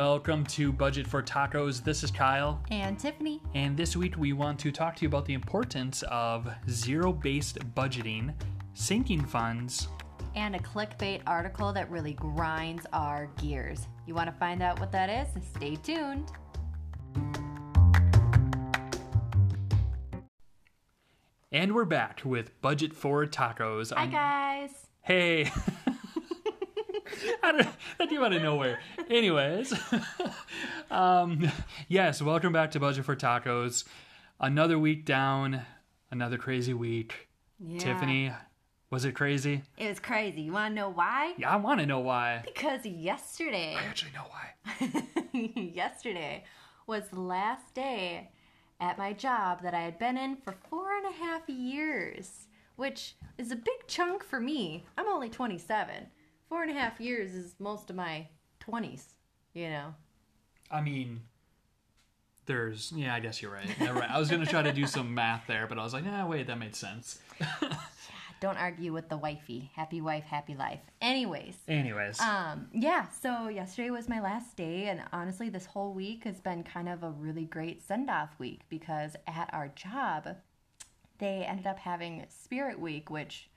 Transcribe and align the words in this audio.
Welcome 0.00 0.44
to 0.48 0.72
Budget 0.72 1.06
for 1.06 1.22
Tacos. 1.22 1.82
This 1.82 2.04
is 2.04 2.10
Kyle, 2.10 2.62
And 2.70 2.98
Tiffany. 2.98 3.40
and 3.54 3.74
this 3.74 3.96
week 3.96 4.18
we 4.18 4.34
want 4.34 4.58
to 4.58 4.70
talk 4.70 4.94
to 4.96 5.02
you 5.02 5.08
about 5.08 5.24
the 5.24 5.32
importance 5.32 6.04
of 6.10 6.46
zero 6.68 7.14
based 7.14 7.58
budgeting, 7.74 8.34
sinking 8.74 9.24
funds. 9.24 9.88
And 10.34 10.54
a 10.54 10.58
clickbait 10.58 11.22
article 11.26 11.72
that 11.72 11.90
really 11.90 12.12
grinds 12.12 12.84
our 12.92 13.30
gears. 13.40 13.88
You 14.06 14.14
want 14.14 14.28
to 14.28 14.36
find 14.36 14.62
out 14.62 14.78
what 14.80 14.92
that 14.92 15.08
is? 15.08 15.28
Stay 15.56 15.76
tuned. 15.76 16.30
And 21.50 21.74
we're 21.74 21.86
back 21.86 22.20
with 22.22 22.60
Budget 22.60 22.92
for 22.92 23.24
Tacos. 23.24 23.94
Hi, 23.94 24.02
I'm- 24.02 24.10
guys. 24.10 24.70
Hey. 25.00 25.50
I 27.42 27.52
don't, 27.52 27.68
that 27.98 28.08
came 28.08 28.22
out 28.22 28.32
of 28.32 28.42
nowhere. 28.42 28.80
Anyways, 29.10 29.72
um, 30.90 31.50
yes, 31.88 32.20
welcome 32.22 32.52
back 32.52 32.72
to 32.72 32.80
Budget 32.80 33.04
for 33.04 33.16
Tacos. 33.16 33.84
Another 34.40 34.78
week 34.78 35.04
down, 35.04 35.62
another 36.10 36.38
crazy 36.38 36.74
week. 36.74 37.28
Yeah. 37.58 37.78
Tiffany, 37.78 38.32
was 38.90 39.04
it 39.04 39.14
crazy? 39.14 39.62
It 39.78 39.88
was 39.88 39.98
crazy. 40.00 40.42
You 40.42 40.52
want 40.52 40.72
to 40.72 40.80
know 40.80 40.90
why? 40.90 41.34
Yeah, 41.38 41.50
I 41.50 41.56
want 41.56 41.80
to 41.80 41.86
know 41.86 42.00
why. 42.00 42.42
Because 42.44 42.84
yesterday, 42.84 43.74
I 43.76 43.84
actually 43.84 44.12
know 44.12 44.26
why. 44.30 45.02
yesterday 45.74 46.44
was 46.86 47.08
the 47.08 47.20
last 47.20 47.74
day 47.74 48.30
at 48.80 48.98
my 48.98 49.12
job 49.12 49.62
that 49.62 49.74
I 49.74 49.80
had 49.80 49.98
been 49.98 50.16
in 50.16 50.36
for 50.36 50.54
four 50.68 50.96
and 50.96 51.06
a 51.06 51.24
half 51.24 51.48
years, 51.48 52.46
which 52.76 53.16
is 53.38 53.50
a 53.50 53.56
big 53.56 53.86
chunk 53.86 54.22
for 54.22 54.38
me. 54.38 54.84
I'm 54.98 55.08
only 55.08 55.30
27. 55.30 56.06
Four 56.48 56.62
and 56.62 56.70
a 56.70 56.74
half 56.74 57.00
years 57.00 57.34
is 57.34 57.54
most 57.58 57.90
of 57.90 57.96
my 57.96 58.28
20s, 58.60 59.02
you 59.52 59.68
know. 59.68 59.94
I 60.70 60.80
mean, 60.80 61.22
there's 62.46 62.92
yeah, 62.94 63.14
I 63.14 63.20
guess 63.20 63.42
you're 63.42 63.52
right. 63.52 63.68
Yeah, 63.80 63.98
right. 63.98 64.10
I 64.10 64.18
was 64.18 64.30
gonna 64.30 64.46
try 64.46 64.62
to 64.62 64.72
do 64.72 64.86
some 64.86 65.14
math 65.14 65.46
there, 65.46 65.66
but 65.66 65.78
I 65.78 65.82
was 65.82 65.92
like, 65.92 66.04
ah, 66.08 66.26
wait, 66.26 66.46
that 66.46 66.58
made 66.58 66.74
sense. 66.74 67.18
Don't 68.40 68.58
argue 68.58 68.92
with 68.92 69.08
the 69.08 69.16
wifey. 69.16 69.70
Happy 69.74 70.00
wife, 70.00 70.24
happy 70.24 70.54
life. 70.54 70.80
Anyways, 71.00 71.56
Anyways, 71.66 72.20
um, 72.20 72.68
yeah, 72.72 73.06
so 73.08 73.48
yesterday 73.48 73.90
was 73.90 74.08
my 74.10 74.20
last 74.20 74.56
day, 74.56 74.88
and 74.88 75.02
honestly, 75.12 75.48
this 75.48 75.64
whole 75.64 75.94
week 75.94 76.24
has 76.24 76.40
been 76.40 76.62
kind 76.62 76.88
of 76.88 77.02
a 77.02 77.10
really 77.10 77.46
great 77.46 77.82
send 77.82 78.10
off 78.10 78.38
week 78.38 78.60
because 78.68 79.16
at 79.26 79.48
our 79.54 79.68
job, 79.68 80.36
they 81.18 81.44
ended 81.48 81.66
up 81.66 81.78
having 81.78 82.26
Spirit 82.28 82.78
Week, 82.78 83.08
which 83.08 83.48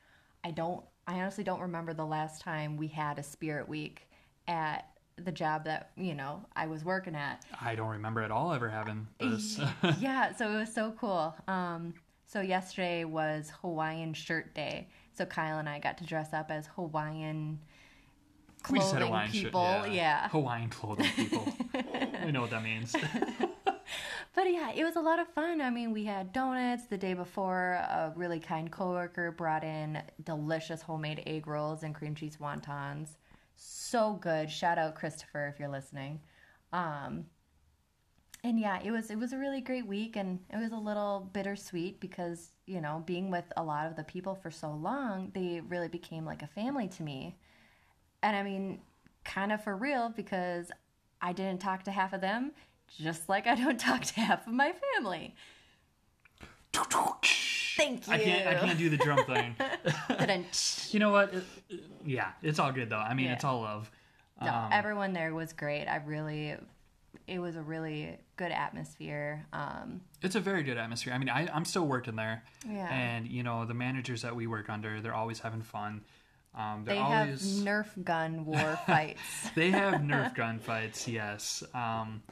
I 0.46 0.52
don't, 0.52 0.86
I 1.10 1.22
honestly 1.22 1.44
don't 1.44 1.62
remember 1.62 1.96
the 1.96 2.06
last 2.06 2.40
time 2.40 2.78
we 2.78 2.88
had 2.88 3.18
a 3.18 3.24
Spirit 3.24 3.68
Week 3.68 4.08
at 4.48 4.86
the 5.18 5.32
job 5.32 5.66
that, 5.66 5.90
you 5.98 6.14
know, 6.14 6.46
I 6.56 6.68
was 6.68 6.86
working 6.86 7.16
at. 7.16 7.44
I 7.60 7.74
don't 7.74 7.90
remember 7.90 8.22
at 8.22 8.30
all 8.30 8.54
ever 8.54 8.70
having 8.70 9.08
this. 9.20 9.60
yeah, 10.00 10.36
so 10.36 10.52
it 10.52 10.56
was 10.56 10.72
so 10.72 10.94
cool. 11.00 11.36
Um, 11.48 11.96
so 12.28 12.42
yesterday 12.42 13.06
was 13.06 13.52
Hawaiian 13.62 14.14
Shirt 14.14 14.54
Day. 14.54 14.88
So 15.12 15.26
Kyle 15.26 15.58
and 15.58 15.68
I 15.68 15.80
got 15.80 15.98
to 15.98 16.06
dress 16.06 16.32
up 16.32 16.52
as 16.52 16.68
Hawaiian 16.76 17.58
clothing 18.62 19.02
Hawaiian 19.02 19.32
people. 19.32 19.62
Yeah. 19.64 19.86
yeah. 19.88 20.30
Hawaiian 20.30 20.70
clothing 20.70 21.10
people. 21.16 21.52
we 22.24 22.32
know 22.32 22.42
what 22.42 22.52
that 22.52 22.64
means. 22.64 22.96
But 24.34 24.52
yeah, 24.52 24.72
it 24.72 24.84
was 24.84 24.96
a 24.96 25.02
lot 25.02 25.20
of 25.20 25.28
fun. 25.30 25.60
I 25.60 25.70
mean, 25.70 25.92
we 25.92 26.06
had 26.06 26.32
donuts 26.32 26.86
the 26.86 26.98
day 26.98 27.14
before. 27.14 27.74
A 27.74 28.14
really 28.16 28.40
kind 28.40 28.72
coworker 28.72 29.32
brought 29.32 29.64
in 29.64 30.02
delicious 30.24 30.82
homemade 30.82 31.24
egg 31.26 31.48
rolls 31.48 31.84
and 31.84 31.96
cream 31.96 32.16
cheese 32.16 32.38
wontons. 32.40 33.10
So 33.56 34.14
good. 34.22 34.50
Shout 34.50 34.78
out 34.78 34.96
Christopher 34.96 35.48
if 35.48 35.60
you're 35.60 35.70
listening. 35.70 36.22
Um, 36.72 37.26
and 38.44 38.60
yeah, 38.60 38.80
it 38.84 38.92
was 38.92 39.12
it 39.12 39.18
was 39.18 39.34
a 39.34 39.38
really 39.38 39.62
great 39.62 39.86
week, 39.86 40.16
and 40.16 40.40
it 40.50 40.58
was 40.58 40.72
a 40.72 40.78
little 40.78 41.30
bittersweet 41.34 42.00
because 42.00 42.52
you 42.66 42.80
know 42.80 43.04
being 43.06 43.30
with 43.30 43.46
a 43.58 43.64
lot 43.64 43.88
of 43.88 43.96
the 43.96 44.04
people 44.04 44.36
for 44.36 44.50
so 44.52 44.72
long, 44.72 45.32
they 45.34 45.62
really 45.68 45.90
became 45.90 46.26
like 46.26 46.42
a 46.42 46.48
family 46.48 46.88
to 46.88 47.04
me. 47.04 47.38
And 48.24 48.36
I 48.36 48.44
mean, 48.44 48.80
kind 49.26 49.52
of 49.52 49.64
for 49.64 49.76
real 49.76 50.10
because 50.16 50.72
I 51.22 51.34
didn't 51.34 51.60
talk 51.60 51.84
to 51.84 51.92
half 51.92 52.14
of 52.14 52.22
them, 52.22 52.54
just 52.98 53.28
like 53.30 53.48
I 53.48 53.56
don't 53.56 53.80
talk 53.90 54.02
to 54.04 54.14
half 54.20 54.48
of 54.48 54.54
my 54.54 54.74
family. 54.96 55.36
Thank 57.78 58.08
you. 58.08 58.14
I 58.14 58.18
can't. 58.20 58.48
I 58.48 58.56
can't 58.56 58.78
do 58.78 58.90
the 58.90 58.98
drum 58.98 59.24
thing. 59.26 59.56
You 60.92 61.00
know 61.00 61.12
what? 61.12 61.34
It- 61.34 61.44
yeah, 62.06 62.32
it's 62.42 62.60
all 62.60 62.72
good 62.72 62.90
though. 62.90 62.98
I 62.98 63.14
mean, 63.14 63.28
Yeah. 63.28 63.34
it's 63.34 63.44
all 63.44 63.62
love. 63.62 63.90
No, 64.42 64.48
Um, 64.54 64.70
everyone 64.72 65.14
there 65.14 65.34
was 65.34 65.54
great. 65.54 65.86
I 65.88 65.98
really, 65.98 66.56
it 67.28 67.40
was 67.40 67.56
a 67.56 67.62
really 67.62 68.18
good 68.38 68.52
atmosphere. 68.52 69.46
Um, 69.54 70.02
It's 70.22 70.36
a 70.36 70.40
very 70.40 70.64
good 70.64 70.78
atmosphere. 70.78 71.14
I 71.14 71.18
mean, 71.18 71.30
I, 71.30 71.48
I'm 71.54 71.66
still 71.66 71.86
working 71.86 72.16
there, 72.16 72.44
Yeah. 72.68 72.88
and 72.92 73.28
you 73.28 73.44
know 73.44 73.66
the 73.66 73.74
managers 73.74 74.22
that 74.24 74.36
we 74.36 74.48
work 74.48 74.70
under, 74.70 75.02
they're 75.02 75.14
always 75.14 75.40
having 75.40 75.62
fun. 75.62 76.02
Um, 76.56 76.84
they're 76.86 76.96
they 76.96 77.02
always 77.02 77.58
have 77.60 77.66
Nerf 77.68 78.04
gun 78.04 78.46
war 78.46 78.80
fights. 78.88 79.20
they 79.56 79.72
have 79.72 79.96
Nerf 80.02 80.34
gun 80.36 80.60
fights, 80.60 81.08
yes. 81.08 81.64
Um, 81.74 82.24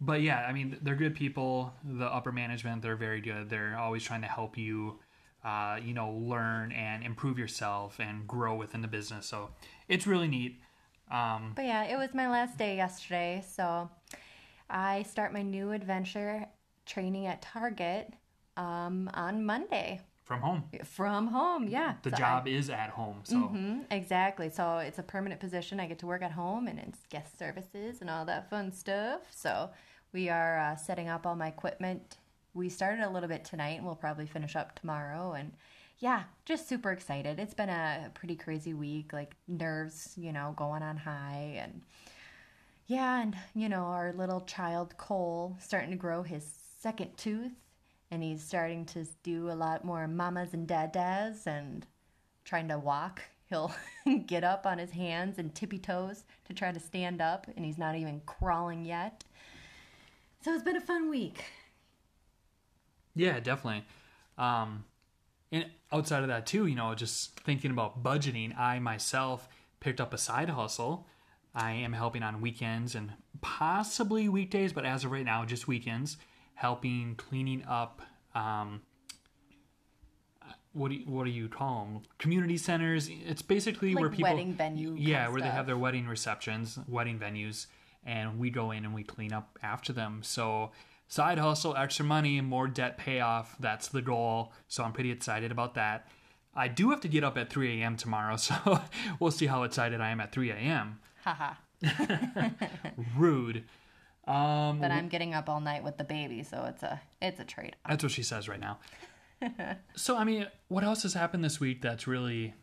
but 0.00 0.22
yeah, 0.22 0.46
I 0.48 0.52
mean, 0.52 0.78
they're 0.82 0.94
good 0.96 1.14
people. 1.14 1.72
The 1.84 2.06
upper 2.06 2.32
management, 2.32 2.82
they're 2.82 2.96
very 2.96 3.20
good. 3.20 3.50
They're 3.50 3.76
always 3.78 4.02
trying 4.02 4.22
to 4.22 4.28
help 4.28 4.56
you, 4.56 4.98
uh, 5.44 5.78
you 5.82 5.94
know, 5.94 6.10
learn 6.12 6.72
and 6.72 7.02
improve 7.04 7.38
yourself 7.38 7.98
and 8.00 8.26
grow 8.26 8.54
within 8.54 8.80
the 8.82 8.88
business. 8.88 9.26
So 9.26 9.50
it's 9.88 10.06
really 10.06 10.28
neat. 10.28 10.60
Um, 11.10 11.52
But 11.56 11.64
yeah, 11.66 11.84
it 11.84 11.96
was 11.96 12.14
my 12.14 12.28
last 12.30 12.56
day 12.56 12.76
yesterday, 12.76 13.44
so 13.46 13.90
I 14.68 15.02
start 15.02 15.32
my 15.32 15.42
new 15.42 15.72
adventure 15.72 16.46
training 16.86 17.26
at 17.26 17.42
Target 17.42 18.12
um, 18.56 19.10
on 19.14 19.44
Monday 19.44 20.00
from 20.24 20.40
home, 20.42 20.62
from 20.84 21.26
home. 21.28 21.66
Yeah, 21.68 21.94
the 22.02 22.10
So 22.10 22.16
I- 22.16 22.18
job 22.18 22.46
is 22.48 22.70
at 22.70 22.90
home. 22.90 23.20
So 23.24 23.34
Mhm, 23.36 23.86
exactly. 23.90 24.48
So 24.50 24.78
it's 24.78 24.98
a 25.00 25.02
permanent 25.02 25.40
position. 25.40 25.80
I 25.80 25.86
get 25.86 25.98
to 26.00 26.06
work 26.06 26.22
at 26.22 26.30
home 26.32 26.68
and 26.68 26.78
it's 26.78 27.00
guest 27.08 27.36
services 27.36 28.00
and 28.00 28.08
all 28.08 28.24
that 28.26 28.48
fun 28.48 28.70
stuff. 28.70 29.22
So 29.32 29.70
we 30.12 30.28
are 30.28 30.58
uh, 30.58 30.76
setting 30.76 31.08
up 31.08 31.26
all 31.26 31.36
my 31.36 31.48
equipment. 31.48 32.18
We 32.54 32.68
started 32.68 33.04
a 33.04 33.10
little 33.10 33.28
bit 33.28 33.44
tonight 33.44 33.76
and 33.76 33.86
we'll 33.86 33.94
probably 33.94 34.26
finish 34.26 34.56
up 34.56 34.78
tomorrow. 34.78 35.32
And 35.32 35.52
yeah, 35.98 36.24
just 36.44 36.68
super 36.68 36.90
excited. 36.90 37.38
It's 37.38 37.54
been 37.54 37.68
a 37.68 38.10
pretty 38.14 38.34
crazy 38.34 38.74
week, 38.74 39.12
like 39.12 39.36
nerves, 39.46 40.14
you 40.16 40.32
know, 40.32 40.54
going 40.56 40.82
on 40.82 40.96
high. 40.96 41.60
And 41.62 41.82
yeah, 42.86 43.20
and 43.22 43.36
you 43.54 43.68
know, 43.68 43.84
our 43.84 44.12
little 44.12 44.40
child 44.40 44.96
Cole 44.96 45.56
starting 45.60 45.90
to 45.90 45.96
grow 45.96 46.22
his 46.22 46.44
second 46.80 47.16
tooth. 47.16 47.52
And 48.10 48.24
he's 48.24 48.42
starting 48.42 48.86
to 48.86 49.06
do 49.22 49.50
a 49.50 49.54
lot 49.54 49.84
more 49.84 50.08
mamas 50.08 50.52
and 50.52 50.66
dadas 50.66 51.46
and 51.46 51.86
trying 52.44 52.66
to 52.68 52.78
walk. 52.78 53.22
He'll 53.48 53.72
get 54.26 54.42
up 54.42 54.66
on 54.66 54.78
his 54.78 54.90
hands 54.90 55.38
and 55.38 55.54
tippy 55.54 55.78
toes 55.78 56.24
to 56.46 56.54
try 56.54 56.72
to 56.72 56.80
stand 56.80 57.20
up, 57.20 57.46
and 57.56 57.64
he's 57.64 57.78
not 57.78 57.94
even 57.94 58.22
crawling 58.26 58.84
yet. 58.84 59.24
So 60.42 60.54
it's 60.54 60.62
been 60.62 60.76
a 60.76 60.80
fun 60.80 61.10
week. 61.10 61.44
Yeah, 63.14 63.40
definitely. 63.40 63.84
Um, 64.38 64.84
and 65.52 65.66
outside 65.92 66.22
of 66.22 66.28
that 66.28 66.46
too, 66.46 66.66
you 66.66 66.74
know, 66.74 66.94
just 66.94 67.38
thinking 67.40 67.70
about 67.70 68.02
budgeting, 68.02 68.58
I 68.58 68.78
myself 68.78 69.48
picked 69.80 70.00
up 70.00 70.14
a 70.14 70.18
side 70.18 70.48
hustle. 70.50 71.06
I 71.54 71.72
am 71.72 71.92
helping 71.92 72.22
on 72.22 72.40
weekends 72.40 72.94
and 72.94 73.12
possibly 73.40 74.28
weekdays, 74.28 74.72
but 74.72 74.84
as 74.84 75.04
of 75.04 75.10
right 75.10 75.24
now, 75.24 75.44
just 75.44 75.66
weekends, 75.66 76.16
helping 76.54 77.16
cleaning 77.16 77.64
up. 77.68 78.02
Um, 78.34 78.82
what 80.72 80.90
do 80.90 80.94
you, 80.94 81.04
what 81.06 81.24
do 81.24 81.30
you 81.30 81.48
call 81.48 81.84
them? 81.84 82.02
Community 82.18 82.56
centers. 82.56 83.10
It's 83.10 83.42
basically 83.42 83.92
Like 83.94 84.00
where 84.00 84.10
people 84.10 84.30
wedding 84.30 84.54
venue 84.54 84.94
Yeah, 84.96 85.28
where 85.28 85.40
they 85.40 85.48
have 85.48 85.66
their 85.66 85.76
wedding 85.76 86.06
receptions, 86.06 86.78
wedding 86.86 87.18
venues, 87.18 87.66
and 88.04 88.38
we 88.38 88.50
go 88.50 88.70
in 88.70 88.84
and 88.84 88.94
we 88.94 89.02
clean 89.02 89.32
up 89.32 89.58
after 89.62 89.92
them. 89.92 90.20
So 90.22 90.70
side 91.08 91.38
hustle, 91.38 91.76
extra 91.76 92.04
money, 92.04 92.40
more 92.40 92.66
debt 92.68 92.96
payoff. 92.98 93.56
That's 93.60 93.88
the 93.88 94.02
goal. 94.02 94.52
So 94.68 94.84
I'm 94.84 94.92
pretty 94.92 95.10
excited 95.10 95.50
about 95.52 95.74
that. 95.74 96.06
I 96.54 96.66
do 96.68 96.90
have 96.90 97.00
to 97.02 97.08
get 97.08 97.22
up 97.24 97.38
at 97.38 97.48
3 97.50 97.80
a.m. 97.80 97.96
tomorrow, 97.96 98.36
so 98.48 98.80
we'll 99.20 99.30
see 99.30 99.46
how 99.46 99.62
excited 99.62 100.00
I 100.00 100.10
am 100.10 100.20
at 100.20 100.32
3 100.32 100.50
a.m. 100.50 100.98
Haha. 101.24 101.54
Rude. 103.16 103.64
Um, 104.26 104.80
But 104.80 104.90
I'm 104.90 105.08
getting 105.08 105.34
up 105.34 105.48
all 105.48 105.60
night 105.60 105.82
with 105.84 105.96
the 105.96 106.04
baby, 106.04 106.42
so 106.42 106.64
it's 106.64 106.82
a 106.82 107.00
it's 107.22 107.40
a 107.40 107.44
trade 107.44 107.76
off. 107.84 107.90
That's 107.90 108.02
what 108.04 108.12
she 108.12 108.22
says 108.22 108.48
right 108.48 108.60
now. 108.60 108.78
so, 109.96 110.16
I 110.16 110.24
mean, 110.24 110.46
what 110.68 110.84
else 110.84 111.02
has 111.04 111.14
happened 111.14 111.42
this 111.44 111.58
week 111.60 111.80
that's 111.82 112.06
really 112.06 112.54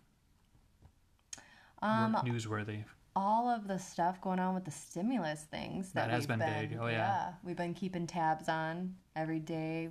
Um, 1.81 2.15
newsworthy? 2.25 2.83
All 3.17 3.49
of 3.49 3.67
the 3.67 3.77
stuff 3.79 4.21
going 4.21 4.39
on 4.39 4.53
with 4.53 4.63
the 4.65 4.71
stimulus 4.71 5.41
things 5.49 5.91
that, 5.93 6.07
That 6.07 6.11
has 6.11 6.27
we've 6.27 6.37
been 6.37 6.69
big. 6.69 6.77
Oh, 6.79 6.87
yeah. 6.87 7.33
we've 7.43 7.57
been 7.57 7.73
keeping 7.73 8.05
tabs 8.05 8.47
on 8.47 8.93
every 9.15 9.39
day. 9.39 9.89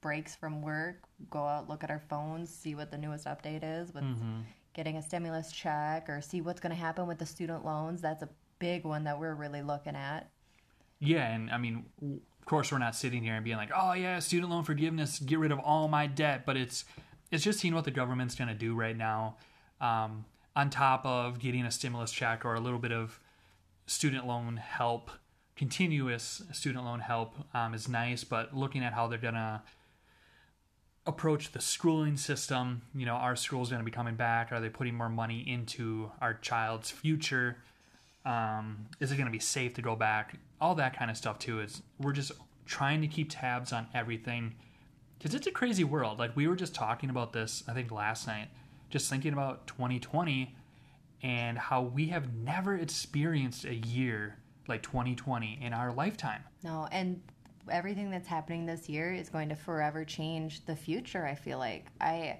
Breaks 0.00 0.34
from 0.34 0.60
work, 0.62 0.96
go 1.30 1.40
out, 1.44 1.68
look 1.68 1.82
at 1.84 1.90
our 1.90 2.02
phones, 2.10 2.50
see 2.50 2.74
what 2.74 2.90
the 2.90 2.98
newest 2.98 3.24
update 3.26 3.60
is 3.62 3.92
with 3.94 4.04
Mm-hmm. 4.04 4.40
getting 4.74 4.96
a 4.96 5.02
stimulus 5.02 5.50
check, 5.52 6.08
or 6.10 6.20
see 6.20 6.40
what's 6.40 6.60
going 6.60 6.74
to 6.74 6.80
happen 6.80 7.06
with 7.06 7.18
the 7.18 7.26
student 7.26 7.64
loans. 7.64 8.00
That's 8.02 8.22
a 8.22 8.28
big 8.58 8.84
one 8.84 9.04
that 9.04 9.18
we're 9.18 9.34
really 9.34 9.62
looking 9.62 9.96
at. 9.96 10.30
Yeah, 10.98 11.26
and 11.34 11.50
I 11.50 11.56
mean, 11.58 11.84
of 12.02 12.46
course, 12.46 12.70
we're 12.70 12.78
not 12.78 12.94
sitting 12.94 13.22
here 13.22 13.34
and 13.34 13.44
being 13.44 13.56
like, 13.56 13.70
"Oh 13.74 13.92
yeah, 13.94 14.18
student 14.18 14.50
loan 14.50 14.62
forgiveness, 14.64 15.18
get 15.18 15.38
rid 15.38 15.52
of 15.52 15.58
all 15.58 15.88
my 15.88 16.06
debt," 16.06 16.44
but 16.46 16.56
it's 16.56 16.84
it's 17.30 17.42
just 17.42 17.58
seeing 17.60 17.74
what 17.74 17.84
the 17.84 17.90
government's 17.90 18.34
going 18.34 18.48
to 18.48 18.54
do 18.54 18.74
right 18.74 18.96
now, 18.96 19.36
um, 19.80 20.24
on 20.54 20.70
top 20.70 21.04
of 21.06 21.38
getting 21.38 21.64
a 21.64 21.70
stimulus 21.70 22.12
check 22.12 22.44
or 22.44 22.54
a 22.54 22.60
little 22.60 22.78
bit 22.78 22.92
of 22.92 23.20
student 23.86 24.26
loan 24.26 24.56
help. 24.56 25.10
Continuous 25.56 26.42
student 26.52 26.84
loan 26.84 27.00
help 27.00 27.34
um, 27.54 27.74
is 27.74 27.88
nice, 27.88 28.24
but 28.24 28.56
looking 28.56 28.82
at 28.82 28.92
how 28.92 29.06
they're 29.06 29.18
going 29.18 29.34
to 29.34 29.62
approach 31.06 31.52
the 31.52 31.60
schooling 31.60 32.16
system, 32.16 32.82
you 32.94 33.04
know, 33.04 33.14
our 33.14 33.36
school's 33.36 33.68
going 33.68 33.80
to 33.80 33.84
be 33.84 33.90
coming 33.90 34.14
back. 34.14 34.52
Are 34.52 34.60
they 34.60 34.68
putting 34.68 34.94
more 34.94 35.08
money 35.08 35.44
into 35.46 36.10
our 36.20 36.34
child's 36.34 36.90
future? 36.90 37.56
um, 38.24 38.86
is 39.00 39.10
it 39.10 39.16
going 39.16 39.26
to 39.26 39.32
be 39.32 39.38
safe 39.38 39.74
to 39.74 39.82
go 39.82 39.96
back 39.96 40.36
all 40.60 40.74
that 40.76 40.96
kind 40.96 41.10
of 41.10 41.16
stuff 41.16 41.38
too 41.38 41.60
is 41.60 41.82
we're 41.98 42.12
just 42.12 42.32
trying 42.66 43.00
to 43.00 43.08
keep 43.08 43.28
tabs 43.30 43.72
on 43.72 43.86
everything 43.94 44.54
because 45.18 45.34
it's 45.34 45.46
a 45.46 45.50
crazy 45.50 45.84
world 45.84 46.18
like 46.18 46.34
we 46.36 46.46
were 46.46 46.56
just 46.56 46.74
talking 46.74 47.10
about 47.10 47.32
this 47.32 47.64
i 47.68 47.72
think 47.72 47.90
last 47.90 48.26
night 48.26 48.48
just 48.92 49.10
thinking 49.10 49.32
about 49.32 49.66
2020 49.66 50.54
and 51.22 51.58
how 51.58 51.82
we 51.82 52.08
have 52.08 52.32
never 52.34 52.76
experienced 52.76 53.64
a 53.64 53.74
year 53.74 54.36
like 54.68 54.82
2020 54.82 55.58
in 55.60 55.72
our 55.72 55.92
lifetime. 55.92 56.44
No, 56.62 56.86
and 56.92 57.20
everything 57.70 58.10
that's 58.10 58.28
happening 58.28 58.66
this 58.66 58.88
year 58.88 59.12
is 59.12 59.28
going 59.28 59.48
to 59.48 59.56
forever 59.56 60.04
change 60.04 60.64
the 60.66 60.76
future, 60.76 61.26
I 61.26 61.34
feel 61.34 61.58
like. 61.58 61.86
I 62.00 62.38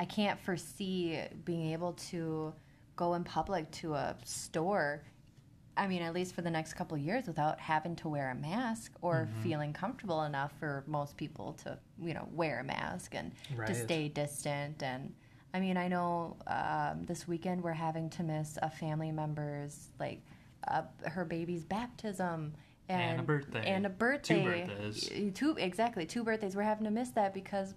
I 0.00 0.06
can't 0.06 0.40
foresee 0.40 1.20
being 1.44 1.72
able 1.72 1.92
to 2.10 2.54
go 2.96 3.14
in 3.14 3.22
public 3.22 3.70
to 3.72 3.94
a 3.94 4.16
store 4.24 5.02
I 5.76 5.86
mean, 5.86 6.02
at 6.02 6.12
least 6.12 6.34
for 6.34 6.42
the 6.42 6.50
next 6.50 6.74
couple 6.74 6.96
of 6.96 7.02
years 7.02 7.26
without 7.26 7.58
having 7.58 7.96
to 7.96 8.08
wear 8.08 8.30
a 8.30 8.34
mask 8.34 8.92
or 9.00 9.28
mm-hmm. 9.30 9.40
feeling 9.40 9.72
comfortable 9.72 10.24
enough 10.24 10.52
for 10.58 10.84
most 10.86 11.16
people 11.16 11.54
to, 11.64 11.78
you 12.02 12.12
know, 12.12 12.28
wear 12.32 12.60
a 12.60 12.64
mask 12.64 13.14
and 13.14 13.32
to 13.66 13.74
stay 13.74 14.08
distant 14.08 14.82
and 14.82 15.14
I 15.52 15.60
mean, 15.60 15.76
I 15.76 15.88
know 15.88 16.36
um, 16.46 17.04
this 17.06 17.26
weekend 17.26 17.62
we're 17.62 17.72
having 17.72 18.08
to 18.10 18.22
miss 18.22 18.58
a 18.62 18.70
family 18.70 19.10
member's 19.10 19.88
like 19.98 20.22
uh, 20.68 20.82
her 21.06 21.24
baby's 21.24 21.64
baptism 21.64 22.52
and, 22.88 23.02
And 23.02 23.20
a 23.20 23.22
birthday. 23.22 23.64
and 23.66 23.86
a 23.86 23.88
birthday. 23.88 24.42
Two 24.42 24.44
birthdays. 24.44 25.10
Two 25.34 25.56
exactly 25.58 26.06
two 26.06 26.22
birthdays. 26.24 26.54
We're 26.56 26.62
having 26.62 26.84
to 26.84 26.90
miss 26.90 27.10
that 27.10 27.34
because 27.34 27.74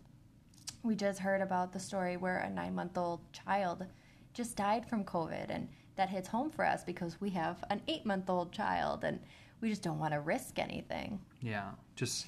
we 0.84 0.96
just 0.96 1.20
heard 1.20 1.42
about 1.42 1.72
the 1.72 1.80
story 1.80 2.18
where 2.18 2.40
a 2.40 2.50
nine 2.50 2.76
month 2.76 2.98
old 2.98 3.22
child 3.32 3.86
just 4.34 4.56
died 4.56 4.88
from 4.90 5.04
COVID, 5.06 5.46
and 5.50 5.68
that 5.96 6.10
hits 6.10 6.28
home 6.28 6.50
for 6.50 6.66
us 6.66 6.84
because 6.84 7.22
we 7.22 7.30
have 7.32 7.64
an 7.70 7.82
eight 7.88 8.06
month 8.06 8.30
old 8.30 8.52
child, 8.52 9.04
and 9.04 9.20
we 9.62 9.70
just 9.70 9.82
don't 9.84 10.00
want 10.00 10.14
to 10.14 10.20
risk 10.20 10.60
anything. 10.60 11.20
yeah 11.42 11.70
just 11.96 12.26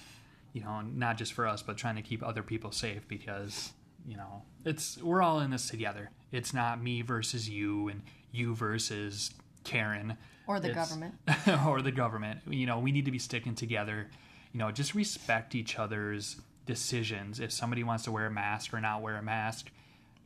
you 0.53 0.61
know 0.63 0.81
not 0.81 1.17
just 1.17 1.33
for 1.33 1.45
us 1.47 1.61
but 1.61 1.75
trying 1.75 1.95
to 1.95 2.01
keep 2.01 2.23
other 2.23 2.41
people 2.43 2.71
safe 2.71 3.05
because 3.09 3.73
you 4.07 4.15
know 4.17 4.43
it's 4.65 4.97
we're 5.01 5.21
all 5.21 5.39
in 5.39 5.51
this 5.51 5.67
together 5.69 6.09
it's 6.31 6.53
not 6.53 6.81
me 6.81 7.01
versus 7.01 7.49
you 7.49 7.87
and 7.89 8.01
you 8.31 8.53
versus 8.55 9.31
karen 9.63 10.17
Or 10.47 10.59
the 10.59 10.69
It's- 10.69 10.89
government. 10.89 11.15
or 11.67 11.81
the 11.81 11.91
government. 11.91 12.41
You 12.47 12.65
know, 12.67 12.77
we 12.79 12.91
need 12.91 13.05
to 13.05 13.11
be 13.11 13.17
sticking 13.17 13.55
together. 13.55 14.07
You 14.51 14.59
know, 14.59 14.69
just 14.71 14.93
respect 14.93 15.55
each 15.55 15.79
other's 15.79 16.35
decisions. 16.67 17.39
If 17.39 17.51
somebody 17.51 17.83
wants 17.83 18.03
to 18.03 18.11
wear 18.11 18.27
a 18.27 18.31
mask 18.31 18.73
or 18.73 18.79
not 18.79 19.01
wear 19.01 19.15
a 19.15 19.23
mask, 19.23 19.71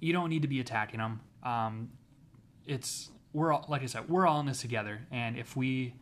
you 0.02 0.12
don't 0.12 0.30
need 0.30 0.42
to 0.42 0.48
be 0.50 0.60
attacking 0.60 1.00
them. 1.00 1.22
Um, 1.44 1.92
it's 2.66 3.10
we're 3.32 3.54
all 3.54 3.66
like 3.70 3.82
I 3.84 3.86
said, 3.86 4.10
we're 4.10 4.28
all 4.28 4.40
in 4.42 4.46
this 4.48 4.60
together, 4.62 5.00
and 5.12 5.38
if 5.38 5.56
we, 5.56 5.94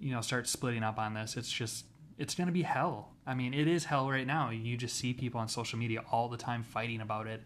you 0.00 0.12
know, 0.12 0.20
start 0.20 0.46
splitting 0.48 0.82
up 0.82 0.98
on 0.98 1.14
this, 1.14 1.36
it's 1.36 1.50
just 1.50 1.86
it's 2.18 2.34
gonna 2.34 2.52
be 2.52 2.62
hell. 2.62 3.10
I 3.26 3.34
mean, 3.34 3.54
it 3.54 3.66
is 3.66 3.86
hell 3.86 4.10
right 4.10 4.26
now. 4.26 4.50
You 4.50 4.76
just 4.76 4.96
see 4.96 5.12
people 5.12 5.40
on 5.40 5.48
social 5.48 5.78
media 5.78 6.02
all 6.10 6.28
the 6.28 6.36
time 6.36 6.62
fighting 6.62 7.00
about 7.00 7.26
it, 7.26 7.42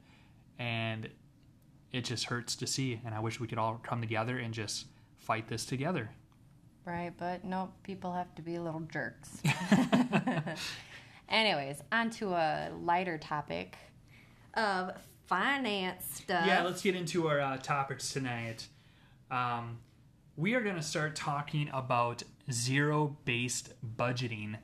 and 0.58 1.08
it 1.92 2.04
just 2.04 2.24
hurts 2.24 2.56
to 2.56 2.66
see. 2.66 3.00
And 3.04 3.14
I 3.14 3.20
wish 3.20 3.40
we 3.40 3.46
could 3.46 3.58
all 3.58 3.80
come 3.82 4.00
together 4.00 4.38
and 4.38 4.52
just 4.52 4.86
fight 5.18 5.48
this 5.48 5.64
together. 5.64 6.10
Right, 6.84 7.12
but 7.18 7.44
no, 7.44 7.70
people 7.82 8.12
have 8.12 8.34
to 8.36 8.42
be 8.42 8.58
little 8.58 8.80
jerks. 8.80 9.42
Anyways, 11.28 11.82
on 11.92 12.10
to 12.12 12.32
a 12.32 12.70
lighter 12.80 13.18
topic 13.18 13.76
of 14.54 14.92
finance 15.26 16.06
stuff. 16.14 16.46
Yeah, 16.46 16.62
let's 16.62 16.82
get 16.82 16.96
into 16.96 17.28
our 17.28 17.40
uh, 17.40 17.58
topics 17.58 18.10
tonight. 18.10 18.66
Um, 19.30 19.78
we 20.38 20.54
are 20.54 20.60
going 20.60 20.76
to 20.76 20.82
start 20.82 21.16
talking 21.16 21.68
about 21.74 22.22
zero 22.50 23.16
based 23.24 23.74
budgeting. 23.96 24.56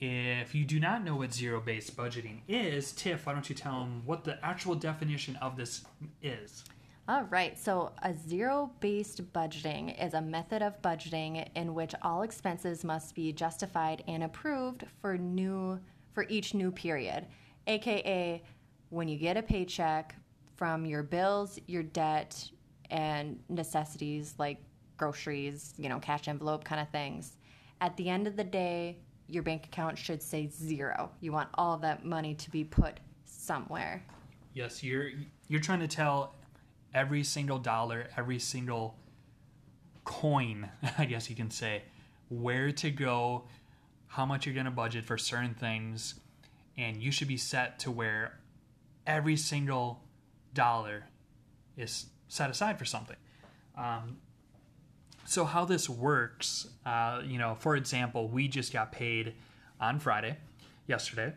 If 0.00 0.54
you 0.54 0.64
do 0.64 0.80
not 0.80 1.04
know 1.04 1.16
what 1.16 1.34
zero 1.34 1.60
based 1.60 1.94
budgeting 1.94 2.40
is, 2.48 2.92
Tiff, 2.92 3.26
why 3.26 3.34
don't 3.34 3.48
you 3.48 3.54
tell 3.54 3.80
them 3.80 4.02
what 4.06 4.24
the 4.24 4.42
actual 4.42 4.74
definition 4.74 5.36
of 5.36 5.54
this 5.54 5.84
is? 6.22 6.64
All 7.08 7.24
right, 7.24 7.58
so 7.58 7.92
a 8.02 8.14
zero 8.14 8.70
based 8.80 9.30
budgeting 9.34 10.02
is 10.02 10.14
a 10.14 10.22
method 10.22 10.62
of 10.62 10.80
budgeting 10.80 11.46
in 11.54 11.74
which 11.74 11.94
all 12.00 12.22
expenses 12.22 12.82
must 12.82 13.14
be 13.14 13.34
justified 13.34 14.02
and 14.08 14.24
approved 14.24 14.84
for 15.02 15.18
new 15.18 15.78
for 16.14 16.24
each 16.30 16.54
new 16.54 16.72
period. 16.72 17.26
AKA 17.66 18.42
when 18.88 19.08
you 19.08 19.18
get 19.18 19.36
a 19.36 19.42
paycheck 19.42 20.14
from 20.56 20.86
your 20.86 21.02
bills, 21.02 21.58
your 21.66 21.82
debt, 21.82 22.50
and 22.90 23.38
necessities 23.50 24.34
like 24.38 24.58
groceries, 25.02 25.74
you 25.76 25.88
know, 25.88 25.98
cash 25.98 26.28
envelope 26.28 26.62
kind 26.62 26.80
of 26.80 26.88
things. 26.90 27.32
At 27.80 27.96
the 27.96 28.08
end 28.08 28.28
of 28.28 28.36
the 28.36 28.44
day, 28.44 28.98
your 29.26 29.42
bank 29.42 29.64
account 29.64 29.98
should 29.98 30.22
say 30.22 30.46
zero. 30.46 31.10
You 31.20 31.32
want 31.32 31.48
all 31.54 31.76
that 31.78 32.04
money 32.04 32.36
to 32.36 32.50
be 32.52 32.62
put 32.62 33.00
somewhere. 33.24 34.04
Yes, 34.54 34.84
you're 34.84 35.10
you're 35.48 35.60
trying 35.60 35.80
to 35.80 35.88
tell 35.88 36.36
every 36.94 37.24
single 37.24 37.58
dollar, 37.58 38.06
every 38.16 38.38
single 38.38 38.96
coin, 40.04 40.70
I 40.98 41.04
guess 41.06 41.28
you 41.28 41.34
can 41.34 41.50
say, 41.50 41.82
where 42.28 42.70
to 42.70 42.90
go, 42.92 43.48
how 44.06 44.24
much 44.24 44.46
you're 44.46 44.54
going 44.54 44.66
to 44.66 44.70
budget 44.70 45.04
for 45.04 45.18
certain 45.18 45.54
things, 45.54 46.14
and 46.78 47.02
you 47.02 47.10
should 47.10 47.28
be 47.28 47.36
set 47.36 47.80
to 47.80 47.90
where 47.90 48.38
every 49.04 49.36
single 49.36 50.04
dollar 50.54 51.06
is 51.76 52.06
set 52.28 52.50
aside 52.50 52.78
for 52.78 52.84
something. 52.84 53.16
Um, 53.76 54.18
so 55.24 55.44
how 55.44 55.64
this 55.64 55.88
works, 55.88 56.68
uh, 56.84 57.22
you 57.24 57.38
know, 57.38 57.54
for 57.54 57.76
example, 57.76 58.28
we 58.28 58.48
just 58.48 58.72
got 58.72 58.92
paid 58.92 59.34
on 59.80 59.98
Friday, 59.98 60.36
yesterday, 60.86 61.32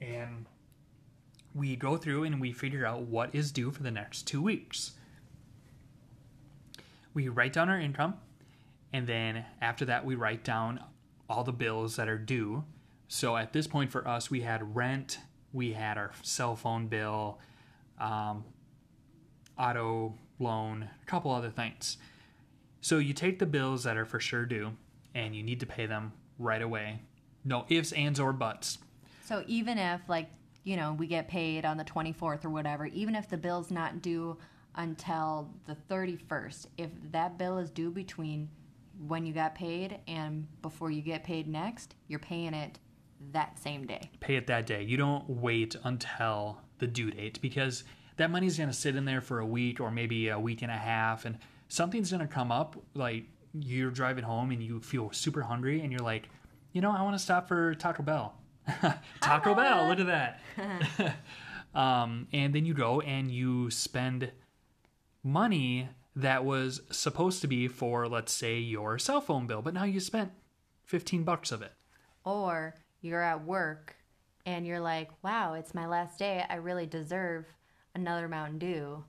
and 0.00 0.46
we 1.54 1.76
go 1.76 1.96
through 1.96 2.24
and 2.24 2.40
we 2.40 2.52
figure 2.52 2.84
out 2.84 3.02
what 3.02 3.34
is 3.34 3.50
due 3.50 3.70
for 3.70 3.82
the 3.82 3.90
next 3.90 4.26
two 4.26 4.42
weeks. 4.42 4.92
We 7.14 7.28
write 7.28 7.54
down 7.54 7.70
our 7.70 7.80
income, 7.80 8.14
and 8.92 9.06
then 9.06 9.44
after 9.62 9.86
that, 9.86 10.04
we 10.04 10.14
write 10.14 10.44
down 10.44 10.80
all 11.28 11.44
the 11.44 11.52
bills 11.52 11.96
that 11.96 12.08
are 12.08 12.18
due. 12.18 12.64
So 13.08 13.36
at 13.36 13.52
this 13.52 13.66
point 13.66 13.90
for 13.90 14.06
us, 14.06 14.30
we 14.30 14.42
had 14.42 14.76
rent, 14.76 15.18
we 15.52 15.72
had 15.72 15.96
our 15.96 16.12
cell 16.22 16.56
phone 16.56 16.88
bill, 16.88 17.38
um, 17.98 18.44
auto 19.58 20.14
loan, 20.38 20.90
a 21.02 21.06
couple 21.06 21.30
other 21.30 21.50
things. 21.50 21.96
So 22.86 22.98
you 22.98 23.14
take 23.14 23.40
the 23.40 23.46
bills 23.46 23.82
that 23.82 23.96
are 23.96 24.04
for 24.04 24.20
sure 24.20 24.46
due, 24.46 24.70
and 25.12 25.34
you 25.34 25.42
need 25.42 25.58
to 25.58 25.66
pay 25.66 25.86
them 25.86 26.12
right 26.38 26.62
away. 26.62 27.00
No 27.44 27.66
ifs, 27.68 27.90
ands, 27.90 28.20
or 28.20 28.32
buts. 28.32 28.78
So 29.24 29.42
even 29.48 29.76
if 29.76 30.02
like, 30.06 30.30
you 30.62 30.76
know, 30.76 30.92
we 30.92 31.08
get 31.08 31.26
paid 31.26 31.64
on 31.64 31.78
the 31.78 31.84
24th 31.84 32.44
or 32.44 32.50
whatever, 32.50 32.86
even 32.86 33.16
if 33.16 33.28
the 33.28 33.38
bill's 33.38 33.72
not 33.72 34.02
due 34.02 34.38
until 34.76 35.50
the 35.66 35.76
31st, 35.90 36.66
if 36.78 36.90
that 37.10 37.36
bill 37.36 37.58
is 37.58 37.70
due 37.70 37.90
between 37.90 38.48
when 39.08 39.26
you 39.26 39.32
got 39.32 39.56
paid 39.56 39.98
and 40.06 40.46
before 40.62 40.92
you 40.92 41.02
get 41.02 41.24
paid 41.24 41.48
next, 41.48 41.96
you're 42.06 42.20
paying 42.20 42.54
it 42.54 42.78
that 43.32 43.58
same 43.58 43.84
day. 43.84 44.08
pay 44.20 44.36
it 44.36 44.46
that 44.46 44.64
day. 44.64 44.84
You 44.84 44.96
don't 44.96 45.28
wait 45.28 45.74
until 45.82 46.60
the 46.78 46.86
due 46.86 47.10
date 47.10 47.40
because 47.42 47.82
that 48.16 48.30
money's 48.30 48.56
going 48.56 48.70
to 48.70 48.76
sit 48.76 48.94
in 48.94 49.06
there 49.06 49.20
for 49.20 49.40
a 49.40 49.46
week 49.46 49.80
or 49.80 49.90
maybe 49.90 50.28
a 50.28 50.38
week 50.38 50.62
and 50.62 50.70
a 50.70 50.76
half 50.76 51.24
and 51.24 51.36
something's 51.68 52.10
to 52.10 52.26
come 52.26 52.52
up 52.52 52.76
like 52.94 53.24
you're 53.52 53.90
driving 53.90 54.24
home 54.24 54.50
and 54.50 54.62
you 54.62 54.80
feel 54.80 55.10
super 55.12 55.42
hungry 55.42 55.80
and 55.80 55.92
you're 55.92 56.00
like, 56.00 56.28
"You 56.72 56.80
know, 56.80 56.90
I 56.90 57.02
want 57.02 57.14
to 57.14 57.22
stop 57.22 57.48
for 57.48 57.74
Taco 57.74 58.02
Bell." 58.02 58.34
Taco 59.20 59.54
Bell, 59.54 59.88
look 59.88 60.00
at 60.00 60.06
that. 60.06 61.16
um, 61.74 62.28
and 62.32 62.54
then 62.54 62.66
you 62.66 62.74
go 62.74 63.00
and 63.00 63.30
you 63.30 63.70
spend 63.70 64.32
money 65.22 65.88
that 66.14 66.44
was 66.44 66.80
supposed 66.90 67.42
to 67.42 67.46
be 67.46 67.68
for 67.68 68.08
let's 68.08 68.32
say 68.32 68.58
your 68.58 68.98
cell 68.98 69.20
phone 69.20 69.46
bill, 69.46 69.62
but 69.62 69.74
now 69.74 69.84
you 69.84 70.00
spent 70.00 70.32
15 70.86 71.24
bucks 71.24 71.52
of 71.52 71.62
it. 71.62 71.72
Or 72.24 72.74
you're 73.00 73.22
at 73.22 73.44
work 73.44 73.96
and 74.46 74.66
you're 74.66 74.80
like, 74.80 75.10
wow, 75.22 75.54
it's 75.54 75.74
my 75.74 75.86
last 75.86 76.18
day. 76.18 76.44
I 76.48 76.56
really 76.56 76.86
deserve 76.86 77.46
another 77.94 78.28
Mountain 78.28 78.58
Dew. 78.58 79.04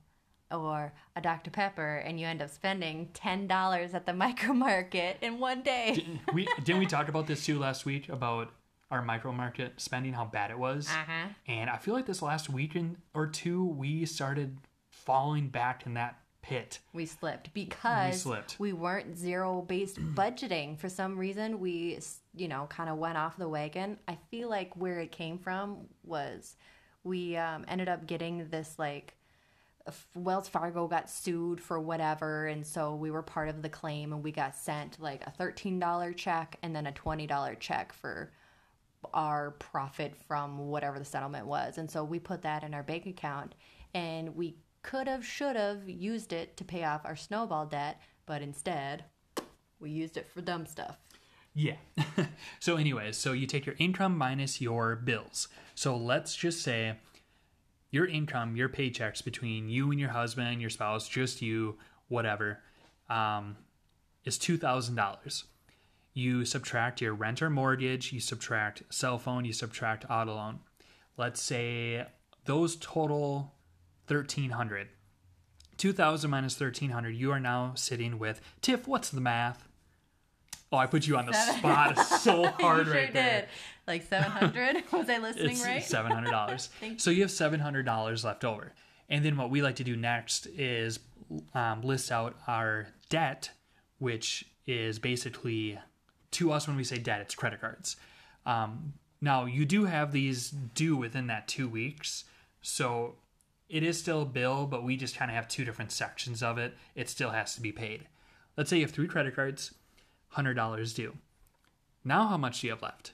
Or 0.50 0.92
a 1.16 1.20
Dr. 1.20 1.50
Pepper 1.50 1.96
and 1.98 2.18
you 2.18 2.26
end 2.26 2.42
up 2.42 2.50
spending 2.50 3.08
$10 3.14 3.94
at 3.94 4.06
the 4.06 4.12
micro 4.14 4.52
market 4.52 5.18
in 5.20 5.38
one 5.38 5.62
day. 5.62 6.04
we 6.32 6.46
didn't 6.64 6.78
we 6.78 6.86
talk 6.86 7.08
about 7.08 7.26
this 7.26 7.44
too 7.44 7.58
last 7.58 7.84
week 7.84 8.08
about 8.08 8.50
our 8.90 9.02
micro 9.02 9.32
market 9.32 9.74
spending, 9.76 10.14
how 10.14 10.24
bad 10.24 10.50
it 10.50 10.58
was. 10.58 10.88
Uh-huh. 10.88 11.28
And 11.46 11.68
I 11.68 11.76
feel 11.76 11.94
like 11.94 12.06
this 12.06 12.22
last 12.22 12.48
weekend 12.48 12.96
or 13.12 13.26
two, 13.26 13.64
we 13.64 14.06
started 14.06 14.56
falling 14.90 15.48
back 15.48 15.84
in 15.84 15.94
that 15.94 16.18
pit. 16.40 16.78
We 16.94 17.04
slipped 17.04 17.52
because 17.52 18.12
We 18.14 18.18
slipped. 18.18 18.56
we 18.58 18.72
weren't 18.72 19.18
zero 19.18 19.60
based 19.60 19.96
budgeting. 20.14 20.78
For 20.78 20.88
some 20.88 21.18
reason, 21.18 21.60
we, 21.60 21.98
you 22.34 22.48
know, 22.48 22.66
kind 22.70 22.88
of 22.88 22.96
went 22.96 23.18
off 23.18 23.36
the 23.36 23.48
wagon. 23.48 23.98
I 24.08 24.16
feel 24.30 24.48
like 24.48 24.74
where 24.74 25.00
it 25.00 25.12
came 25.12 25.38
from 25.38 25.88
was 26.02 26.56
we 27.04 27.36
um, 27.36 27.66
ended 27.68 27.88
up 27.90 28.06
getting 28.06 28.48
this 28.48 28.78
like 28.78 29.14
Wells 30.14 30.48
Fargo 30.48 30.86
got 30.86 31.08
sued 31.08 31.60
for 31.60 31.80
whatever, 31.80 32.46
and 32.46 32.66
so 32.66 32.94
we 32.94 33.10
were 33.10 33.22
part 33.22 33.48
of 33.48 33.62
the 33.62 33.68
claim, 33.68 34.12
and 34.12 34.22
we 34.22 34.32
got 34.32 34.54
sent 34.54 35.00
like 35.00 35.26
a 35.26 35.30
thirteen 35.30 35.78
dollar 35.78 36.12
check 36.12 36.56
and 36.62 36.74
then 36.74 36.86
a 36.86 36.92
twenty 36.92 37.26
dollar 37.26 37.54
check 37.54 37.92
for 37.92 38.32
our 39.14 39.52
profit 39.52 40.14
from 40.26 40.58
whatever 40.58 40.98
the 40.98 41.04
settlement 41.04 41.46
was, 41.46 41.78
and 41.78 41.90
so 41.90 42.04
we 42.04 42.18
put 42.18 42.42
that 42.42 42.64
in 42.64 42.74
our 42.74 42.82
bank 42.82 43.06
account, 43.06 43.54
and 43.94 44.36
we 44.36 44.56
could 44.82 45.08
have, 45.08 45.24
should 45.24 45.56
have 45.56 45.88
used 45.88 46.32
it 46.32 46.56
to 46.56 46.64
pay 46.64 46.84
off 46.84 47.04
our 47.04 47.16
snowball 47.16 47.66
debt, 47.66 48.00
but 48.26 48.42
instead, 48.42 49.04
we 49.80 49.90
used 49.90 50.16
it 50.16 50.28
for 50.28 50.40
dumb 50.40 50.66
stuff. 50.66 50.98
Yeah. 51.54 51.76
so, 52.60 52.76
anyways, 52.76 53.16
so 53.16 53.32
you 53.32 53.46
take 53.46 53.66
your 53.66 53.74
income 53.78 54.16
minus 54.16 54.60
your 54.60 54.96
bills. 54.96 55.48
So, 55.74 55.96
let's 55.96 56.36
just 56.36 56.62
say 56.62 56.96
your 57.90 58.06
income, 58.06 58.56
your 58.56 58.68
paychecks 58.68 59.24
between 59.24 59.68
you 59.68 59.90
and 59.90 59.98
your 59.98 60.10
husband, 60.10 60.60
your 60.60 60.70
spouse, 60.70 61.08
just 61.08 61.40
you, 61.40 61.76
whatever, 62.08 62.60
um, 63.08 63.56
is 64.24 64.38
$2,000. 64.38 65.44
You 66.12 66.44
subtract 66.44 67.00
your 67.00 67.14
rent 67.14 67.40
or 67.40 67.48
mortgage, 67.48 68.12
you 68.12 68.20
subtract 68.20 68.82
cell 68.90 69.18
phone, 69.18 69.44
you 69.44 69.52
subtract 69.52 70.04
auto 70.10 70.34
loan. 70.34 70.58
Let's 71.16 71.40
say 71.40 72.06
those 72.44 72.76
total 72.76 73.54
1300 74.08 74.88
2000 75.76 76.30
minus 76.30 76.58
1300 76.58 77.10
you 77.10 77.30
are 77.30 77.38
now 77.38 77.72
sitting 77.74 78.18
with 78.18 78.40
tiff 78.62 78.88
what's 78.88 79.10
the 79.10 79.20
math 79.20 79.68
oh 80.72 80.78
i 80.78 80.86
put 80.86 81.06
you 81.06 81.16
on 81.16 81.26
the 81.26 81.32
spot 81.34 81.98
so 81.98 82.46
hard 82.58 82.88
right 82.88 83.06
sure 83.06 83.12
there 83.12 83.40
did. 83.42 83.48
Like 83.88 84.06
seven 84.06 84.30
hundred. 84.30 84.84
was 84.92 85.08
I 85.08 85.16
listening 85.16 85.52
it's 85.52 85.64
right? 85.64 85.82
seven 85.82 86.12
hundred 86.12 86.30
dollars. 86.30 86.68
So 86.98 87.10
you 87.10 87.22
have 87.22 87.30
seven 87.30 87.58
hundred 87.58 87.86
dollars 87.86 88.22
left 88.22 88.44
over, 88.44 88.74
and 89.08 89.24
then 89.24 89.36
what 89.38 89.48
we 89.48 89.62
like 89.62 89.76
to 89.76 89.84
do 89.84 89.96
next 89.96 90.46
is 90.46 91.00
um, 91.54 91.80
list 91.80 92.12
out 92.12 92.36
our 92.46 92.88
debt, 93.08 93.50
which 93.98 94.44
is 94.66 94.98
basically 94.98 95.78
to 96.32 96.52
us 96.52 96.68
when 96.68 96.76
we 96.76 96.84
say 96.84 96.98
debt, 96.98 97.22
it's 97.22 97.34
credit 97.34 97.62
cards. 97.62 97.96
Um, 98.44 98.92
now 99.22 99.46
you 99.46 99.64
do 99.64 99.86
have 99.86 100.12
these 100.12 100.50
due 100.50 100.94
within 100.96 101.26
that 101.28 101.48
two 101.48 101.66
weeks, 101.66 102.24
so 102.60 103.16
it 103.70 103.82
is 103.82 103.98
still 103.98 104.22
a 104.22 104.26
bill, 104.26 104.66
but 104.66 104.84
we 104.84 104.98
just 104.98 105.16
kind 105.16 105.30
of 105.30 105.34
have 105.34 105.48
two 105.48 105.64
different 105.64 105.92
sections 105.92 106.42
of 106.42 106.58
it. 106.58 106.76
It 106.94 107.08
still 107.08 107.30
has 107.30 107.54
to 107.54 107.62
be 107.62 107.72
paid. 107.72 108.06
Let's 108.56 108.68
say 108.68 108.76
you 108.76 108.84
have 108.84 108.92
three 108.92 109.08
credit 109.08 109.34
cards, 109.34 109.74
hundred 110.28 110.54
dollars 110.54 110.92
due. 110.92 111.16
Now 112.04 112.26
how 112.26 112.36
much 112.36 112.60
do 112.60 112.66
you 112.66 112.72
have 112.74 112.82
left? 112.82 113.12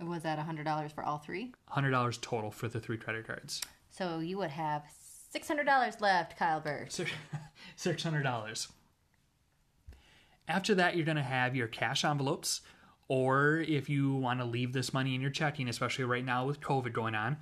Was 0.00 0.22
that 0.22 0.38
hundred 0.38 0.64
dollars 0.64 0.92
for 0.92 1.02
all 1.04 1.18
three? 1.18 1.52
hundred 1.68 1.90
dollars 1.90 2.18
total 2.18 2.50
for 2.50 2.68
the 2.68 2.78
three 2.80 2.96
credit 2.98 3.26
cards. 3.26 3.60
So 3.90 4.20
you 4.20 4.38
would 4.38 4.50
have 4.50 4.84
six 5.30 5.48
hundred 5.48 5.64
dollars 5.66 6.00
left, 6.00 6.38
Kyle 6.38 6.60
Bird. 6.60 6.92
Six 7.76 8.02
hundred 8.04 8.22
dollars. 8.22 8.68
After 10.46 10.74
that, 10.76 10.96
you're 10.96 11.04
gonna 11.06 11.22
have 11.22 11.54
your 11.54 11.66
cash 11.66 12.04
envelopes, 12.04 12.60
or 13.08 13.58
if 13.66 13.88
you 13.88 14.14
want 14.14 14.40
to 14.40 14.46
leave 14.46 14.72
this 14.72 14.92
money 14.94 15.14
in 15.14 15.20
your 15.20 15.30
checking, 15.30 15.68
especially 15.68 16.04
right 16.04 16.24
now 16.24 16.46
with 16.46 16.60
COVID 16.60 16.92
going 16.92 17.14
on, 17.14 17.36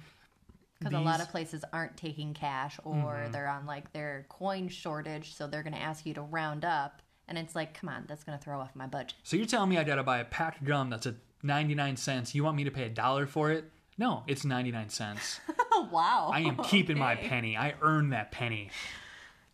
Because 0.81 0.95
a 0.95 1.01
lot 1.01 1.21
of 1.21 1.29
places 1.29 1.65
aren't 1.73 1.97
taking 1.97 2.35
cash 2.35 2.81
or 2.85 2.95
Mm-hmm. 2.95 3.33
they're 3.33 3.49
on 3.49 3.67
like 3.67 3.93
their 3.93 4.27
coin 4.29 4.69
shortage, 4.69 5.35
so 5.35 5.47
they're 5.47 5.63
gonna 5.63 5.77
ask 5.77 6.05
you 6.07 6.15
to 6.15 6.23
round 6.23 6.65
up. 6.65 7.03
And 7.29 7.37
it's 7.39 7.55
like, 7.55 7.75
come 7.79 7.89
on, 7.89 8.05
that's 8.09 8.25
gonna 8.25 8.39
throw 8.39 8.61
off 8.61 8.75
my 8.75 8.87
budget. 8.87 9.15
So 9.23 9.37
you're 9.37 9.47
telling 9.47 9.69
me 9.69 9.79
I 9.79 9.85
gotta 9.85 10.03
buy 10.05 10.19
a 10.19 10.25
pack 10.25 10.61
of 10.61 10.67
gum 10.67 10.91
that's 10.91 11.07
a 11.07 11.15
99 11.43 11.97
cents. 11.97 12.35
You 12.35 12.45
want 12.45 12.57
me 12.57 12.65
to 12.65 12.71
pay 12.71 12.85
a 12.85 12.89
dollar 12.89 13.27
for 13.27 13.51
it? 13.51 13.71
No, 13.99 14.25
it's 14.27 14.45
99 14.45 14.89
cents. 14.91 15.41
Wow. 15.93 16.31
I 16.33 16.41
am 16.41 16.57
keeping 16.65 16.99
my 16.99 17.17
penny. 17.17 17.55
I 17.55 17.75
earned 17.83 18.13
that 18.15 18.33
penny. 18.33 18.71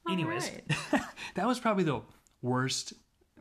Anyways, 0.08 0.50
that 1.34 1.46
was 1.46 1.58
probably 1.58 1.82
the 1.82 2.00
worst 2.40 2.92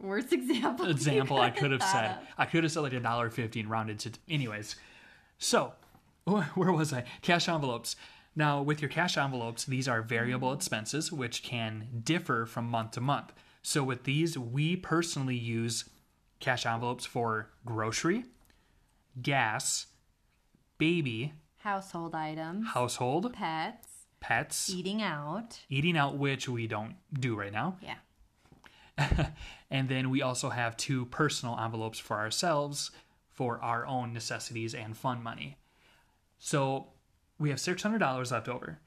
Worst 0.01 0.33
example. 0.33 0.88
example 0.89 1.38
I 1.38 1.51
could 1.51 1.71
have 1.71 1.83
said. 1.83 2.17
I 2.39 2.45
could 2.45 2.63
have 2.63 2.71
said 2.71 2.79
like 2.79 2.93
a 2.93 3.00
dollar 3.00 3.29
fifty 3.29 3.60
and 3.60 3.69
rounded 3.69 4.00
to. 4.00 4.12
Anyways, 4.27 4.75
so 5.38 5.74
where 6.25 6.71
was 6.71 6.91
I? 6.91 7.03
Cash 7.21 7.48
envelopes. 7.48 7.95
Now, 8.36 8.62
with 8.62 8.81
your 8.81 8.89
cash 8.89 9.17
envelopes, 9.17 9.65
these 9.65 9.88
are 9.88 10.01
variable 10.01 10.53
expenses 10.53 11.12
which 11.12 11.43
can 11.43 12.01
differ 12.03 12.45
from 12.45 12.65
month 12.65 12.91
to 12.91 13.01
month. 13.01 13.31
So, 13.62 13.83
with 13.83 14.05
these, 14.05 14.38
we 14.39 14.75
personally 14.75 15.36
use 15.36 15.86
cash 16.41 16.65
envelopes 16.65 17.05
for 17.05 17.50
grocery, 17.65 18.25
gas, 19.21 19.88
baby, 20.77 21.33
Household 21.60 22.15
items, 22.15 22.67
household, 22.69 23.31
pets, 23.33 23.88
pets, 24.19 24.69
eating 24.69 25.01
out. 25.01 25.60
eating 25.69 25.95
out, 25.95 26.17
which 26.17 26.50
we 26.50 26.67
don't 26.67 26.95
do 27.13 27.36
right 27.36 27.53
now. 27.53 27.77
Yeah. 27.81 29.27
And 29.71 29.88
then 29.88 30.10
we 30.10 30.21
also 30.21 30.50
have 30.50 30.75
two 30.75 31.05
personal 31.05 31.57
envelopes 31.57 31.98
for 31.98 32.17
ourselves 32.17 32.91
for 33.31 33.57
our 33.62 33.88
own 33.88 34.12
necessities 34.12 34.75
and 34.75 34.98
fun 34.98 35.24
money. 35.24 35.57
So 36.38 36.88
we 37.39 37.50
have 37.50 37.60
$600 37.60 38.31
left 38.31 38.50
over. 38.50 38.79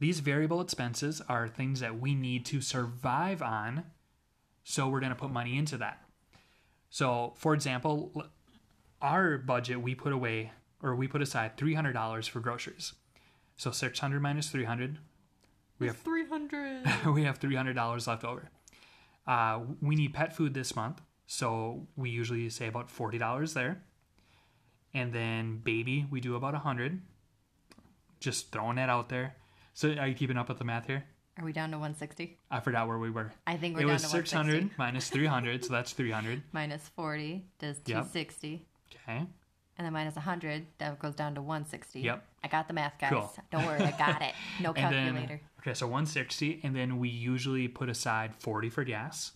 These 0.00 0.18
variable 0.18 0.60
expenses 0.60 1.22
are 1.28 1.46
things 1.48 1.78
that 1.80 2.00
we 2.00 2.16
need 2.16 2.44
to 2.46 2.60
survive 2.60 3.42
on. 3.42 3.84
So 4.64 4.88
we're 4.88 4.98
going 4.98 5.10
to 5.12 5.16
put 5.16 5.30
money 5.30 5.56
into 5.56 5.76
that. 5.78 6.02
So, 6.94 7.32
for 7.34 7.54
example, 7.54 8.12
our 9.02 9.36
budget, 9.36 9.82
we 9.82 9.96
put 9.96 10.12
away 10.12 10.52
or 10.80 10.94
we 10.94 11.08
put 11.08 11.22
aside 11.22 11.56
$300 11.56 12.28
for 12.28 12.38
groceries. 12.38 12.92
So 13.56 13.72
600 13.72 14.20
minus 14.22 14.48
300, 14.50 14.98
we 15.80 15.88
have 15.88 15.96
Three 15.96 16.24
hundred. 16.24 16.86
we 17.12 17.24
have 17.24 17.38
three 17.38 17.56
hundred 17.56 17.74
dollars 17.74 18.06
left 18.06 18.22
over. 18.22 18.48
Uh, 19.26 19.58
we 19.82 19.96
need 19.96 20.14
pet 20.14 20.36
food 20.36 20.54
this 20.54 20.76
month, 20.76 21.00
so 21.26 21.88
we 21.96 22.10
usually 22.10 22.48
say 22.48 22.68
about 22.68 22.88
forty 22.88 23.18
dollars 23.18 23.54
there. 23.54 23.82
And 24.94 25.12
then 25.12 25.58
baby, 25.64 26.06
we 26.08 26.20
do 26.20 26.36
about 26.36 26.54
a 26.54 26.60
hundred. 26.60 27.02
Just 28.20 28.52
throwing 28.52 28.76
that 28.76 28.88
out 28.88 29.08
there. 29.08 29.34
So 29.72 29.94
are 29.94 30.06
you 30.06 30.14
keeping 30.14 30.36
up 30.36 30.48
with 30.48 30.58
the 30.58 30.64
math 30.64 30.86
here? 30.86 31.06
Are 31.38 31.44
we 31.44 31.52
down 31.52 31.70
to 31.72 31.78
one 31.78 31.94
sixty? 31.96 32.38
I 32.50 32.60
forgot 32.60 32.86
where 32.86 32.98
we 32.98 33.10
were. 33.10 33.32
I 33.46 33.56
think 33.56 33.74
we're 33.76 33.82
it 33.82 33.86
down 33.86 33.92
was 33.94 34.02
to 34.02 34.08
six 34.08 34.32
160. 34.32 34.36
hundred 34.36 34.78
minus 34.78 35.08
three 35.10 35.26
hundred, 35.26 35.64
so 35.64 35.72
that's 35.72 35.92
three 35.92 36.10
hundred. 36.12 36.42
Minus 36.52 36.88
forty 36.94 37.44
does 37.58 37.78
two 37.80 37.92
Yep. 37.92 38.06
sixty. 38.12 38.66
Okay. 39.08 39.26
And 39.76 39.84
then 39.84 39.92
minus 39.92 40.14
100, 40.14 40.66
that 40.78 41.00
goes 41.00 41.16
down 41.16 41.34
to 41.34 41.42
160. 41.42 41.98
Yep. 42.02 42.24
I 42.44 42.46
got 42.46 42.68
the 42.68 42.74
math, 42.74 42.96
guys. 42.96 43.10
Cool. 43.10 43.32
Don't 43.50 43.66
worry, 43.66 43.80
I 43.82 43.90
got 43.98 44.22
it. 44.22 44.32
No 44.60 44.68
And 44.68 44.76
calculator. 44.76 45.26
then 45.26 45.40
okay, 45.58 45.74
so 45.74 45.88
one 45.88 46.06
sixty, 46.06 46.60
and 46.62 46.76
then 46.76 46.98
we 46.98 47.08
usually 47.08 47.66
put 47.66 47.88
aside 47.88 48.36
forty 48.36 48.70
for 48.70 48.84
gas. 48.84 49.32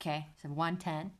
Okay, 0.00 0.26
so 0.42 0.48
110. 0.48 1.10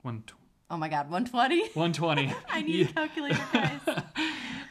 One 0.00 0.24
Oh 0.70 0.76
my 0.78 0.88
god, 0.88 1.10
120? 1.10 1.68
one 1.74 1.92
twenty. 1.92 2.32
I 2.48 2.62
need 2.62 2.88
a 2.88 2.92
calculator, 2.94 3.38
guys. 3.52 3.80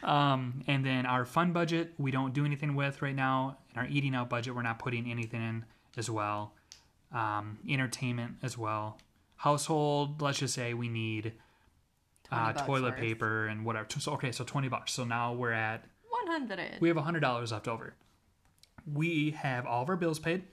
Um, 0.06 0.62
and 0.68 0.86
then 0.86 1.04
our 1.04 1.24
fun 1.24 1.52
budget, 1.52 1.92
we 1.98 2.12
don't 2.12 2.32
do 2.32 2.44
anything 2.44 2.76
with 2.76 3.02
right 3.02 3.14
now. 3.14 3.58
And 3.70 3.78
our 3.84 3.88
eating 3.90 4.14
out 4.14 4.30
budget, 4.30 4.54
we're 4.54 4.62
not 4.62 4.78
putting 4.78 5.10
anything 5.10 5.42
in 5.42 5.64
as 5.96 6.08
well. 6.08 6.54
Um, 7.12 7.58
entertainment 7.68 8.36
as 8.42 8.56
well. 8.56 8.98
Household, 9.34 10.22
let's 10.22 10.38
just 10.38 10.54
say 10.54 10.74
we 10.74 10.88
need 10.88 11.32
uh, 12.30 12.52
toilet 12.52 12.92
worth. 12.92 13.00
paper 13.00 13.46
and 13.48 13.64
whatever. 13.64 13.86
So, 13.98 14.12
okay, 14.12 14.30
so 14.30 14.44
20 14.44 14.68
bucks. 14.68 14.92
So 14.92 15.04
now 15.04 15.32
we're 15.32 15.52
at, 15.52 15.84
100. 16.08 16.80
we 16.80 16.88
have 16.88 16.96
$100 16.96 17.52
left 17.52 17.66
over. 17.66 17.94
We 18.90 19.32
have 19.32 19.66
all 19.66 19.82
of 19.82 19.88
our 19.88 19.96
bills 19.96 20.20
paid. 20.20 20.44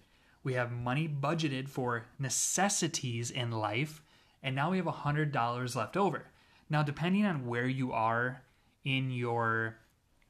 We 0.44 0.54
have 0.54 0.72
money 0.72 1.08
budgeted 1.08 1.70
for 1.70 2.08
necessities 2.18 3.30
in 3.30 3.52
life. 3.52 4.02
And 4.42 4.56
now 4.56 4.72
we 4.72 4.78
have 4.78 4.88
$100 4.88 5.76
left 5.76 5.96
over. 5.96 6.26
Now, 6.70 6.82
depending 6.82 7.26
on 7.26 7.46
where 7.46 7.68
you 7.68 7.94
are 7.94 8.43
in 8.84 9.12
your 9.12 9.78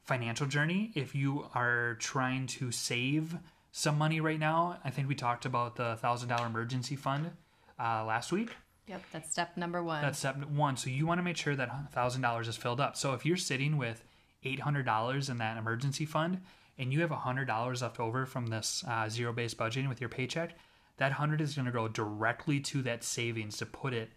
financial 0.03 0.47
journey, 0.47 0.91
if 0.95 1.15
you 1.15 1.47
are 1.55 1.95
trying 1.95 2.47
to 2.47 2.71
save 2.71 3.37
some 3.71 3.97
money 3.97 4.19
right 4.19 4.39
now, 4.39 4.77
I 4.83 4.89
think 4.89 5.07
we 5.07 5.15
talked 5.15 5.45
about 5.45 5.75
the 5.75 5.97
$1,000 6.01 6.45
emergency 6.45 6.95
fund 6.95 7.31
uh, 7.79 8.03
last 8.05 8.31
week. 8.31 8.51
Yep, 8.87 9.01
that's 9.11 9.31
step 9.31 9.55
number 9.55 9.81
one. 9.81 10.01
That's 10.01 10.19
step 10.19 10.45
one. 10.49 10.75
So 10.75 10.89
you 10.89 11.07
want 11.07 11.19
to 11.19 11.23
make 11.23 11.37
sure 11.37 11.55
that 11.55 11.93
thousand 11.93 12.21
dollars 12.21 12.49
is 12.49 12.57
filled 12.57 12.81
up. 12.81 12.97
So 12.97 13.13
if 13.13 13.25
you're 13.25 13.37
sitting 13.37 13.77
with 13.77 14.03
eight 14.43 14.59
hundred 14.59 14.85
dollars 14.85 15.29
in 15.29 15.37
that 15.37 15.55
emergency 15.55 16.05
fund, 16.05 16.41
and 16.77 16.91
you 16.91 17.01
have 17.01 17.11
$100 17.11 17.81
left 17.81 17.99
over 17.99 18.25
from 18.25 18.47
this 18.47 18.83
uh, 18.87 19.07
zero 19.09 19.31
based 19.31 19.57
budgeting 19.57 19.89
with 19.89 20.01
your 20.01 20.09
paycheck, 20.09 20.55
that 20.97 21.11
100 21.11 21.41
is 21.41 21.55
going 21.55 21.65
to 21.65 21.71
go 21.71 21.87
directly 21.87 22.59
to 22.59 22.81
that 22.83 23.03
savings 23.03 23.57
to 23.57 23.65
put 23.65 23.93
it 23.93 24.09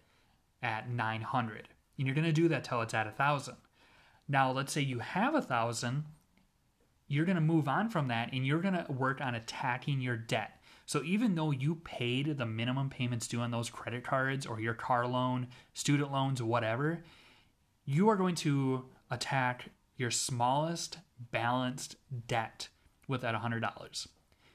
at 0.61 0.89
900. 0.89 1.67
And 1.97 2.07
you're 2.07 2.15
going 2.15 2.25
to 2.25 2.31
do 2.31 2.47
that 2.49 2.63
till 2.63 2.81
it's 2.81 2.93
at 2.93 3.05
1000. 3.05 3.55
Now, 4.27 4.51
let's 4.51 4.73
say 4.73 4.81
you 4.81 4.99
have 4.99 5.33
a 5.33 5.39
1000, 5.39 6.03
you're 7.07 7.25
going 7.25 7.35
to 7.35 7.41
move 7.41 7.67
on 7.67 7.89
from 7.89 8.09
that 8.09 8.33
and 8.33 8.45
you're 8.45 8.61
going 8.61 8.73
to 8.73 8.91
work 8.91 9.21
on 9.21 9.35
attacking 9.35 10.01
your 10.01 10.17
debt. 10.17 10.61
So 10.85 11.03
even 11.03 11.35
though 11.35 11.51
you 11.51 11.75
paid 11.75 12.37
the 12.37 12.45
minimum 12.45 12.89
payments 12.89 13.27
due 13.27 13.41
on 13.41 13.51
those 13.51 13.69
credit 13.69 14.03
cards 14.03 14.45
or 14.45 14.59
your 14.59 14.73
car 14.73 15.05
loan, 15.07 15.47
student 15.73 16.11
loans, 16.11 16.41
whatever, 16.41 17.03
you 17.85 18.09
are 18.09 18.15
going 18.15 18.35
to 18.35 18.85
attack 19.09 19.69
your 19.97 20.11
smallest 20.11 20.99
balanced 21.31 21.95
debt 22.27 22.69
with 23.07 23.21
that 23.21 23.35
$100. 23.35 24.07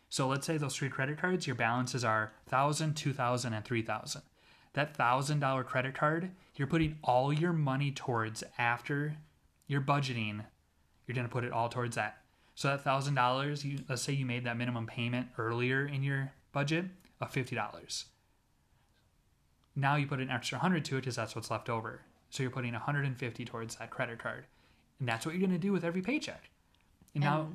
So 0.08 0.28
let's 0.28 0.46
say 0.46 0.58
those 0.58 0.76
three 0.76 0.90
credit 0.90 1.18
cards, 1.18 1.46
your 1.46 1.56
balances 1.56 2.04
are 2.04 2.32
1000, 2.44 2.94
2000 2.94 3.52
and 3.54 3.64
3000. 3.64 4.22
That 4.74 4.96
$1000 4.96 5.64
credit 5.66 5.94
card, 5.94 6.30
you're 6.56 6.68
putting 6.68 6.98
all 7.02 7.32
your 7.32 7.52
money 7.52 7.90
towards 7.90 8.44
after 8.58 9.16
your 9.66 9.81
budgeting, 9.81 10.45
you're 11.07 11.14
going 11.14 11.26
to 11.26 11.33
put 11.33 11.45
it 11.45 11.52
all 11.52 11.69
towards 11.69 11.97
that. 11.97 12.19
So 12.54 12.69
that 12.69 12.85
thousand 12.85 13.14
dollars, 13.14 13.64
you 13.64 13.78
let's 13.88 14.02
say 14.02 14.12
you 14.12 14.26
made 14.26 14.45
that 14.45 14.57
minimum 14.57 14.87
payment 14.87 15.28
earlier 15.38 15.87
in 15.87 16.02
your 16.02 16.33
budget 16.52 16.85
of 17.21 17.31
fifty 17.31 17.57
dollars. 17.57 18.07
Now 19.75 19.97
you 19.97 20.07
put 20.07 20.21
an 20.21 20.31
extra 20.31 20.59
hundred 20.59 20.85
to 20.87 20.97
it 20.97 21.00
because 21.00 21.16
that's 21.16 21.35
what's 21.35 21.50
left 21.50 21.71
over. 21.71 22.02
So 22.28 22.42
you're 22.42 22.52
putting 22.52 22.73
150 22.73 23.45
towards 23.45 23.76
that 23.76 23.90
credit 23.90 24.19
card, 24.19 24.45
and 24.99 25.09
that's 25.09 25.26
what 25.26 25.35
you're 25.35 25.47
going 25.47 25.52
to 25.52 25.59
do 25.59 25.71
with 25.71 25.85
every 25.85 26.00
paycheck. 26.00 26.49
And, 27.14 27.25
now, 27.25 27.49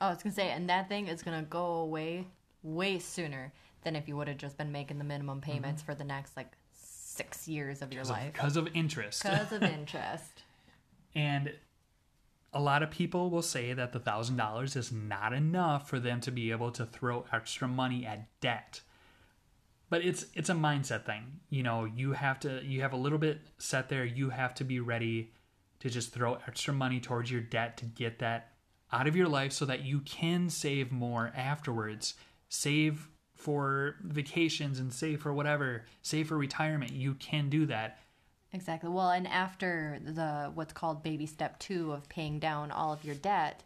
Oh, 0.00 0.08
I 0.08 0.10
was 0.10 0.22
gonna 0.22 0.34
say, 0.34 0.50
and 0.50 0.68
that 0.68 0.88
thing 0.88 1.08
is 1.08 1.22
gonna 1.22 1.42
go 1.42 1.64
away 1.64 2.26
way 2.62 2.98
sooner 2.98 3.52
than 3.82 3.96
if 3.96 4.08
you 4.08 4.16
would 4.16 4.28
have 4.28 4.36
just 4.36 4.58
been 4.58 4.72
making 4.72 4.98
the 4.98 5.04
minimum 5.04 5.40
mm-hmm. 5.40 5.50
payments 5.50 5.82
for 5.82 5.94
the 5.94 6.04
next 6.04 6.36
like 6.36 6.52
six 6.74 7.48
years 7.48 7.80
of 7.80 7.92
your 7.92 8.04
life 8.04 8.32
because 8.32 8.56
of 8.56 8.68
interest, 8.74 9.22
because 9.22 9.52
of 9.52 9.62
interest. 9.62 10.42
And 11.16 11.50
a 12.52 12.60
lot 12.60 12.82
of 12.82 12.90
people 12.90 13.30
will 13.30 13.42
say 13.42 13.72
that 13.72 13.92
the 13.92 13.98
thousand 13.98 14.36
dollars 14.36 14.76
is 14.76 14.92
not 14.92 15.32
enough 15.32 15.88
for 15.88 15.98
them 15.98 16.20
to 16.20 16.30
be 16.30 16.50
able 16.50 16.70
to 16.72 16.84
throw 16.84 17.24
extra 17.32 17.66
money 17.66 18.06
at 18.06 18.28
debt. 18.40 18.82
But 19.88 20.04
it's 20.04 20.26
it's 20.34 20.50
a 20.50 20.54
mindset 20.54 21.06
thing. 21.06 21.40
You 21.48 21.62
know 21.62 21.84
you 21.86 22.12
have 22.12 22.38
to 22.40 22.62
you 22.62 22.82
have 22.82 22.92
a 22.92 22.98
little 22.98 23.18
bit 23.18 23.40
set 23.58 23.88
there. 23.88 24.04
You 24.04 24.30
have 24.30 24.54
to 24.56 24.64
be 24.64 24.78
ready 24.78 25.32
to 25.80 25.90
just 25.90 26.12
throw 26.12 26.34
extra 26.46 26.74
money 26.74 27.00
towards 27.00 27.30
your 27.30 27.40
debt 27.40 27.78
to 27.78 27.86
get 27.86 28.18
that 28.18 28.52
out 28.92 29.06
of 29.06 29.16
your 29.16 29.28
life 29.28 29.52
so 29.52 29.64
that 29.64 29.84
you 29.84 30.00
can 30.00 30.50
save 30.50 30.92
more 30.92 31.32
afterwards. 31.34 32.14
Save 32.48 33.08
for 33.34 33.96
vacations 34.02 34.78
and 34.80 34.92
save 34.92 35.22
for 35.22 35.32
whatever. 35.32 35.86
Save 36.02 36.28
for 36.28 36.36
retirement. 36.36 36.92
You 36.92 37.14
can 37.14 37.48
do 37.48 37.66
that 37.66 37.98
Exactly. 38.52 38.88
Well, 38.88 39.10
and 39.10 39.26
after 39.26 39.98
the 40.02 40.50
what's 40.54 40.72
called 40.72 41.02
baby 41.02 41.26
step 41.26 41.58
two 41.58 41.92
of 41.92 42.08
paying 42.08 42.38
down 42.38 42.70
all 42.70 42.92
of 42.92 43.04
your 43.04 43.14
debt, 43.16 43.62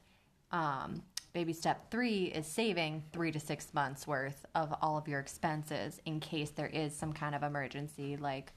um, 0.50 1.02
baby 1.32 1.52
step 1.52 1.90
three 1.90 2.24
is 2.24 2.46
saving 2.46 3.04
three 3.12 3.30
to 3.30 3.38
six 3.38 3.72
months 3.72 4.06
worth 4.06 4.44
of 4.54 4.74
all 4.82 4.98
of 4.98 5.06
your 5.06 5.20
expenses 5.20 6.00
in 6.06 6.18
case 6.18 6.50
there 6.50 6.66
is 6.66 6.96
some 6.96 7.12
kind 7.12 7.34
of 7.34 7.42
emergency, 7.42 8.16
like 8.16 8.52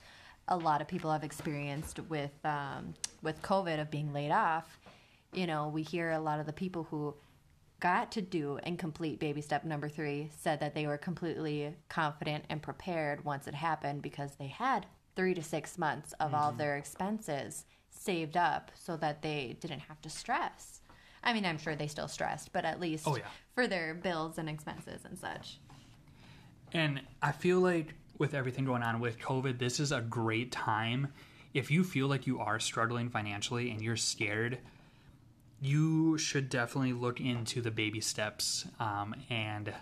a 0.47 0.57
lot 0.57 0.81
of 0.81 0.87
people 0.87 1.11
have 1.11 1.23
experienced 1.23 1.99
with 2.09 2.33
um, 2.43 2.93
with 3.21 3.41
COVID 3.41 3.79
of 3.79 3.91
being 3.91 4.11
laid 4.13 4.31
off. 4.31 4.79
You 5.33 5.47
know, 5.47 5.67
we 5.67 5.83
hear 5.83 6.11
a 6.11 6.19
lot 6.19 6.39
of 6.39 6.45
the 6.45 6.53
people 6.53 6.87
who 6.89 7.15
got 7.79 8.11
to 8.13 8.21
do 8.21 8.59
and 8.63 8.79
complete 8.79 9.19
baby 9.19 9.41
step 9.41 9.65
number 9.65 9.89
three 9.89 10.29
said 10.39 10.61
that 10.61 10.73
they 10.73 10.87
were 10.87 10.97
completely 10.97 11.75
confident 11.89 12.45
and 12.49 12.61
prepared 12.61 13.25
once 13.25 13.45
it 13.45 13.53
happened 13.53 14.01
because 14.01 14.31
they 14.39 14.47
had 14.47 14.85
three 15.15 15.33
to 15.33 15.43
six 15.43 15.77
months 15.77 16.13
of 16.19 16.33
all 16.33 16.49
of 16.49 16.57
their 16.57 16.75
expenses 16.77 17.65
saved 17.89 18.35
up 18.37 18.71
so 18.75 18.97
that 18.97 19.21
they 19.21 19.55
didn't 19.59 19.81
have 19.81 20.01
to 20.01 20.09
stress. 20.09 20.81
I 21.23 21.33
mean, 21.33 21.45
I'm 21.45 21.57
sure 21.57 21.75
they 21.75 21.87
still 21.87 22.07
stressed, 22.07 22.51
but 22.51 22.65
at 22.65 22.79
least 22.79 23.07
Oh, 23.07 23.15
yeah. 23.15 23.23
for 23.55 23.67
their 23.67 23.93
bills 23.93 24.37
and 24.37 24.49
expenses 24.49 25.05
and 25.05 25.17
such. 25.17 25.59
And 26.73 27.01
I 27.21 27.31
feel 27.31 27.59
like 27.59 27.93
with 28.17 28.33
everything 28.33 28.65
going 28.65 28.83
on 28.83 28.99
with 28.99 29.19
COVID, 29.19 29.59
this 29.59 29.79
is 29.79 29.91
a 29.91 30.01
great 30.01 30.51
time. 30.51 31.13
If 31.53 31.69
you 31.71 31.83
feel 31.83 32.07
like 32.07 32.25
you 32.27 32.39
are 32.39 32.59
struggling 32.59 33.09
financially 33.09 33.69
and 33.71 33.81
you're 33.81 33.95
scared, 33.95 34.57
you 35.61 36.17
should 36.17 36.49
definitely 36.49 36.93
look 36.93 37.21
into 37.21 37.61
the 37.61 37.71
baby 37.71 38.01
steps 38.01 38.65
um, 38.79 39.15
and 39.29 39.73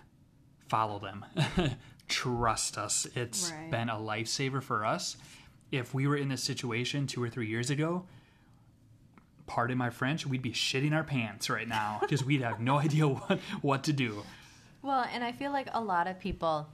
follow 0.68 0.98
them. 0.98 1.24
Trust 2.12 2.76
us. 2.76 3.06
It's 3.14 3.50
Right. 3.50 3.70
been 3.70 3.88
a 3.88 3.94
lifesaver 3.96 4.62
for 4.62 4.84
us. 4.84 5.16
If 5.70 5.94
we 5.94 6.06
were 6.06 6.16
in 6.16 6.28
this 6.28 6.42
situation 6.42 7.06
two 7.06 7.22
or 7.22 7.30
three 7.30 7.46
years 7.48 7.70
ago, 7.70 8.04
pardon 9.46 9.78
my 9.78 9.90
French, 9.90 10.26
we'd 10.26 10.42
be 10.42 10.52
shitting 10.52 10.92
our 10.92 11.04
pants 11.04 11.48
right 11.48 11.66
now 11.66 11.98
because 12.02 12.22
we'd 12.24 12.42
have 12.42 12.60
no 12.60 12.78
idea 12.78 13.08
what, 13.08 13.38
what 13.62 13.84
to 13.84 13.92
do. 13.92 14.24
Well, 14.82 15.06
and 15.12 15.24
I 15.24 15.32
feel 15.32 15.52
like 15.52 15.68
a 15.72 15.80
lot 15.80 16.06
of 16.06 16.18
people, 16.18 16.68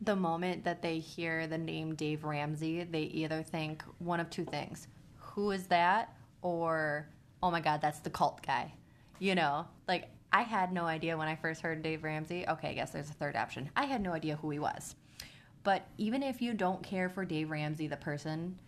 the 0.00 0.14
moment 0.14 0.64
that 0.64 0.80
they 0.82 1.00
hear 1.00 1.46
the 1.48 1.58
name 1.58 1.94
Dave 1.96 2.22
Ramsey, 2.24 2.84
they 2.84 3.02
either 3.02 3.42
think 3.42 3.82
one 3.98 4.20
of 4.20 4.30
two 4.30 4.44
things 4.44 4.86
who 5.16 5.50
is 5.50 5.66
that? 5.66 6.14
Or, 6.42 7.08
oh 7.42 7.50
my 7.50 7.60
God, 7.60 7.80
that's 7.80 7.98
the 8.00 8.10
cult 8.10 8.42
guy. 8.46 8.74
You 9.18 9.34
know, 9.34 9.66
like 9.88 10.08
I 10.32 10.42
had 10.42 10.72
no 10.72 10.84
idea 10.84 11.16
when 11.16 11.28
I 11.28 11.36
first 11.36 11.62
heard 11.62 11.82
Dave 11.82 12.04
Ramsey. 12.04 12.46
Okay, 12.48 12.68
I 12.68 12.74
guess 12.74 12.90
there's 12.90 13.10
a 13.10 13.14
third 13.14 13.36
option. 13.36 13.70
I 13.76 13.86
had 13.86 14.02
no 14.02 14.12
idea 14.12 14.36
who 14.36 14.50
he 14.50 14.58
was. 14.58 14.94
But 15.64 15.86
even 15.96 16.22
if 16.22 16.40
you 16.40 16.54
don't 16.54 16.82
care 16.82 17.08
for 17.08 17.24
Dave 17.24 17.50
Ramsey, 17.50 17.88
the 17.88 17.96
person, 17.96 18.58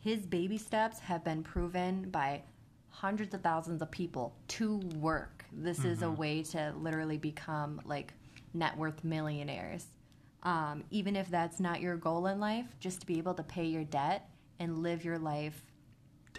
his 0.00 0.26
baby 0.26 0.58
steps 0.58 0.98
have 1.00 1.24
been 1.24 1.42
proven 1.42 2.10
by 2.10 2.42
hundreds 2.88 3.34
of 3.34 3.40
thousands 3.40 3.82
of 3.82 3.90
people 3.90 4.34
to 4.46 4.76
work. 4.98 5.44
This 5.52 5.84
is 5.84 6.02
a 6.02 6.10
way 6.10 6.42
to 6.44 6.72
literally 6.78 7.18
become 7.18 7.80
like 7.84 8.12
net 8.54 8.76
worth 8.76 9.02
millionaires. 9.02 9.86
Um, 10.42 10.84
even 10.90 11.16
if 11.16 11.28
that's 11.28 11.60
not 11.60 11.80
your 11.80 11.96
goal 11.96 12.26
in 12.26 12.40
life, 12.40 12.66
just 12.80 13.00
to 13.00 13.06
be 13.06 13.18
able 13.18 13.34
to 13.34 13.42
pay 13.42 13.64
your 13.64 13.84
debt 13.84 14.28
and 14.58 14.82
live 14.82 15.04
your 15.04 15.18
life 15.18 15.64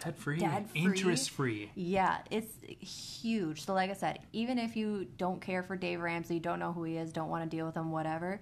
Debt 0.02 0.18
free, 0.18 0.38
Debt-free? 0.38 0.80
interest 0.80 1.30
free. 1.30 1.70
yeah, 1.74 2.18
it's 2.30 2.52
huge. 2.80 3.64
So, 3.64 3.74
like 3.74 3.90
I 3.90 3.94
said, 3.94 4.18
even 4.32 4.58
if 4.58 4.76
you 4.76 5.06
don't 5.16 5.40
care 5.40 5.62
for 5.62 5.76
Dave 5.76 6.00
Ramsey, 6.00 6.38
don't 6.40 6.58
know 6.58 6.72
who 6.72 6.84
he 6.84 6.96
is, 6.96 7.12
don't 7.12 7.28
want 7.28 7.48
to 7.48 7.56
deal 7.56 7.64
with 7.66 7.76
him, 7.76 7.90
whatever, 7.90 8.40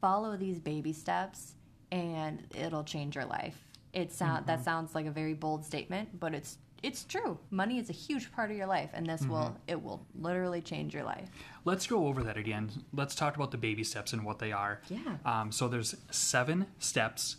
follow 0.00 0.36
these 0.36 0.58
baby 0.58 0.92
steps 0.92 1.54
and 1.90 2.42
it'll 2.54 2.84
change 2.84 3.16
your 3.16 3.24
life. 3.26 3.56
It 3.92 4.10
sound 4.12 4.46
that 4.46 4.64
sounds 4.64 4.94
like 4.94 5.06
a 5.06 5.10
very 5.10 5.34
bold 5.34 5.64
statement, 5.64 6.18
but 6.18 6.34
it's 6.34 6.56
it's 6.82 7.04
true. 7.04 7.38
Money 7.50 7.78
is 7.78 7.90
a 7.90 7.92
huge 7.92 8.32
part 8.32 8.50
of 8.50 8.56
your 8.56 8.66
life, 8.66 8.90
and 8.94 9.06
this 9.06 9.22
will 9.26 9.56
it 9.68 9.80
will 9.82 10.06
literally 10.18 10.62
change 10.62 10.94
your 10.94 11.04
life. 11.04 11.28
Let's 11.64 11.86
go 11.86 12.06
over 12.06 12.22
that 12.24 12.36
again. 12.38 12.70
Let's 12.94 13.14
talk 13.14 13.36
about 13.36 13.50
the 13.50 13.58
baby 13.58 13.84
steps 13.84 14.12
and 14.14 14.24
what 14.24 14.38
they 14.38 14.50
are. 14.50 14.80
Yeah. 14.88 15.18
Um, 15.24 15.52
so 15.52 15.68
there's 15.68 15.94
seven 16.10 16.66
steps 16.78 17.36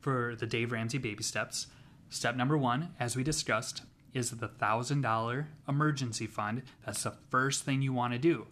for 0.00 0.36
the 0.38 0.46
Dave 0.46 0.70
Ramsey 0.70 0.98
baby 0.98 1.22
steps. 1.22 1.66
Step 2.08 2.36
number 2.36 2.56
one, 2.56 2.94
as 3.00 3.16
we 3.16 3.24
discussed, 3.24 3.82
is 4.12 4.30
the 4.30 4.48
thousand 4.48 5.00
dollar 5.00 5.48
emergency 5.68 6.26
fund. 6.26 6.62
That's 6.86 7.02
the 7.02 7.14
first 7.30 7.64
thing 7.64 7.82
you 7.82 7.92
want 7.92 8.12
to 8.12 8.18
do. 8.18 8.46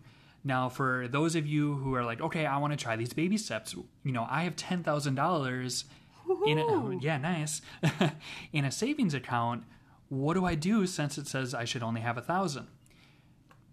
Now, 0.45 0.69
for 0.69 1.07
those 1.09 1.37
of 1.37 1.47
you 1.47 1.77
who 1.77 1.95
are 1.95 2.05
like, 2.05 2.21
okay, 2.21 2.47
I 2.47 2.59
want 2.59 2.73
to 2.73 2.77
try 2.77 2.97
these 2.97 3.13
baby 3.13 3.37
steps, 3.37 3.75
you 3.75 4.13
know, 4.13 4.27
I 4.29 4.43
have 4.43 4.57
ten 4.57 4.83
thousand 4.83 5.15
dollars 5.15 5.85
in 6.47 6.59
a, 6.59 6.99
yeah, 7.01 7.19
nice, 7.19 7.63
in 8.53 8.65
a 8.65 8.73
savings 8.73 9.15
account. 9.15 9.65
What 10.09 10.35
do 10.35 10.45
I 10.45 10.55
do 10.55 10.87
since 10.87 11.17
it 11.17 11.27
says 11.27 11.55
I 11.55 11.65
should 11.65 11.83
only 11.83 12.01
have 12.01 12.19
a 12.19 12.23
thousand? 12.23 12.67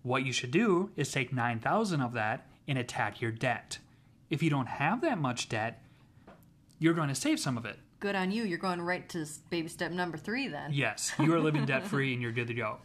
What 0.04 0.26
you 0.26 0.32
should 0.32 0.52
do 0.52 0.92
is 0.96 1.12
take 1.12 1.34
9,000 1.34 2.02
of 2.02 2.13
that 2.13 2.48
and 2.68 2.78
attack 2.78 3.20
your 3.20 3.32
debt. 3.32 3.80
If 4.30 4.42
you 4.42 4.50
don't 4.50 4.68
have 4.68 5.02
that 5.02 5.18
much 5.18 5.50
debt, 5.50 5.84
you're 6.78 6.94
going 6.94 7.10
to 7.10 7.15
save 7.15 7.39
some 7.39 7.58
of 7.58 7.65
it. 7.65 7.78
Good 8.00 8.16
on 8.16 8.32
you. 8.32 8.44
You're 8.44 8.58
going 8.58 8.82
right 8.82 9.08
to 9.10 9.26
baby 9.50 9.68
step 9.68 9.92
number 9.92 10.18
three 10.18 10.48
then. 10.48 10.72
Yes, 10.74 11.12
you 11.20 11.34
are 11.34 11.40
living 11.40 11.66
debt 11.68 11.86
free 11.86 12.14
and 12.14 12.22
you're 12.22 12.32
good 12.32 12.48
to 12.48 12.54
go. 12.54 12.78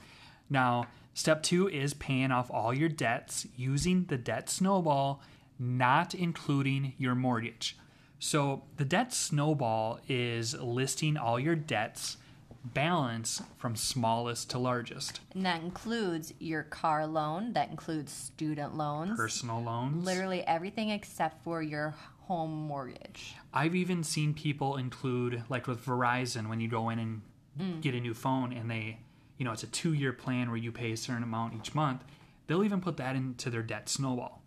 Now, 0.50 0.88
step 1.14 1.42
two 1.42 1.68
is 1.68 1.94
paying 1.94 2.33
off 2.33 2.50
all 2.50 2.74
your 2.74 2.88
debts 2.88 3.46
using 3.57 4.05
the 4.07 4.18
debt 4.18 4.50
snowball, 4.50 5.22
not 5.59 6.14
including 6.14 6.94
your 6.98 7.14
mortgage. 7.14 7.77
So, 8.18 8.64
the 8.77 8.85
debt 8.85 9.12
snowball 9.12 10.00
is 10.09 10.55
listing 10.55 11.16
all 11.16 11.38
your 11.38 11.57
debts 11.57 12.16
balance 12.64 13.42
from 13.59 13.77
smallest 13.77 14.48
to 14.50 14.59
largest. 14.59 15.20
And 15.35 15.44
that 15.44 15.62
includes 15.62 16.33
your 16.38 16.62
car 16.62 17.07
loan, 17.07 17.53
that 17.53 17.68
includes 17.68 18.11
student 18.12 18.74
loans, 18.77 19.16
Personal 19.16 19.62
loans. 19.62 20.05
literally 20.05 20.42
everything 20.46 20.88
except 20.90 21.44
for 21.44 21.62
your 21.62 21.94
home 22.26 22.50
mortgage. 22.50 23.34
I've 23.52 23.74
even 23.74 24.02
seen 24.02 24.34
people 24.34 24.76
include, 24.76 25.42
like 25.48 25.66
with 25.66 25.84
Verizon, 25.84 26.48
when 26.48 26.60
you 26.60 26.68
go 26.68 26.88
in 26.88 26.98
and 26.98 27.22
mm. 27.60 27.80
get 27.80 27.94
a 27.94 28.00
new 28.00 28.14
phone 28.14 28.52
and 28.52 28.70
they, 28.70 28.98
you 29.38 29.44
know, 29.44 29.52
it's 29.52 29.62
a 29.62 29.68
two 29.68 29.92
year 29.92 30.12
plan 30.12 30.48
where 30.48 30.56
you 30.56 30.72
pay 30.72 30.92
a 30.92 30.96
certain 30.96 31.22
amount 31.22 31.54
each 31.54 31.74
month. 31.74 32.02
they'll 32.46 32.64
even 32.64 32.80
put 32.80 32.96
that 32.96 33.16
into 33.16 33.50
their 33.50 33.62
debt 33.62 33.88
snowball. 33.88 34.42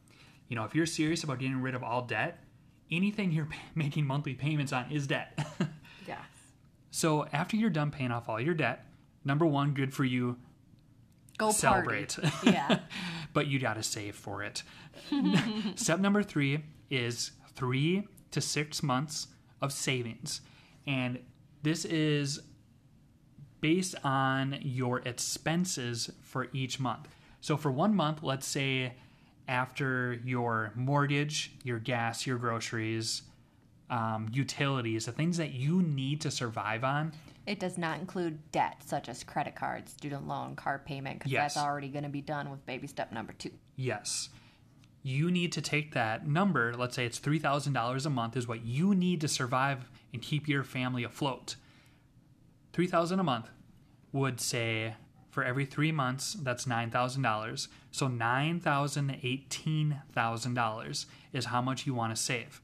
You 0.48 0.56
know, 0.56 0.64
if 0.64 0.74
you're 0.74 0.86
serious 0.86 1.24
about 1.24 1.40
getting 1.40 1.62
rid 1.62 1.76
of 1.76 1.84
all 1.84 2.04
debt, 2.04 2.44
anything 2.92 3.32
you're 3.32 3.50
making 3.76 4.06
monthly 4.06 4.34
payments 4.34 4.74
on 4.74 4.92
is 4.92 5.08
debt. 5.08 5.38
Yes. 6.08 6.20
so 6.90 7.26
after 7.34 7.58
you're 7.58 7.70
done 7.70 7.92
paying 7.92 8.12
off 8.12 8.30
all 8.30 8.40
your 8.40 8.54
debt, 8.54 8.86
number 9.26 9.46
one, 9.46 9.74
good 9.74 9.94
for 9.94 10.06
you, 10.06 10.38
Go 11.38 11.52
celebrate. 11.52 12.16
Party. 12.16 12.52
Yeah. 12.52 12.80
but 13.34 13.48
you 13.48 13.60
got 13.60 13.76
to 13.76 13.84
save 13.84 14.16
for 14.16 14.42
it. 14.42 14.64
Step 15.76 16.00
number 16.00 16.24
three 16.24 16.64
is 16.90 17.32
three 17.62 18.08
to 18.32 18.40
six 18.40 18.82
months 18.82 19.28
of 19.62 19.74
savings. 19.74 20.40
And 20.86 21.20
this 21.64 21.84
is 21.84 22.40
based 23.60 23.96
on 24.06 24.60
your 24.62 25.00
expenses 25.00 26.10
for 26.22 26.48
each 26.54 26.80
month. 26.80 27.08
So 27.42 27.58
for 27.58 27.72
one 27.72 27.96
month, 27.96 28.22
let's 28.24 28.48
say 28.48 28.94
after 29.48 30.14
your 30.24 30.72
mortgage, 30.76 31.54
your 31.64 31.80
gas, 31.80 32.28
your 32.28 32.38
groceries, 32.38 33.24
um, 33.90 34.30
utilities, 34.32 35.06
the 35.06 35.12
things 35.12 35.38
that 35.38 35.54
you 35.54 35.82
need 35.82 36.22
to 36.22 36.32
survive 36.32 36.84
on, 36.84 37.14
It 37.48 37.62
does 37.62 37.78
not 37.78 38.02
include 38.02 38.52
debt 38.52 38.84
such 38.86 39.08
as 39.08 39.24
credit 39.24 39.56
cards, 39.56 39.94
student 39.94 40.28
loan, 40.28 40.58
car 40.58 40.80
payment, 40.86 41.20
because 41.20 41.32
Yes. 41.32 41.54
that's 41.54 41.66
already 41.66 41.88
going 41.88 42.04
to 42.04 42.10
be 42.10 42.20
done 42.22 42.50
with 42.52 42.66
baby 42.66 42.88
step 42.88 43.14
number 43.14 43.32
two. 43.32 43.52
Yes. 43.78 44.28
You 45.08 45.32
need 45.32 45.54
to 45.54 45.62
take 45.62 45.94
that 45.94 46.28
number, 46.28 46.74
let's 46.74 46.98
say 46.98 47.06
it's 47.06 47.18
$3,000 47.18 48.06
a 48.06 48.10
month 48.10 48.36
is 48.36 48.46
what 48.46 48.66
you 48.66 48.94
need 48.94 49.22
to 49.22 49.30
survive 49.30 49.90
and 50.12 50.22
keep 50.22 50.50
your 50.50 50.66
family 50.66 51.06
afloat. 51.06 51.56
3000 52.74 53.18
a 53.18 53.24
month 53.24 53.50
would 54.12 54.42
say 54.42 54.96
for 55.30 55.46
every 55.46 55.64
3 55.64 55.94
months 55.94 56.34
that's 56.34 56.66
$9,000. 56.66 57.68
So 57.90 58.10
$9,000 58.10 58.94
to 58.94 59.28
$18,000 59.62 61.06
is 61.32 61.46
how 61.46 61.62
much 61.62 61.88
you 61.88 61.94
want 61.94 62.14
to 62.14 62.22
save. 62.22 62.62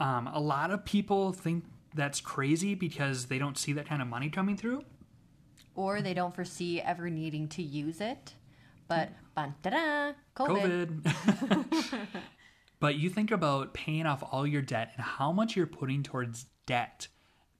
Um, 0.00 0.28
a 0.28 0.40
lot 0.40 0.70
of 0.70 0.86
people 0.86 1.34
think 1.34 1.64
that's 1.94 2.22
crazy 2.22 2.74
because 2.74 3.26
they 3.26 3.36
don't 3.36 3.58
see 3.58 3.74
that 3.74 3.86
kind 3.86 4.00
of 4.00 4.08
money 4.08 4.30
coming 4.30 4.56
through. 4.56 4.82
Or 5.74 6.00
they 6.00 6.14
don't 6.14 6.34
foresee 6.34 6.80
ever 6.80 7.10
needing 7.10 7.48
to 7.48 7.62
use 7.62 8.00
it. 8.00 8.32
But, 8.88 9.10
COVID. 10.36 11.02
COVID. 11.02 12.06
but 12.80 12.96
you 12.96 13.10
think 13.10 13.30
about 13.30 13.74
paying 13.74 14.06
off 14.06 14.22
all 14.30 14.46
your 14.46 14.62
debt 14.62 14.92
and 14.96 15.04
how 15.04 15.32
much 15.32 15.56
you're 15.56 15.66
putting 15.66 16.02
towards 16.02 16.46
debt, 16.66 17.08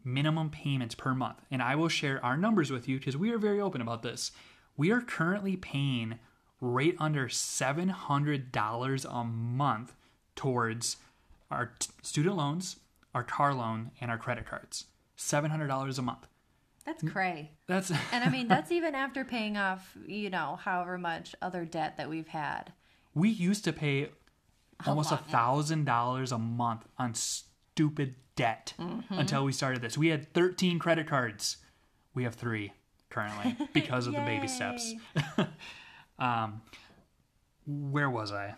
minimum 0.05 0.51
payments 0.51 0.95
per 0.95 1.15
month. 1.15 1.39
And 1.51 1.63
I 1.63 1.75
will 1.77 1.89
share 1.89 2.25
our 2.25 2.37
numbers 2.37 2.71
with 2.71 2.89
you 2.89 2.99
because 2.99 3.17
we 3.17 3.31
are 3.31 3.39
very 3.39 3.61
open 3.61 3.81
about 3.81 4.03
this. 4.03 4.33
We 4.77 4.91
are 4.91 5.01
currently 5.01 5.57
paying 5.57 6.19
right 6.61 6.95
under 6.99 7.29
$700 7.29 9.07
a 9.11 9.25
month 9.25 9.95
towards 10.35 10.97
our 11.51 11.73
t- 11.79 11.91
student 12.03 12.37
loans, 12.37 12.77
our 13.15 13.23
car 13.23 13.55
loan, 13.55 13.91
and 14.01 14.11
our 14.11 14.19
credit 14.19 14.47
cards. 14.47 14.87
$700 15.17 15.99
a 15.99 16.03
month. 16.03 16.27
That's 16.87 17.03
cray. 17.03 17.53
That's 17.67 17.91
And 18.13 18.25
I 18.25 18.29
mean, 18.29 18.47
that's 18.49 18.71
even 18.71 18.95
after 18.95 19.25
paying 19.25 19.57
off, 19.57 19.97
you 20.07 20.29
know, 20.31 20.59
however 20.63 20.99
much 20.99 21.35
other 21.41 21.65
debt 21.65 21.97
that 21.97 22.09
we've 22.11 22.29
had. 22.29 22.73
we 23.15 23.29
used 23.31 23.65
to 23.65 23.73
pay 23.73 24.11
almost 24.87 25.11
a 25.13 25.17
thousand 25.17 25.85
dollars 25.85 26.31
a 26.33 26.39
month 26.39 26.85
on 26.99 27.15
stupid 27.15 28.15
debt 28.37 28.75
Mm-hmm. 28.79 29.15
until 29.15 29.45
we 29.45 29.53
started 29.53 29.81
this. 29.81 29.97
We 29.97 30.09
had 30.09 30.33
13 30.35 30.79
credit 30.79 31.07
cards. 31.07 31.59
We 32.15 32.25
have 32.25 32.35
three 32.35 32.73
currently 33.11 33.57
because 33.73 34.07
of 34.09 34.13
the 34.15 34.21
baby 34.21 34.49
steps. 34.49 34.93
Um, 36.19 36.63
where 37.67 38.09
was 38.09 38.31
I? 38.31 38.55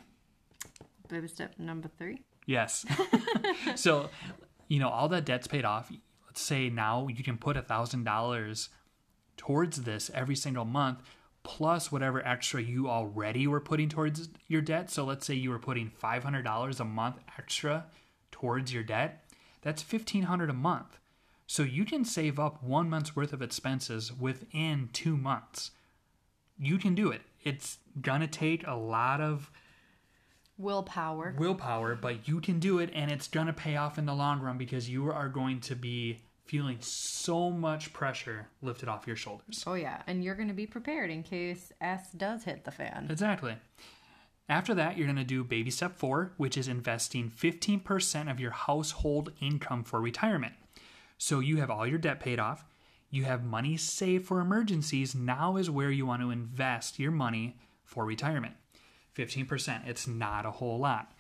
Baby 1.09 1.29
step 1.29 1.55
number 1.59 1.89
three. 1.97 2.23
Yes. 2.45 2.85
so, 3.77 4.11
you 4.69 4.79
know, 4.79 4.89
all 4.91 5.09
that 5.09 5.25
debt's 5.25 5.47
paid 5.47 5.65
off. 5.65 5.91
Say 6.39 6.69
now 6.69 7.09
you 7.09 7.25
can 7.25 7.39
put 7.39 7.57
a 7.57 7.63
thousand 7.63 8.05
dollars 8.05 8.69
towards 9.37 9.83
this 9.83 10.11
every 10.15 10.37
single 10.37 10.65
month, 10.65 11.01
plus 11.43 11.91
whatever 11.91 12.27
extra 12.27 12.63
you 12.63 12.89
already 12.89 13.47
were 13.47 13.61
putting 13.61 13.89
towards 13.89 14.29
your 14.47 14.61
debt. 14.61 14.91
So 14.91 15.05
let's 15.05 15.27
say 15.27 15.35
you 15.35 15.51
were 15.51 15.59
putting 15.59 15.91
five 15.91 16.25
hundred 16.25 16.43
dollars 16.43 16.81
a 16.81 16.85
month 16.85 17.17
extra 17.39 17.87
towards 18.31 18.73
your 18.73 18.83
debt. 18.83 19.25
That's 19.63 19.83
fifteen 19.83 20.25
hundred 20.25 20.51
a 20.51 20.55
month. 20.55 20.99
So 21.47 21.63
you 21.63 21.85
can 21.85 22.05
save 22.05 22.39
up 22.39 22.63
one 22.63 22.91
month's 22.91 23.15
worth 23.15 23.33
of 23.33 23.41
expenses 23.43 24.13
within 24.13 24.91
two 24.93 25.17
months. 25.17 25.71
You 26.59 26.79
can 26.79 26.95
do 26.95 27.11
it. 27.11 27.23
It's 27.45 27.79
gonna 28.01 28.27
take 28.27 28.67
a 28.67 28.75
lot 28.75 29.21
of 29.21 29.51
Willpower. 30.59 31.35
willpower, 31.39 31.95
but 31.95 32.27
you 32.27 32.41
can 32.41 32.59
do 32.59 32.79
it 32.79 32.91
and 32.95 33.11
it's 33.11 33.29
going 33.29 33.47
to 33.47 33.53
pay 33.53 33.77
off 33.77 33.99
in 33.99 34.07
the 34.07 34.15
long 34.15 34.41
run 34.41 34.57
because 34.57 34.89
you 34.89 35.11
are 35.13 35.29
going 35.29 35.61
to 35.61 35.77
be 35.77 36.23
feeling 36.47 36.79
so 36.81 37.51
much 37.51 37.93
pressure 37.93 38.49
lifted 38.63 38.89
off 38.89 39.07
your 39.07 39.17
shoulders. 39.17 39.65
Oh, 39.67 39.75
yeah. 39.75 40.03
And 40.07 40.23
you're 40.25 40.35
going 40.35 40.49
to 40.49 40.55
be 40.55 40.67
prepared 40.67 41.11
in 41.11 41.23
case 41.23 41.73
S 41.81 42.11
does 42.17 42.45
hit 42.45 42.65
the 42.65 42.71
fan. 42.71 43.09
Exactly. 43.11 43.57
After 44.49 44.75
that, 44.75 44.97
you're 44.97 45.09
going 45.09 45.17
to 45.17 45.25
do 45.25 45.43
baby 45.43 45.71
step 45.71 45.97
four, 45.97 46.33
which 46.37 46.57
is 46.57 46.69
investing 46.69 47.31
15% 47.31 48.31
of 48.31 48.39
your 48.39 48.53
household 48.53 49.33
income 49.41 49.83
for 49.83 50.01
retirement. 50.01 50.55
So 51.19 51.41
you 51.41 51.57
have 51.57 51.71
all 51.71 51.87
your 51.87 51.99
debt 51.99 52.21
paid 52.21 52.39
off, 52.39 52.65
you 53.11 53.25
have 53.25 53.45
money 53.45 53.77
saved 53.77 54.27
for 54.27 54.41
emergencies. 54.41 55.15
Now 55.15 55.57
is 55.57 55.71
where 55.71 55.91
you 55.91 56.07
want 56.07 56.23
to 56.23 56.31
invest 56.31 56.99
your 56.99 57.13
money 57.13 57.57
for 57.85 58.05
retirement. 58.05 58.55
15%, 59.17 59.87
it's 59.87 60.07
not 60.07 60.45
a 60.45 60.51
whole 60.51 60.79
lot. 60.79 61.13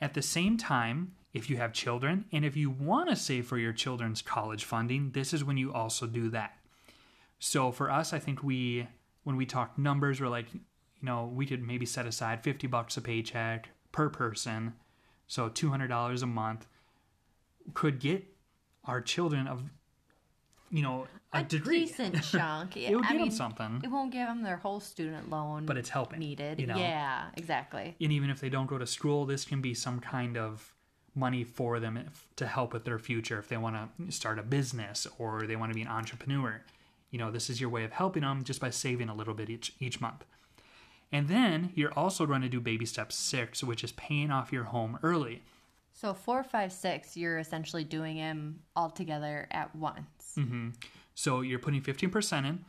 At 0.00 0.14
the 0.14 0.22
same 0.22 0.56
time, 0.56 1.12
if 1.34 1.50
you 1.50 1.56
have 1.58 1.72
children 1.72 2.24
and 2.32 2.44
if 2.44 2.56
you 2.56 2.70
want 2.70 3.10
to 3.10 3.16
save 3.16 3.46
for 3.46 3.58
your 3.58 3.72
children's 3.72 4.22
college 4.22 4.64
funding, 4.64 5.10
this 5.10 5.34
is 5.34 5.44
when 5.44 5.56
you 5.58 5.72
also 5.72 6.06
do 6.06 6.30
that. 6.30 6.56
So 7.38 7.70
for 7.72 7.90
us, 7.90 8.12
I 8.14 8.18
think 8.20 8.42
we 8.42 8.86
when 9.24 9.36
we 9.36 9.44
talk 9.44 9.76
numbers, 9.76 10.20
we're 10.20 10.28
like, 10.28 10.52
you 10.54 10.60
know, 11.02 11.30
we 11.34 11.44
could 11.44 11.62
maybe 11.62 11.84
set 11.86 12.06
aside 12.06 12.42
50 12.42 12.66
bucks 12.68 12.96
a 12.96 13.00
paycheck 13.02 13.68
per 13.92 14.08
person. 14.08 14.74
So 15.26 15.48
$200 15.50 16.22
a 16.22 16.26
month 16.26 16.66
could 17.72 17.98
get 17.98 18.24
our 18.84 19.00
children 19.00 19.46
of 19.46 19.62
you 20.70 20.82
know, 20.82 21.06
a, 21.32 21.42
degree. 21.42 21.84
decent 21.86 22.20
chunk. 22.32 22.76
It 22.76 22.94
would 22.94 23.04
I 23.04 23.08
give 23.08 23.16
mean, 23.16 23.28
them 23.28 23.36
something. 23.36 23.80
It 23.84 23.88
won't 23.90 24.10
give 24.12 24.26
them 24.26 24.42
their 24.42 24.56
whole 24.56 24.80
student 24.80 25.30
loan, 25.30 25.66
But 25.66 25.76
it's 25.76 25.88
helping, 25.88 26.18
needed. 26.18 26.58
you 26.58 26.66
know? 26.66 26.76
Yeah, 26.76 27.26
exactly. 27.36 27.94
and 28.00 28.12
even 28.12 28.28
if 28.28 28.40
they 28.40 28.48
don't 28.48 28.66
go 28.66 28.76
to 28.78 28.86
school, 28.86 29.24
this 29.24 29.44
can 29.44 29.60
be 29.60 29.72
some 29.72 30.00
kind 30.00 30.36
of 30.36 30.74
money 31.14 31.44
for 31.44 31.78
them 31.80 31.96
if, 31.96 32.26
to 32.36 32.46
help 32.46 32.72
with 32.72 32.84
their 32.84 32.98
future 32.98 33.38
if 33.38 33.48
they 33.48 33.56
want 33.56 33.76
to 33.76 34.12
start 34.12 34.38
a 34.38 34.42
business 34.42 35.06
or 35.18 35.46
they 35.46 35.56
want 35.56 35.70
to 35.70 35.74
be 35.74 35.82
an 35.82 35.88
entrepreneur. 35.88 36.62
You 37.10 37.18
know, 37.18 37.30
this 37.30 37.48
is 37.48 37.60
your 37.60 37.70
way 37.70 37.84
of 37.84 37.92
helping 37.92 38.22
them 38.22 38.42
just 38.42 38.60
by 38.60 38.70
saving 38.70 39.08
a 39.08 39.14
little 39.14 39.34
bit 39.34 39.48
each 39.48 39.72
each 39.78 40.00
month. 40.00 40.24
And 41.12 41.28
then 41.28 41.70
you're 41.76 41.92
also 41.92 42.26
going 42.26 42.42
to 42.42 42.48
do 42.48 42.60
baby 42.60 42.86
step 42.86 43.12
6, 43.12 43.62
which 43.62 43.84
is 43.84 43.92
paying 43.92 44.32
off 44.32 44.52
your 44.52 44.64
home 44.64 44.98
early. 45.02 45.42
So 45.92 46.12
four, 46.12 46.42
five, 46.42 46.72
six, 46.72 47.16
you're 47.16 47.38
essentially 47.38 47.84
doing 47.84 48.16
them 48.16 48.60
all 48.74 48.90
together 48.90 49.46
at 49.52 49.74
once. 49.76 50.34
Mm-hmm. 50.36 50.70
So 51.14 51.40
you're 51.42 51.60
putting 51.60 51.82
15% 51.82 52.44
in. 52.44 52.64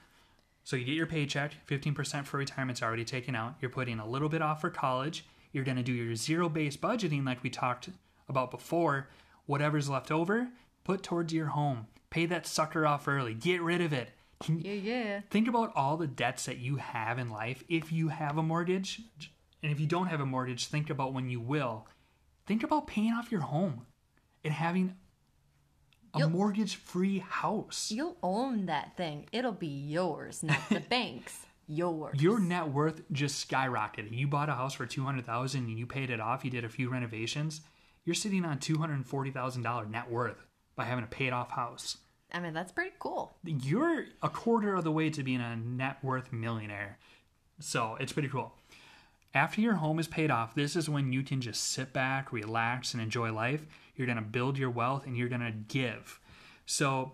So 0.64 0.76
you 0.76 0.86
get 0.86 0.94
your 0.94 1.08
paycheck, 1.08 1.54
15% 1.68 2.26
for 2.26 2.38
retirement's 2.38 2.84
already 2.84 3.06
taken 3.06 3.36
out. 3.36 3.56
You're 3.62 3.72
putting 3.72 4.00
a 4.00 4.08
little 4.08 4.30
bit 4.30 4.44
off 4.44 4.62
for 4.62 4.70
college. 4.70 5.26
You're 5.52 5.64
going 5.64 5.78
to 5.78 5.84
do 5.84 5.94
your 5.94 6.16
zero 6.16 6.50
based 6.50 6.82
budgeting 6.82 7.26
like 7.26 7.42
we 7.42 7.50
talked 7.50 7.90
about 8.28 8.52
before. 8.52 9.10
Whatever's 9.46 9.90
left 9.90 10.12
over, 10.12 10.50
put 10.84 11.04
towards 11.04 11.34
your 11.34 11.48
home. 11.48 11.88
Pay 12.10 12.26
that 12.28 12.48
sucker 12.48 12.86
off 12.86 13.08
early. 13.08 13.34
Get 13.34 13.62
rid 13.62 13.82
of 13.82 13.94
it. 13.94 14.10
Can, 14.44 14.60
Yeah, 14.60 14.74
yeah. 14.74 15.22
think 15.30 15.48
about 15.48 15.72
all 15.76 15.98
the 15.98 16.08
debts 16.08 16.46
that 16.46 16.58
you 16.58 16.78
have 16.78 17.20
in 17.20 17.30
life 17.30 17.64
if 17.70 17.92
you 17.92 18.08
have 18.10 18.38
a 18.38 18.44
mortgage. 18.44 19.02
And 19.64 19.72
if 19.72 19.80
you 19.80 19.88
don't 19.88 20.08
have 20.08 20.22
a 20.22 20.26
mortgage, 20.26 20.68
think 20.68 20.90
about 20.90 21.14
when 21.14 21.30
you 21.30 21.40
will. 21.40 21.88
Think 22.46 22.64
about 22.64 22.88
paying 22.88 23.14
off 23.14 23.32
your 23.32 23.42
home 23.42 23.86
and 24.44 24.54
having 24.54 24.96
a 26.14 26.20
You'll- 26.20 26.30
mortgage 26.30 26.76
free 26.76 27.20
house. 27.20 27.92
You'll 27.92 28.18
own 28.24 28.66
that 28.68 28.96
thing. 28.98 29.28
It'll 29.32 29.52
be 29.52 29.68
yours, 29.68 30.44
not 30.44 30.60
the 30.70 30.80
bank's. 30.90 31.46
Yours. 31.68 32.22
Your 32.22 32.40
net 32.40 32.68
worth 32.68 33.02
just 33.12 33.50
skyrocketed. 33.50 34.12
You 34.16 34.28
bought 34.28 34.50
a 34.50 34.54
house 34.54 34.76
for 34.76 34.86
two 34.86 35.04
hundred 35.04 35.26
thousand 35.26 35.66
and 35.66 35.80
you 35.80 35.88
paid 35.88 36.12
it 36.12 36.20
off. 36.20 36.46
You 36.46 36.52
did 36.52 36.64
a 36.64 36.70
few 36.70 36.90
renovations. 36.92 37.62
You're 38.06 38.16
sitting 38.16 38.46
on 38.46 38.60
two 38.60 38.78
hundred 38.78 39.06
forty 39.06 39.32
thousand 39.32 39.64
dollar 39.64 39.86
net 39.86 40.10
worth 40.10 40.46
by 40.76 40.86
having 40.86 41.04
a 41.04 41.08
paid 41.08 41.34
off 41.34 41.52
house. 41.52 41.98
I 42.32 42.40
mean, 42.40 42.54
that's 42.54 42.72
pretty 42.72 42.94
cool. 43.00 43.36
You're 43.44 44.06
a 44.22 44.30
quarter 44.30 44.76
of 44.76 44.84
the 44.84 44.92
way 44.92 45.10
to 45.10 45.24
being 45.24 45.42
a 45.42 45.56
net 45.56 45.98
worth 46.04 46.32
millionaire. 46.32 46.98
So 47.60 47.98
it's 48.00 48.12
pretty 48.12 48.30
cool. 48.30 48.54
After 49.34 49.62
your 49.62 49.76
home 49.76 50.00
is 50.00 50.08
paid 50.08 50.32
off, 50.32 50.56
this 50.56 50.76
is 50.76 50.90
when 50.90 51.12
you 51.12 51.24
can 51.24 51.42
just 51.42 51.72
sit 51.72 51.94
back, 51.94 52.32
relax, 52.32 52.94
and 52.94 53.02
enjoy 53.02 53.34
life. 53.34 53.66
You're 53.96 54.08
going 54.08 54.18
to 54.18 54.24
build 54.24 54.58
your 54.58 54.70
wealth 54.70 55.06
and 55.06 55.18
you're 55.18 55.30
going 55.30 55.42
to 55.42 55.52
give. 55.52 56.20
So, 56.66 57.14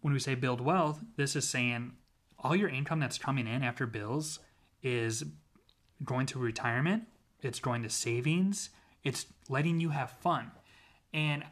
when 0.00 0.12
we 0.12 0.20
say 0.20 0.34
build 0.34 0.60
wealth, 0.60 1.00
this 1.16 1.34
is 1.36 1.48
saying 1.48 1.92
all 2.38 2.54
your 2.54 2.68
income 2.68 3.00
that's 3.00 3.18
coming 3.18 3.46
in 3.46 3.62
after 3.62 3.86
bills, 3.86 4.40
is 4.82 5.24
going 6.04 6.26
to 6.26 6.38
retirement, 6.38 7.04
it's 7.42 7.60
going 7.60 7.82
to 7.82 7.90
savings, 7.90 8.70
it's 9.08 9.24
letting 9.48 9.80
you 9.80 9.88
have 9.88 10.10
fun. 10.20 10.50
And 11.14 11.42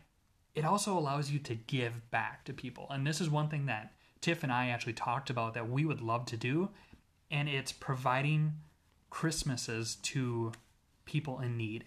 it 0.54 0.66
also 0.66 0.96
allows 0.96 1.30
you 1.30 1.38
to 1.38 1.54
give 1.54 2.10
back 2.10 2.44
to 2.44 2.52
people. 2.52 2.86
And 2.90 3.06
this 3.06 3.18
is 3.18 3.30
one 3.30 3.48
thing 3.48 3.64
that 3.66 3.94
Tiff 4.20 4.42
and 4.42 4.52
I 4.52 4.68
actually 4.68 4.92
talked 4.92 5.30
about 5.30 5.54
that 5.54 5.70
we 5.70 5.86
would 5.86 6.02
love 6.02 6.26
to 6.26 6.36
do. 6.36 6.68
And 7.30 7.48
it's 7.48 7.72
providing 7.72 8.52
Christmases 9.08 9.96
to 10.02 10.52
people 11.06 11.40
in 11.40 11.56
need. 11.56 11.86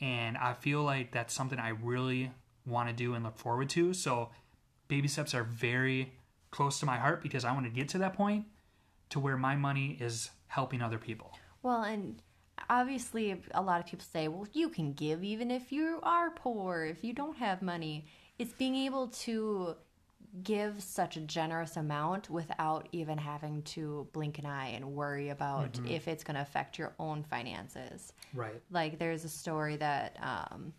And 0.00 0.38
I 0.38 0.54
feel 0.54 0.82
like 0.82 1.12
that's 1.12 1.34
something 1.34 1.58
I 1.58 1.70
really 1.70 2.32
want 2.64 2.88
to 2.88 2.94
do 2.94 3.12
and 3.12 3.22
look 3.22 3.38
forward 3.38 3.68
to. 3.70 3.92
So 3.92 4.30
baby 4.88 5.06
steps 5.06 5.34
are 5.34 5.44
very 5.44 6.14
close 6.50 6.80
to 6.80 6.86
my 6.86 6.96
heart 6.96 7.22
because 7.22 7.44
I 7.44 7.52
want 7.52 7.66
to 7.66 7.70
get 7.70 7.90
to 7.90 7.98
that 7.98 8.14
point 8.14 8.46
to 9.10 9.20
where 9.20 9.36
my 9.36 9.54
money 9.54 9.98
is 10.00 10.30
helping 10.46 10.80
other 10.80 10.98
people. 10.98 11.32
Well, 11.62 11.82
and 11.82 12.22
obviously, 12.68 13.40
a 13.52 13.62
lot 13.62 13.80
of 13.80 13.86
people 13.86 14.04
say, 14.10 14.28
well, 14.28 14.46
you 14.52 14.68
can 14.68 14.92
give 14.92 15.22
even 15.24 15.50
if 15.50 15.72
you 15.72 16.00
are 16.02 16.30
poor, 16.30 16.84
if 16.84 17.04
you 17.04 17.12
don't 17.12 17.36
have 17.36 17.62
money. 17.62 18.06
It's 18.38 18.52
being 18.52 18.74
able 18.76 19.08
to 19.08 19.76
give 20.42 20.82
such 20.82 21.16
a 21.16 21.20
generous 21.20 21.76
amount 21.76 22.30
without 22.30 22.88
even 22.92 23.18
having 23.18 23.62
to 23.62 24.08
blink 24.12 24.38
an 24.38 24.46
eye 24.46 24.68
and 24.68 24.94
worry 24.94 25.28
about 25.28 25.78
if 25.86 26.08
it's 26.08 26.24
going 26.24 26.36
to 26.36 26.40
affect 26.40 26.78
your 26.78 26.94
own 26.98 27.22
finances. 27.22 28.12
Right. 28.32 28.60
Like, 28.70 28.98
there's 28.98 29.24
a 29.24 29.28
story 29.28 29.76
that 29.76 30.16
um, 30.22 30.72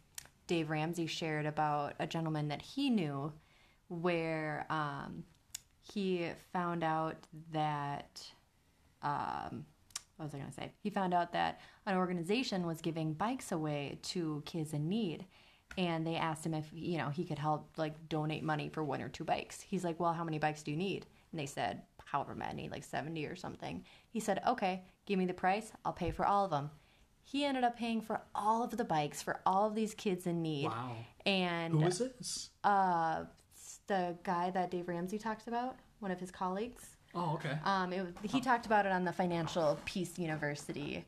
Dave 0.47 0.69
Ramsey 0.69 1.05
shared 1.05 1.45
about 1.45 1.93
a 1.99 2.07
gentleman 2.07 2.47
that 2.47 2.61
he 2.61 2.89
knew 2.89 3.31
where 3.89 4.65
um, 4.69 5.23
he 5.81 6.29
found 6.51 6.83
out 6.83 7.17
that 7.51 8.25
um, 9.03 9.65
what 10.17 10.25
was 10.25 10.33
I 10.35 10.37
going 10.37 10.49
to 10.49 10.55
say? 10.55 10.71
He 10.79 10.89
found 10.89 11.13
out 11.13 11.33
that 11.33 11.59
an 11.85 11.97
organization 11.97 12.65
was 12.65 12.81
giving 12.81 13.13
bikes 13.13 13.51
away 13.51 13.99
to 14.03 14.41
kids 14.45 14.73
in 14.73 14.87
need. 14.87 15.25
And 15.75 16.05
they 16.05 16.17
asked 16.17 16.45
him 16.45 16.53
if, 16.53 16.67
you 16.71 16.99
know, 16.99 17.09
he 17.09 17.25
could 17.25 17.39
help 17.39 17.67
like 17.77 18.07
donate 18.07 18.43
money 18.43 18.69
for 18.69 18.83
one 18.83 19.01
or 19.01 19.09
two 19.09 19.23
bikes. 19.23 19.59
He's 19.59 19.83
like, 19.83 19.99
well, 19.99 20.13
how 20.13 20.23
many 20.23 20.37
bikes 20.37 20.61
do 20.61 20.69
you 20.69 20.77
need? 20.77 21.07
And 21.31 21.39
they 21.39 21.47
said, 21.47 21.81
however 22.05 22.35
many, 22.35 22.69
like 22.69 22.83
70 22.83 23.25
or 23.25 23.35
something. 23.35 23.83
He 24.09 24.19
said, 24.19 24.41
okay, 24.47 24.83
give 25.07 25.17
me 25.17 25.25
the 25.25 25.33
price. 25.33 25.71
I'll 25.83 25.93
pay 25.93 26.11
for 26.11 26.25
all 26.27 26.45
of 26.45 26.51
them. 26.51 26.69
He 27.23 27.43
ended 27.43 27.63
up 27.63 27.75
paying 27.75 28.01
for 28.01 28.21
all 28.35 28.63
of 28.63 28.77
the 28.77 28.83
bikes 28.83 29.23
for 29.23 29.39
all 29.47 29.65
of 29.65 29.73
these 29.73 29.95
kids 29.95 30.27
in 30.27 30.43
need. 30.43 30.65
Wow. 30.67 30.95
And 31.25 31.73
Who 31.73 31.87
is 31.87 31.97
this? 31.97 32.49
uh, 32.63 33.23
the 33.87 34.15
guy 34.23 34.51
that 34.51 34.69
Dave 34.69 34.87
Ramsey 34.87 35.17
talked 35.17 35.47
about, 35.47 35.77
one 35.99 36.11
of 36.11 36.19
his 36.19 36.29
colleagues. 36.29 36.92
Oh, 37.15 37.33
okay. 37.35 37.57
Um, 37.63 37.93
it 37.93 38.05
he 38.23 38.41
talked 38.41 38.65
about 38.65 38.85
it 38.85 38.91
on 38.91 39.03
the 39.05 39.13
Financial 39.13 39.79
Peace 39.85 40.17
University 40.17 41.05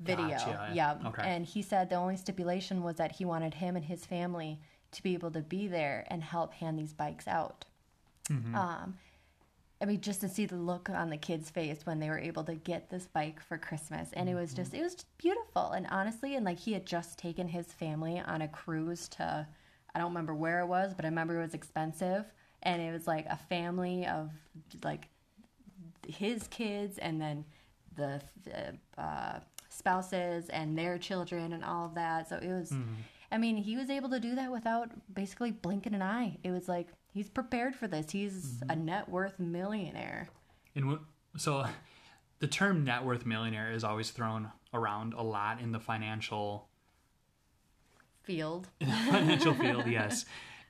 video. 0.00 0.28
Gotcha. 0.28 0.70
Yeah. 0.72 0.96
Okay. 1.06 1.22
And 1.24 1.46
he 1.46 1.62
said 1.62 1.88
the 1.90 1.96
only 1.96 2.16
stipulation 2.16 2.82
was 2.82 2.96
that 2.96 3.12
he 3.12 3.24
wanted 3.24 3.54
him 3.54 3.76
and 3.76 3.84
his 3.84 4.04
family 4.04 4.58
to 4.92 5.02
be 5.02 5.14
able 5.14 5.30
to 5.30 5.40
be 5.40 5.68
there 5.68 6.04
and 6.08 6.22
help 6.22 6.54
hand 6.54 6.78
these 6.78 6.92
bikes 6.92 7.28
out. 7.28 7.64
Mm-hmm. 8.28 8.54
Um, 8.54 8.94
I 9.80 9.86
mean, 9.86 10.00
just 10.00 10.20
to 10.22 10.28
see 10.28 10.46
the 10.46 10.56
look 10.56 10.88
on 10.88 11.10
the 11.10 11.16
kids' 11.16 11.50
face 11.50 11.80
when 11.84 11.98
they 12.00 12.08
were 12.08 12.18
able 12.18 12.42
to 12.44 12.54
get 12.54 12.90
this 12.90 13.06
bike 13.06 13.40
for 13.42 13.58
Christmas, 13.58 14.10
and 14.14 14.28
it 14.28 14.34
was 14.34 14.50
Mm-hmm. 14.50 14.56
just, 14.56 14.74
it 14.74 14.82
was 14.82 14.94
just 14.94 15.18
beautiful. 15.18 15.72
And 15.72 15.86
honestly, 15.90 16.36
and 16.36 16.44
like 16.44 16.58
he 16.58 16.72
had 16.72 16.86
just 16.86 17.18
taken 17.18 17.48
his 17.48 17.66
family 17.66 18.20
on 18.20 18.42
a 18.42 18.48
cruise 18.48 19.08
to, 19.10 19.46
I 19.94 19.98
don't 19.98 20.08
remember 20.08 20.34
where 20.34 20.60
it 20.60 20.66
was, 20.66 20.94
but 20.94 21.04
I 21.04 21.08
remember 21.08 21.38
it 21.38 21.42
was 21.42 21.54
expensive, 21.54 22.24
and 22.62 22.80
it 22.80 22.92
was 22.92 23.06
like 23.06 23.26
a 23.26 23.36
family 23.36 24.06
of 24.06 24.30
like 24.82 25.08
his 26.06 26.46
kids 26.48 26.98
and 26.98 27.20
then 27.20 27.44
the 27.96 28.20
uh, 28.98 29.38
spouses 29.68 30.48
and 30.48 30.76
their 30.76 30.98
children 30.98 31.52
and 31.52 31.64
all 31.64 31.86
of 31.86 31.94
that. 31.94 32.28
So 32.28 32.36
it 32.36 32.48
was, 32.48 32.72
I 33.30 33.38
mean, 33.38 33.56
he 33.56 33.76
was 33.76 33.90
able 33.90 34.10
to 34.10 34.20
do 34.20 34.34
that 34.34 34.50
without 34.50 34.90
basically 35.12 35.50
blinking 35.50 35.94
an 35.94 36.02
eye. 36.02 36.38
It 36.42 36.50
was 36.50 36.68
like 36.68 36.88
he's 37.12 37.28
prepared 37.28 37.74
for 37.74 37.86
this. 37.86 38.10
He's 38.10 38.62
a 38.68 38.76
net 38.76 39.08
worth 39.08 39.38
millionaire. 39.38 40.28
And 40.74 40.88
what, 40.88 41.00
so 41.36 41.66
the 42.40 42.46
term 42.46 42.84
net 42.84 43.04
worth 43.04 43.24
millionaire 43.24 43.72
is 43.72 43.84
always 43.84 44.10
thrown 44.10 44.50
around 44.72 45.14
a 45.14 45.22
lot 45.22 45.60
in 45.60 45.72
the 45.72 45.80
financial 45.80 46.68
Field. 48.24 48.68
financial 48.80 49.52
field, 49.52 49.86
yes. 49.88 50.24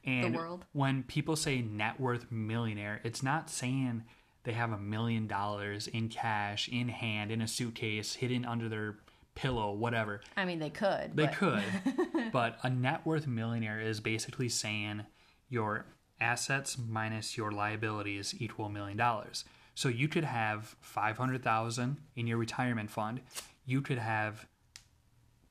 And 0.05 0.35
world. 0.35 0.67
when 0.73 1.05
people 1.05 1.37
say 1.37 1.63
net 1.63 2.01
worth 2.01 2.31
millionaire, 2.31 3.01
it's 3.05 3.23
not 3.23 3.49
saying 3.49 4.03
they 4.45 4.53
have 4.53 4.73
a 4.73 4.79
million 4.79 5.27
dollars 5.27 5.87
in 5.87 6.09
cash, 6.09 6.69
in 6.69 6.89
hand, 6.89 7.31
in 7.31 7.43
a 7.43 7.49
suitcase, 7.49 8.15
hidden 8.15 8.45
under 8.45 8.69
their 8.69 8.97
pillow, 9.35 9.73
whatever. 9.73 10.21
I 10.37 10.45
mean, 10.45 10.59
they 10.59 10.71
could. 10.71 11.17
They 11.17 11.27
but 11.27 11.35
could. 11.35 11.65
but 12.33 12.59
a 12.63 12.71
net 12.71 13.05
worth 13.05 13.27
millionaire 13.27 13.81
is 13.81 14.01
basically 14.01 14.49
saying 14.49 15.05
your 15.49 15.87
assets 16.21 16.77
minus 16.79 17.37
your 17.37 17.51
liabilities 17.51 18.35
equal 18.39 18.67
a 18.67 18.71
million 18.71 18.97
dollars. 18.97 19.45
So 19.75 19.89
you 19.89 20.09
could 20.09 20.25
have 20.25 20.77
500,000 20.81 21.97
in 22.15 22.27
your 22.27 22.39
retirement 22.39 22.91
fund. 22.91 23.21
You 23.67 23.83
could 23.83 23.99
have 23.99 24.47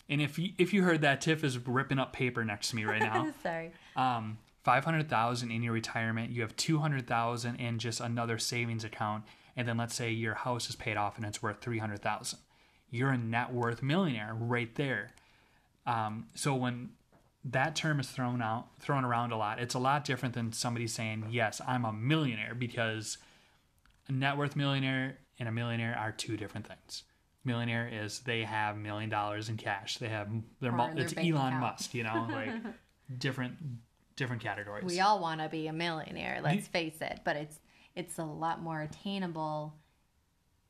and 0.10 0.22
if 0.22 0.38
you, 0.38 0.52
if 0.58 0.74
you 0.74 0.84
heard 0.84 1.02
that 1.02 1.22
Tiff 1.22 1.44
is 1.44 1.58
ripping 1.58 1.98
up 1.98 2.12
paper 2.12 2.44
next 2.44 2.70
to 2.70 2.76
me 2.76 2.84
right 2.84 3.02
now. 3.02 3.32
Sorry. 3.44 3.72
um 3.96 4.38
500,000 4.64 5.52
in 5.52 5.62
your 5.62 5.74
retirement, 5.74 6.32
you 6.32 6.42
have 6.42 6.56
200,000 6.56 7.56
in 7.56 7.80
just 7.80 8.00
another 8.00 8.38
savings 8.38 8.84
account 8.84 9.24
and 9.56 9.68
then 9.68 9.78
let's 9.78 9.96
say 9.96 10.12
your 10.12 10.34
house 10.34 10.70
is 10.70 10.76
paid 10.76 10.98
off 10.98 11.18
and 11.18 11.26
it's 11.26 11.42
worth 11.42 11.62
300,000. 11.62 12.40
You're 12.90 13.12
a 13.12 13.18
net 13.18 13.54
worth 13.54 13.82
millionaire 13.82 14.36
right 14.38 14.74
there. 14.76 15.12
Um, 15.86 16.28
so 16.34 16.56
when 16.56 16.92
that 17.46 17.76
term 17.76 18.00
is 18.00 18.08
thrown 18.08 18.42
out, 18.42 18.68
thrown 18.80 19.04
around 19.04 19.32
a 19.32 19.38
lot, 19.38 19.60
it's 19.60 19.74
a 19.74 19.80
lot 19.80 20.06
different 20.06 20.34
than 20.34 20.54
somebody 20.54 20.88
saying, 20.88 21.28
"Yes, 21.30 21.60
I'm 21.68 21.86
a 21.86 21.92
millionaire," 21.92 22.56
because 22.56 23.18
a 24.08 24.12
net 24.12 24.38
worth 24.38 24.56
millionaire 24.56 25.18
and 25.40 25.50
a 25.50 25.52
millionaire 25.52 25.98
are 25.98 26.12
two 26.12 26.38
different 26.38 26.68
things. 26.68 27.04
Millionaire 27.44 27.90
is 27.92 28.20
they 28.22 28.44
have 28.44 28.78
million 28.78 29.10
dollars 29.10 29.50
in 29.50 29.58
cash. 29.58 29.98
They 29.98 30.08
have 30.08 30.30
their 30.62 30.74
it's 30.96 31.14
Elon 31.18 31.36
account. 31.36 31.60
Musk, 31.60 31.94
you 31.94 32.04
know, 32.04 32.28
like 32.32 32.50
different 33.18 33.58
different 34.16 34.42
categories. 34.42 34.86
We 34.86 35.00
all 35.00 35.20
want 35.20 35.42
to 35.42 35.50
be 35.50 35.68
a 35.68 35.74
millionaire, 35.74 36.36
mm-hmm. 36.36 36.46
let's 36.46 36.68
face 36.68 36.98
it, 37.02 37.22
but 37.24 37.36
it's 37.36 37.60
it's 37.96 38.18
a 38.18 38.24
lot 38.24 38.62
more 38.62 38.82
attainable 38.82 39.76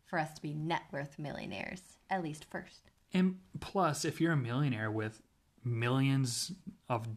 for 0.06 0.20
us 0.20 0.34
to 0.34 0.42
be 0.42 0.54
net 0.54 0.84
worth 0.92 1.18
millionaires, 1.18 1.82
at 2.10 2.22
least 2.22 2.46
first. 2.50 2.92
And 3.14 3.38
plus, 3.60 4.06
if 4.06 4.20
you're 4.20 4.34
a 4.34 4.38
millionaire 4.38 4.92
with 4.92 5.22
millions 5.64 6.52
of 6.90 7.08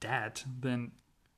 debt, 0.00 0.44
then 0.60 0.92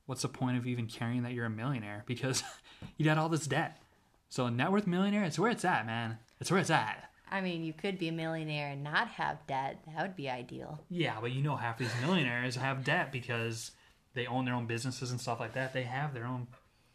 what's 0.05 0.21
the 0.21 0.27
point 0.27 0.57
of 0.57 0.67
even 0.67 0.87
carrying 0.87 1.23
that 1.23 1.33
you're 1.33 1.45
a 1.45 1.49
millionaire? 1.49 2.03
Because 2.05 2.43
you 2.97 3.05
got 3.05 3.17
all 3.17 3.29
this 3.29 3.47
debt. 3.47 3.81
So 4.29 4.45
a 4.45 4.51
net 4.51 4.71
worth 4.71 4.87
millionaire, 4.87 5.23
it's 5.23 5.39
where 5.39 5.51
it's 5.51 5.65
at, 5.65 5.85
man. 5.85 6.17
It's 6.39 6.51
where 6.51 6.59
it's 6.59 6.69
at. 6.69 7.09
I 7.31 7.41
mean, 7.41 7.63
you 7.63 7.73
could 7.73 7.97
be 7.97 8.07
a 8.07 8.11
millionaire 8.11 8.69
and 8.69 8.83
not 8.83 9.07
have 9.09 9.45
debt. 9.47 9.81
That 9.87 10.01
would 10.01 10.15
be 10.15 10.29
ideal. 10.29 10.83
Yeah, 10.89 11.17
but 11.19 11.31
you 11.31 11.41
know 11.41 11.55
half 11.55 11.77
these 11.77 11.91
millionaires 12.01 12.55
have 12.55 12.83
debt 12.83 13.11
because 13.11 13.71
they 14.15 14.25
own 14.25 14.45
their 14.45 14.55
own 14.55 14.65
businesses 14.65 15.11
and 15.11 15.21
stuff 15.21 15.39
like 15.39 15.53
that. 15.53 15.73
They 15.73 15.83
have 15.83 16.13
their 16.13 16.25
own, 16.25 16.47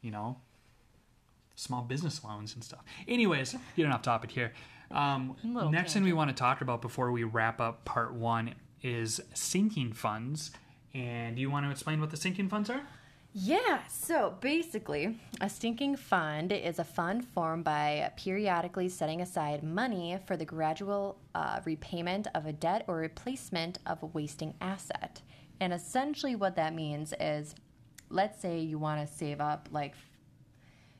you 0.02 0.10
know, 0.10 0.38
small 1.54 1.82
business 1.82 2.24
loans 2.24 2.54
and 2.54 2.64
stuff. 2.64 2.82
Anyways, 3.06 3.54
getting 3.76 3.92
off 3.92 4.02
topic 4.02 4.30
here. 4.30 4.52
Um, 4.90 5.36
next 5.44 5.92
thing 5.92 6.02
we 6.02 6.12
want 6.12 6.30
to 6.30 6.34
talk 6.34 6.62
about 6.62 6.82
before 6.82 7.12
we 7.12 7.22
wrap 7.22 7.60
up 7.60 7.84
part 7.84 8.12
one 8.12 8.54
is 8.82 9.20
sinking 9.34 9.92
funds. 9.92 10.50
And 10.94 11.36
do 11.36 11.42
you 11.42 11.50
want 11.50 11.66
to 11.66 11.70
explain 11.70 12.00
what 12.00 12.10
the 12.10 12.16
sinking 12.16 12.48
funds 12.48 12.70
are? 12.70 12.82
Yeah, 13.32 13.86
so 13.86 14.34
basically, 14.40 15.16
a 15.40 15.48
stinking 15.48 15.94
fund 15.94 16.50
is 16.50 16.80
a 16.80 16.84
fund 16.84 17.24
formed 17.24 17.62
by 17.62 18.10
periodically 18.16 18.88
setting 18.88 19.20
aside 19.20 19.62
money 19.62 20.18
for 20.26 20.36
the 20.36 20.44
gradual 20.44 21.16
uh, 21.36 21.60
repayment 21.64 22.26
of 22.34 22.46
a 22.46 22.52
debt 22.52 22.84
or 22.88 22.96
replacement 22.96 23.78
of 23.86 24.02
a 24.02 24.06
wasting 24.06 24.54
asset. 24.60 25.22
And 25.60 25.72
essentially, 25.72 26.36
what 26.36 26.56
that 26.56 26.74
means 26.74 27.12
is 27.20 27.54
let's 28.08 28.40
say 28.40 28.58
you 28.58 28.78
want 28.78 29.06
to 29.06 29.14
save 29.14 29.40
up 29.40 29.68
like, 29.70 29.94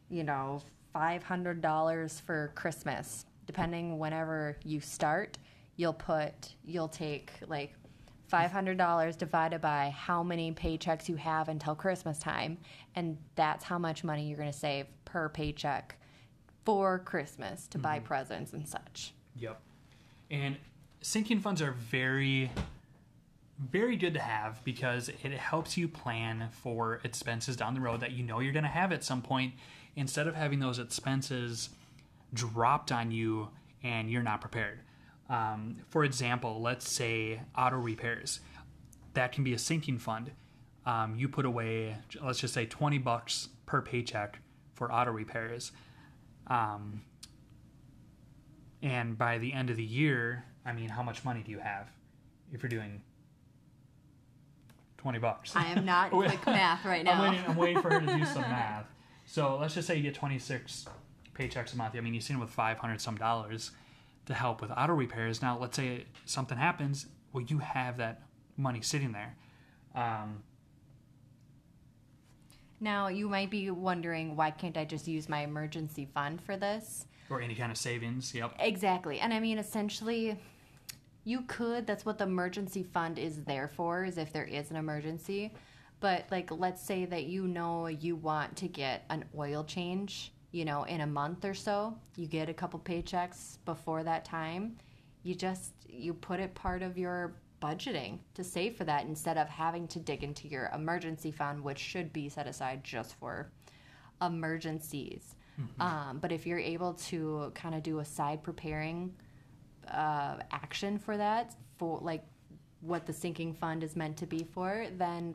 you 0.09 0.23
know, 0.23 0.61
$500 0.95 2.21
for 2.23 2.53
Christmas. 2.55 3.27
Depending 3.47 3.99
whenever 3.99 4.57
you 4.65 4.81
start, 4.81 5.39
you'll 5.77 5.93
put, 5.93 6.55
you'll 6.65 6.89
take 6.89 7.33
like 7.49 7.75
$500 8.33 9.19
divided 9.19 9.61
by 9.61 9.93
how 9.97 10.23
many 10.23 10.53
paychecks 10.53 11.09
you 11.09 11.17
have 11.17 11.49
until 11.49 11.75
Christmas 11.75 12.19
time. 12.19 12.59
And 12.95 13.19
that's 13.35 13.65
how 13.65 13.79
much 13.79 14.05
money 14.05 14.29
you're 14.29 14.39
going 14.39 14.53
to 14.53 14.57
save 14.57 14.87
per 15.05 15.29
paycheck 15.29 15.97
for 16.65 17.01
Christmas 17.01 17.67
to 17.69 17.79
buy 17.79 17.97
mm-hmm. 17.97 18.07
presents 18.07 18.53
and 18.53 18.69
such. 18.69 19.15
Yep. 19.37 19.61
And 20.31 20.57
sinking 21.01 21.41
funds 21.41 21.61
are 21.61 21.73
very, 21.73 22.51
very 23.61 23.97
good 23.97 24.15
to 24.15 24.21
have 24.21 24.65
because 24.65 25.09
it 25.09 25.33
helps 25.33 25.77
you 25.77 25.87
plan 25.87 26.49
for 26.51 27.01
expenses 27.05 27.57
down 27.57 27.75
the 27.75 27.81
road 27.81 28.01
that 28.01 28.13
you 28.13 28.25
know 28.25 28.41
you're 28.41 28.53
going 28.53 28.65
to 28.65 28.71
have 28.71 28.91
at 28.91 29.05
some 29.05 29.21
point 29.21 29.53
instead 29.97 30.27
of 30.27 30.35
having 30.35 30.61
those 30.61 30.79
expenses 30.79 31.69
dropped 32.33 32.91
on 32.91 33.11
you 33.11 33.49
and 33.83 34.11
you're 34.11 34.23
not 34.23 34.41
prepared. 34.41 34.81
Um, 35.29 35.77
for 35.91 36.05
example, 36.05 36.61
let's 36.61 36.91
say 36.91 37.41
auto 37.57 37.77
repairs. 37.77 38.41
That 39.15 39.33
can 39.33 39.45
be 39.45 39.53
a 39.53 39.59
sinking 39.59 39.99
fund. 39.99 40.31
Um, 40.87 41.15
you 41.17 41.29
put 41.29 41.45
away, 41.45 41.97
let's 42.23 42.41
just 42.41 42.55
say, 42.55 42.65
20 42.65 42.99
bucks 42.99 43.49
per 43.67 43.83
paycheck 43.83 44.41
for 44.73 44.91
auto 44.93 45.11
repairs. 45.11 45.73
Um, 46.47 47.03
and 48.83 49.19
by 49.19 49.39
the 49.39 49.53
end 49.53 49.69
of 49.69 49.77
the 49.77 49.85
year, 49.85 50.47
I 50.65 50.73
mean, 50.73 50.89
how 50.89 51.03
much 51.03 51.25
money 51.25 51.43
do 51.43 51.51
you 51.51 51.59
have 51.59 51.91
if 52.53 52.63
you're 52.63 52.71
doing 52.71 53.03
20 55.01 55.19
bucks? 55.19 55.57
I 55.57 55.65
am 55.73 55.85
not 55.87 56.11
quick 56.11 56.45
math 56.47 56.85
right 56.85 57.03
now. 57.05 57.23
I'm 57.23 57.31
waiting, 57.31 57.45
I'm 57.49 57.57
waiting 57.57 57.83
for 57.83 57.91
her 57.91 58.01
to 58.01 58.07
do 58.07 58.25
some 58.27 58.43
math. 58.43 58.87
So 59.27 59.57
let's 59.59 59.75
just 59.75 59.89
say 59.89 59.97
you 59.97 60.03
get 60.03 60.15
26 60.15 60.87
paychecks 61.35 61.73
a 61.73 61.77
month. 61.77 61.95
I 61.97 62.01
mean, 62.01 62.13
you 62.13 62.21
see 62.21 62.35
them 62.35 62.41
with 62.41 62.51
500 62.51 63.01
some 63.01 63.17
dollars 63.17 63.71
to 64.27 64.35
help 64.35 64.61
with 64.61 64.71
auto 64.71 64.93
repairs. 64.93 65.41
Now, 65.41 65.59
let's 65.59 65.77
say 65.77 66.05
something 66.27 66.59
happens. 66.59 67.07
Well, 67.33 67.45
you 67.45 67.59
have 67.59 67.97
that 67.97 68.23
money 68.57 68.83
sitting 68.83 69.13
there. 69.13 69.37
Um, 69.95 70.43
now, 72.79 73.09
you 73.09 73.29
might 73.29 73.51
be 73.51 73.71
wondering 73.71 74.37
why 74.37 74.51
can't 74.51 74.77
I 74.77 74.85
just 74.85 75.09
use 75.09 75.29
my 75.29 75.43
emergency 75.43 76.09
fund 76.13 76.41
for 76.43 76.57
this? 76.57 77.07
or 77.31 77.41
any 77.41 77.55
kind 77.55 77.71
of 77.71 77.79
savings. 77.79 78.35
Yep. 78.35 78.57
Exactly. 78.59 79.21
And 79.21 79.33
I 79.33 79.39
mean, 79.39 79.59
essentially, 79.59 80.37
you 81.25 81.43
could. 81.43 81.87
That's 81.87 82.05
what 82.05 82.19
the 82.19 82.25
emergency 82.25 82.83
fund 82.83 83.19
is 83.19 83.45
there 83.45 83.69
for, 83.69 84.05
is 84.05 84.19
if 84.19 84.33
there 84.33 84.45
is 84.45 84.71
an 84.71 84.77
emergency. 84.77 85.55
But, 86.01 86.25
like, 86.31 86.51
let's 86.51 86.83
say 86.83 87.05
that 87.05 87.25
you 87.25 87.47
know 87.47 87.87
you 87.87 88.17
want 88.17 88.57
to 88.57 88.69
get 88.69 89.05
an 89.11 89.25
oil 89.37 89.65
change, 89.65 90.33
you 90.51 90.65
know, 90.65 90.85
in 90.85 91.03
a 91.03 91.07
month 91.07 91.45
or 91.45 91.55
so. 91.55 91.97
You 92.17 92.27
get 92.27 92.49
a 92.49 92.55
couple 92.55 92.81
paychecks 92.81 93.59
before 93.65 94.03
that 94.05 94.25
time. 94.25 94.77
You 95.23 95.35
just, 95.35 95.73
you 95.87 96.15
put 96.15 96.41
it 96.41 96.55
part 96.55 96.83
of 96.83 96.97
your 96.97 97.35
budgeting 97.61 98.19
to 98.33 98.43
save 98.43 98.77
for 98.77 98.85
that 98.85 99.05
instead 99.05 99.37
of 99.37 99.47
having 99.49 99.87
to 99.89 99.99
dig 99.99 100.25
into 100.25 100.49
your 100.49 100.71
emergency 100.75 101.31
fund, 101.31 101.63
which 101.63 101.79
should 101.79 102.13
be 102.13 102.31
set 102.31 102.47
aside 102.47 102.83
just 102.83 103.15
for 103.17 103.51
emergencies. 104.23 105.35
Mm-hmm. 105.61 105.83
Um, 105.83 106.19
but 106.19 106.33
if 106.33 106.47
you're 106.47 106.59
able 106.59 106.95
to 106.95 107.53
kind 107.55 107.75
of 107.75 107.83
do 107.83 107.99
a 107.99 108.05
side 108.05 108.43
preparing 108.43 109.15
uh, 109.91 110.37
action 110.51 110.99
for 110.99 111.17
that, 111.17 111.55
for 111.79 111.99
like 112.03 112.25
what 112.81 113.07
the 113.07 113.13
sinking 113.13 113.55
fund 113.55 113.85
is 113.85 113.97
meant 113.97 114.17
to 114.19 114.27
be 114.27 114.47
for, 114.53 114.87
then 114.97 115.35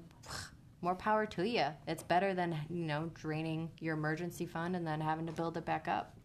more 0.82 0.96
power 0.96 1.26
to 1.26 1.48
you. 1.48 1.66
It's 1.88 2.04
better 2.04 2.34
than 2.34 2.56
you 2.70 2.86
know 2.86 3.12
draining 3.14 3.72
your 3.80 3.96
emergency 3.96 4.46
fund 4.46 4.76
and 4.76 4.86
then 4.86 5.02
having 5.02 5.26
to 5.28 5.32
build 5.32 5.58
it 5.58 5.66
back 5.66 5.88
up. 5.88 6.16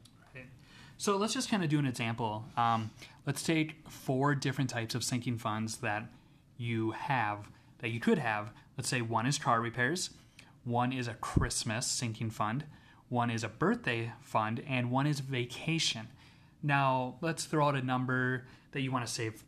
So 1.00 1.16
let's 1.16 1.32
just 1.32 1.50
kind 1.50 1.64
of 1.64 1.70
do 1.70 1.78
an 1.78 1.86
example. 1.86 2.44
Um, 2.58 2.90
let's 3.24 3.42
take 3.42 3.88
four 3.88 4.34
different 4.34 4.68
types 4.68 4.94
of 4.94 5.02
sinking 5.02 5.38
funds 5.38 5.78
that 5.78 6.06
you 6.58 6.90
have, 6.90 7.48
that 7.78 7.88
you 7.88 8.00
could 8.00 8.18
have. 8.18 8.50
Let's 8.76 8.90
say 8.90 9.00
one 9.00 9.24
is 9.24 9.38
car 9.38 9.62
repairs, 9.62 10.10
one 10.62 10.92
is 10.92 11.08
a 11.08 11.14
Christmas 11.14 11.86
sinking 11.86 12.28
fund, 12.28 12.64
one 13.08 13.30
is 13.30 13.42
a 13.42 13.48
birthday 13.48 14.12
fund, 14.20 14.62
and 14.68 14.90
one 14.90 15.06
is 15.06 15.20
vacation. 15.20 16.08
Now, 16.62 17.16
let's 17.20 17.44
throw 17.44 17.68
out 17.68 17.74
a 17.74 17.82
number 17.82 18.46
that 18.72 18.80
you 18.82 18.92
want 18.92 19.06
to 19.06 19.12
save 19.12 19.44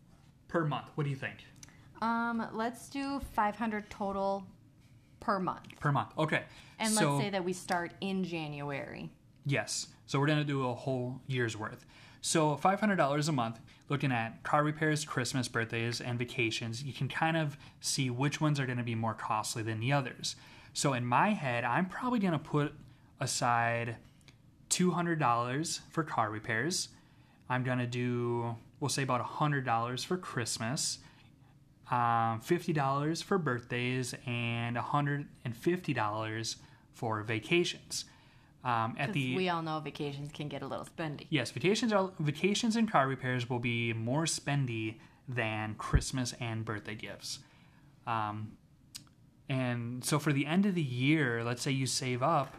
per 0.49 0.65
month. 0.65 0.87
What 0.95 1.05
do 1.05 1.11
you 1.11 1.17
think? 1.17 1.45
Um, 2.01 2.47
let's 2.53 2.89
do 2.89 3.21
500 3.35 3.89
total 3.91 4.45
per 5.21 5.39
month, 5.39 5.79
Per 5.79 5.93
month. 5.93 6.11
Okay. 6.19 6.43
and 6.79 6.93
so, 6.93 7.13
let's 7.13 7.25
say 7.25 7.31
that 7.31 7.45
we 7.45 7.53
start 7.53 7.93
in 8.01 8.25
January. 8.25 9.11
Yes. 9.47 9.89
So 10.07 10.19
we're 10.19 10.27
going 10.27 10.39
to 10.39 10.45
do 10.45 10.69
a 10.69 10.75
whole 10.75 11.21
year's 11.27 11.57
worth. 11.57 11.85
So 12.21 12.57
$500 12.57 13.29
a 13.29 13.33
month, 13.33 13.61
looking 13.89 14.13
at 14.13 14.43
car 14.43 14.63
repairs, 14.63 15.05
Christmas, 15.05 15.49
birthdays, 15.49 16.01
and 16.01 16.19
vacations, 16.19 16.83
you 16.83 16.93
can 16.93 17.09
kind 17.09 17.37
of 17.37 17.57
see 17.81 18.11
which 18.11 18.41
ones 18.41 18.61
are 18.61 18.67
going 18.67 18.79
to 18.79 18.85
be 18.85 18.95
more 18.95 19.15
costly 19.15 19.63
than 19.63 19.81
the 19.81 19.93
others. 19.93 20.37
So 20.73 20.93
in 20.93 21.05
my 21.05 21.31
head, 21.31 21.65
I'm 21.65 21.87
probably 21.87 22.19
going 22.21 22.33
to 22.33 22.39
put 22.39 22.75
aside 23.21 23.97
$200 24.71 25.81
for 25.91 26.03
car 26.03 26.31
repairs. 26.31 26.89
I'm 27.53 27.65
to 27.79 27.87
do, 27.87 28.57
we'll 28.81 28.89
say 28.89 29.03
about 29.03 29.23
$100 29.23 30.07
for 30.07 30.17
Christmas, 30.17 31.01
um, 31.91 32.41
$50 32.41 33.23
for 33.23 33.37
birthdays, 33.37 34.15
and 34.25 34.75
$150 34.75 36.57
for 36.95 37.23
vacations. 37.23 38.07
Um, 38.65 38.95
at 38.97 39.13
the 39.13 39.37
we 39.37 39.49
all 39.49 39.61
know 39.61 39.81
vacations 39.81 40.31
can 40.33 40.49
get 40.49 40.63
a 40.63 40.67
little 40.67 40.87
spendy. 40.87 41.27
Yes, 41.29 41.51
vacations 41.51 41.93
are 41.93 42.13
vacations 42.21 42.77
and 42.77 42.91
car 42.91 43.09
repairs 43.09 43.51
will 43.51 43.59
be 43.59 43.93
more 43.93 44.25
spendy 44.25 44.99
than 45.29 45.75
Christmas 45.75 46.33
and 46.41 46.65
birthday 46.65 46.95
gifts. 46.95 47.41
Um, 48.07 48.53
and 49.49 50.03
so 50.05 50.19
for 50.19 50.33
the 50.33 50.47
end 50.47 50.65
of 50.65 50.75
the 50.75 50.83
year, 50.83 51.43
let's 51.45 51.61
say 51.61 51.73
you 51.73 51.87
save 51.87 52.23
up, 52.23 52.55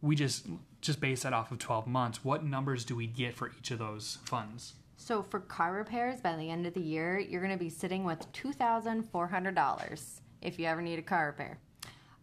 we 0.00 0.16
just 0.16 0.46
just 0.84 1.00
base 1.00 1.22
that 1.22 1.32
off 1.32 1.50
of 1.50 1.58
12 1.58 1.86
months. 1.86 2.24
What 2.24 2.44
numbers 2.44 2.84
do 2.84 2.94
we 2.94 3.06
get 3.06 3.34
for 3.34 3.50
each 3.58 3.70
of 3.70 3.78
those 3.78 4.18
funds? 4.24 4.74
So 4.96 5.22
for 5.22 5.40
car 5.40 5.72
repairs, 5.72 6.20
by 6.20 6.36
the 6.36 6.50
end 6.50 6.66
of 6.66 6.74
the 6.74 6.80
year, 6.80 7.18
you're 7.18 7.40
going 7.40 7.52
to 7.52 7.62
be 7.62 7.68
sitting 7.70 8.04
with 8.04 8.30
two 8.32 8.52
thousand 8.52 9.02
four 9.02 9.26
hundred 9.26 9.54
dollars 9.54 10.20
if 10.40 10.58
you 10.58 10.66
ever 10.66 10.80
need 10.80 10.98
a 10.98 11.02
car 11.02 11.26
repair. 11.26 11.58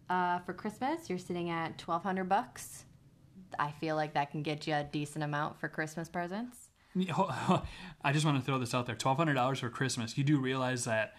Uh, 0.10 0.40
for 0.40 0.54
Christmas, 0.54 1.10
you're 1.10 1.20
sitting 1.20 1.50
at 1.50 1.78
twelve 1.78 2.02
hundred 2.04 2.30
bucks. 2.30 2.86
I 3.60 3.72
feel 3.72 3.96
like 3.98 4.14
that 4.14 4.32
can 4.32 4.42
get 4.42 4.66
you 4.66 4.74
a 4.74 4.84
decent 4.84 5.24
amount 5.24 5.60
for 5.60 5.68
Christmas 5.68 6.08
presents. 6.08 6.70
I 6.96 8.12
just 8.14 8.26
want 8.26 8.38
to 8.38 8.44
throw 8.44 8.60
this 8.60 8.74
out 8.74 8.86
there. 8.86 8.96
$1200 8.96 9.58
for 9.60 9.70
Christmas. 9.70 10.18
You 10.18 10.24
do 10.24 10.40
realize 10.40 10.86
that 10.86 11.16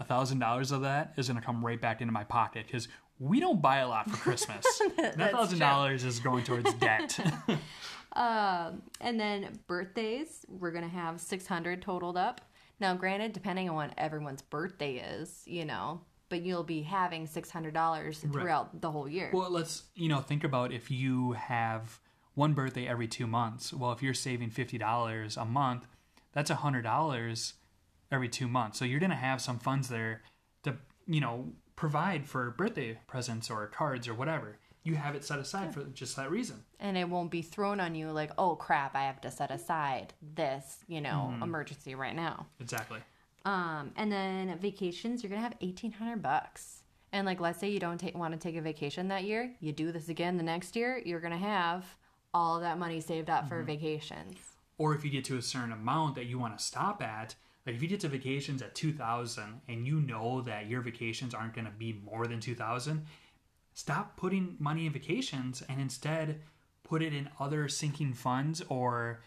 $1000 0.00 0.72
of 0.72 0.82
that 0.82 1.14
is 1.16 1.28
going 1.28 1.38
to 1.38 1.44
come 1.44 1.64
right 1.64 1.80
back 1.80 2.00
into 2.00 2.12
my 2.12 2.24
pocket 2.24 2.66
cuz 2.70 2.88
we 3.18 3.40
don't 3.40 3.62
buy 3.62 3.78
a 3.78 3.88
lot 3.88 4.10
for 4.10 4.16
Christmas. 4.16 4.64
that 4.96 5.32
thousand 5.32 5.58
dollars 5.58 6.04
is 6.04 6.20
going 6.20 6.44
towards 6.44 6.72
debt. 6.74 7.18
Um, 8.14 8.82
and 9.00 9.18
then 9.18 9.58
birthdays, 9.66 10.46
we're 10.48 10.70
gonna 10.70 10.86
have 10.86 11.20
six 11.20 11.48
hundred 11.48 11.82
totaled 11.82 12.16
up. 12.16 12.40
Now, 12.78 12.94
granted, 12.94 13.32
depending 13.32 13.68
on 13.68 13.74
what 13.74 13.92
everyone's 13.98 14.40
birthday 14.40 14.98
is, 14.98 15.42
you 15.46 15.64
know, 15.64 16.00
but 16.28 16.42
you'll 16.42 16.62
be 16.62 16.82
having 16.82 17.26
six 17.26 17.50
hundred 17.50 17.74
dollars 17.74 18.18
throughout 18.18 18.80
the 18.80 18.90
whole 18.90 19.08
year. 19.08 19.30
Well, 19.32 19.50
let's 19.50 19.84
you 19.96 20.08
know 20.08 20.20
think 20.20 20.44
about 20.44 20.72
if 20.72 20.92
you 20.92 21.32
have 21.32 21.98
one 22.34 22.52
birthday 22.52 22.86
every 22.86 23.08
two 23.08 23.26
months. 23.26 23.72
Well, 23.72 23.90
if 23.90 24.00
you're 24.00 24.14
saving 24.14 24.50
fifty 24.50 24.78
dollars 24.78 25.36
a 25.36 25.44
month, 25.44 25.88
that's 26.32 26.50
a 26.50 26.56
hundred 26.56 26.82
dollars 26.82 27.54
every 28.12 28.28
two 28.28 28.46
months. 28.46 28.78
So 28.78 28.84
you're 28.84 29.00
gonna 29.00 29.16
have 29.16 29.40
some 29.40 29.58
funds 29.58 29.88
there 29.88 30.22
to 30.62 30.76
you 31.08 31.20
know 31.20 31.52
provide 31.84 32.26
for 32.26 32.50
birthday 32.50 32.98
presents 33.06 33.50
or 33.50 33.66
cards 33.66 34.08
or 34.08 34.14
whatever. 34.14 34.58
You 34.82 34.96
have 34.96 35.14
it 35.14 35.24
set 35.24 35.38
aside 35.38 35.72
for 35.72 35.82
just 35.84 36.14
that 36.16 36.30
reason. 36.30 36.62
and 36.78 36.98
it 36.98 37.08
won't 37.08 37.30
be 37.30 37.40
thrown 37.40 37.80
on 37.80 37.94
you 37.94 38.10
like, 38.10 38.30
oh 38.36 38.54
crap, 38.54 38.94
I 38.94 39.04
have 39.04 39.20
to 39.22 39.30
set 39.30 39.50
aside 39.50 40.12
this, 40.20 40.84
you 40.88 41.00
know, 41.00 41.30
Mm-hmm. 41.32 41.42
emergency 41.42 41.94
right 41.94 42.14
now. 42.14 42.46
Exactly. 42.60 43.00
Um, 43.46 43.92
and 43.96 44.12
then 44.12 44.58
vacations, 44.58 45.22
you're 45.22 45.30
gonna 45.30 45.42
have 45.42 45.56
eighteen 45.60 45.92
hundred 45.92 46.22
bucks. 46.22 46.82
And 47.12 47.26
like, 47.26 47.40
let's 47.40 47.60
say 47.60 47.70
you 47.70 47.78
don't 47.78 47.98
take, 47.98 48.16
want 48.18 48.32
to 48.34 48.38
take 48.40 48.56
a 48.56 48.60
vacation 48.60 49.08
that 49.08 49.24
year, 49.24 49.52
you 49.60 49.72
do 49.72 49.92
this 49.92 50.08
again 50.08 50.36
the 50.36 50.42
next 50.42 50.74
year, 50.76 51.00
you're 51.04 51.20
gonna 51.20 51.38
have 51.38 51.84
all 52.34 52.60
that 52.60 52.78
money 52.78 53.00
saved 53.00 53.30
up 53.30 53.40
Mm-hmm. 53.44 53.48
for 53.48 53.62
vacations. 53.62 54.36
Or 54.76 54.94
if 54.94 55.04
you 55.04 55.10
get 55.10 55.24
to 55.26 55.36
a 55.38 55.42
certain 55.42 55.72
amount 55.72 56.16
that 56.16 56.26
you 56.26 56.38
want 56.38 56.58
to 56.58 56.64
stop 56.64 57.00
at, 57.02 57.36
like 57.66 57.74
if 57.74 57.82
you 57.82 57.88
get 57.88 58.00
to 58.00 58.08
vacations 58.08 58.62
at 58.62 58.74
2000 58.74 59.60
and 59.68 59.86
you 59.86 60.00
know 60.00 60.42
that 60.42 60.68
your 60.68 60.80
vacations 60.80 61.34
aren't 61.34 61.54
going 61.54 61.66
to 61.66 61.70
be 61.70 62.00
more 62.04 62.26
than 62.26 62.40
2000, 62.40 63.06
stop 63.72 64.16
putting 64.16 64.56
money 64.58 64.86
in 64.86 64.92
vacations 64.92 65.62
and 65.68 65.80
instead 65.80 66.40
put 66.82 67.02
it 67.02 67.14
in 67.14 67.28
other 67.40 67.68
sinking 67.68 68.12
funds 68.12 68.62
or 68.68 69.20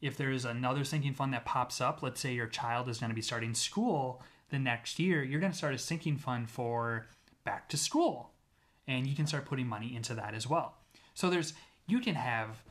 if 0.00 0.16
there's 0.16 0.44
another 0.44 0.84
sinking 0.84 1.14
fund 1.14 1.32
that 1.32 1.44
pops 1.44 1.80
up, 1.80 2.02
let's 2.02 2.20
say 2.20 2.34
your 2.34 2.46
child 2.46 2.88
is 2.88 2.98
going 2.98 3.10
to 3.10 3.14
be 3.14 3.22
starting 3.22 3.54
school 3.54 4.22
the 4.50 4.58
next 4.58 4.98
year, 4.98 5.22
you're 5.22 5.40
going 5.40 5.52
to 5.52 5.56
start 5.56 5.74
a 5.74 5.78
sinking 5.78 6.18
fund 6.18 6.50
for 6.50 7.06
back 7.44 7.68
to 7.70 7.76
school. 7.76 8.30
And 8.86 9.06
you 9.06 9.16
can 9.16 9.26
start 9.26 9.46
putting 9.46 9.66
money 9.66 9.94
into 9.96 10.12
that 10.14 10.34
as 10.34 10.46
well. 10.46 10.74
So 11.14 11.30
there's 11.30 11.54
you 11.86 12.00
can 12.00 12.14
have 12.14 12.62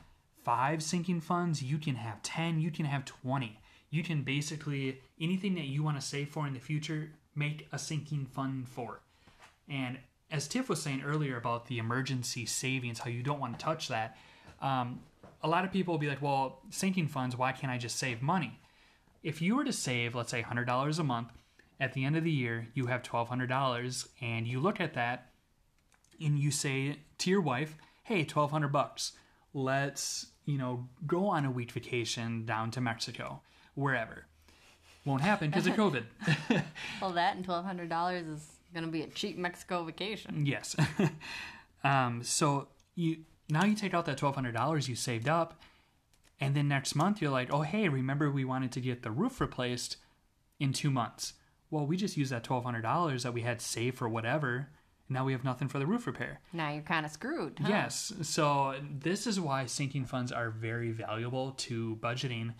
5 0.44 0.82
sinking 0.82 1.20
funds, 1.20 1.62
you 1.62 1.78
can 1.78 1.96
have 1.96 2.22
10, 2.22 2.60
you 2.60 2.70
can 2.70 2.84
have 2.84 3.04
20. 3.04 3.58
You 3.94 4.02
can 4.02 4.22
basically 4.22 5.00
anything 5.20 5.54
that 5.54 5.66
you 5.66 5.84
want 5.84 6.00
to 6.00 6.04
save 6.04 6.28
for 6.30 6.48
in 6.48 6.52
the 6.52 6.58
future, 6.58 7.12
make 7.36 7.68
a 7.70 7.78
sinking 7.78 8.26
fund 8.26 8.68
for. 8.68 9.00
And 9.68 9.98
as 10.32 10.48
Tiff 10.48 10.68
was 10.68 10.82
saying 10.82 11.02
earlier 11.04 11.36
about 11.36 11.68
the 11.68 11.78
emergency 11.78 12.44
savings, 12.44 12.98
how 12.98 13.08
you 13.08 13.22
don't 13.22 13.38
want 13.38 13.56
to 13.56 13.64
touch 13.64 13.86
that, 13.88 14.16
um, 14.60 15.00
a 15.44 15.48
lot 15.48 15.64
of 15.64 15.70
people 15.70 15.94
will 15.94 15.98
be 16.00 16.08
like, 16.08 16.20
well, 16.20 16.60
sinking 16.70 17.06
funds, 17.06 17.36
why 17.36 17.52
can't 17.52 17.72
I 17.72 17.78
just 17.78 17.96
save 17.96 18.20
money? 18.20 18.58
If 19.22 19.40
you 19.40 19.54
were 19.54 19.64
to 19.64 19.72
save, 19.72 20.16
let's 20.16 20.32
say, 20.32 20.42
$100 20.42 20.98
a 20.98 21.04
month, 21.04 21.28
at 21.78 21.92
the 21.92 22.04
end 22.04 22.16
of 22.16 22.24
the 22.24 22.32
year, 22.32 22.66
you 22.74 22.86
have 22.86 23.04
$1,200, 23.04 24.08
and 24.20 24.48
you 24.48 24.58
look 24.58 24.80
at 24.80 24.94
that 24.94 25.30
and 26.20 26.36
you 26.36 26.50
say 26.50 26.96
to 27.18 27.30
your 27.30 27.40
wife, 27.40 27.76
hey, 28.02 28.20
1200 28.20 28.68
bucks, 28.68 29.12
let's 29.52 30.26
you 30.46 30.58
know, 30.58 30.88
go 31.06 31.26
on 31.26 31.44
a 31.44 31.50
week 31.50 31.72
vacation 31.72 32.44
down 32.44 32.70
to 32.72 32.80
Mexico, 32.80 33.40
wherever. 33.74 34.26
Won't 35.04 35.22
happen 35.22 35.50
because 35.50 35.66
of 35.66 35.74
COVID. 35.74 36.04
Well, 37.00 37.12
that 37.12 37.36
and 37.36 37.44
twelve 37.44 37.64
hundred 37.64 37.88
dollars 37.90 38.26
is 38.26 38.46
gonna 38.72 38.86
be 38.86 39.02
a 39.02 39.06
cheap 39.08 39.36
Mexico 39.36 39.84
vacation. 39.84 40.46
yes. 40.46 40.74
um, 41.84 42.22
so 42.22 42.68
you 42.94 43.18
now 43.50 43.64
you 43.64 43.74
take 43.74 43.92
out 43.92 44.06
that 44.06 44.16
twelve 44.16 44.34
hundred 44.34 44.52
dollars 44.52 44.88
you 44.88 44.94
saved 44.94 45.28
up, 45.28 45.60
and 46.40 46.54
then 46.54 46.68
next 46.68 46.94
month 46.94 47.20
you're 47.20 47.30
like, 47.30 47.52
oh 47.52 47.62
hey, 47.62 47.88
remember 47.88 48.30
we 48.30 48.44
wanted 48.44 48.72
to 48.72 48.80
get 48.80 49.02
the 49.02 49.10
roof 49.10 49.40
replaced 49.40 49.96
in 50.58 50.72
two 50.72 50.90
months. 50.90 51.34
Well, 51.70 51.86
we 51.86 51.96
just 51.96 52.16
used 52.16 52.32
that 52.32 52.44
twelve 52.44 52.64
hundred 52.64 52.82
dollars 52.82 53.24
that 53.24 53.34
we 53.34 53.42
had 53.42 53.60
saved 53.60 53.98
for 53.98 54.08
whatever. 54.08 54.68
And 55.08 55.16
now 55.16 55.26
we 55.26 55.32
have 55.32 55.44
nothing 55.44 55.68
for 55.68 55.78
the 55.78 55.86
roof 55.86 56.06
repair. 56.06 56.40
Now 56.52 56.72
you're 56.72 56.82
kind 56.82 57.04
of 57.04 57.12
screwed. 57.12 57.58
Huh? 57.60 57.68
Yes. 57.68 58.14
So 58.22 58.74
this 58.90 59.26
is 59.26 59.38
why 59.38 59.66
sinking 59.66 60.06
funds 60.06 60.32
are 60.32 60.48
very 60.48 60.92
valuable 60.92 61.50
to 61.52 61.96
budgeting 61.96 62.54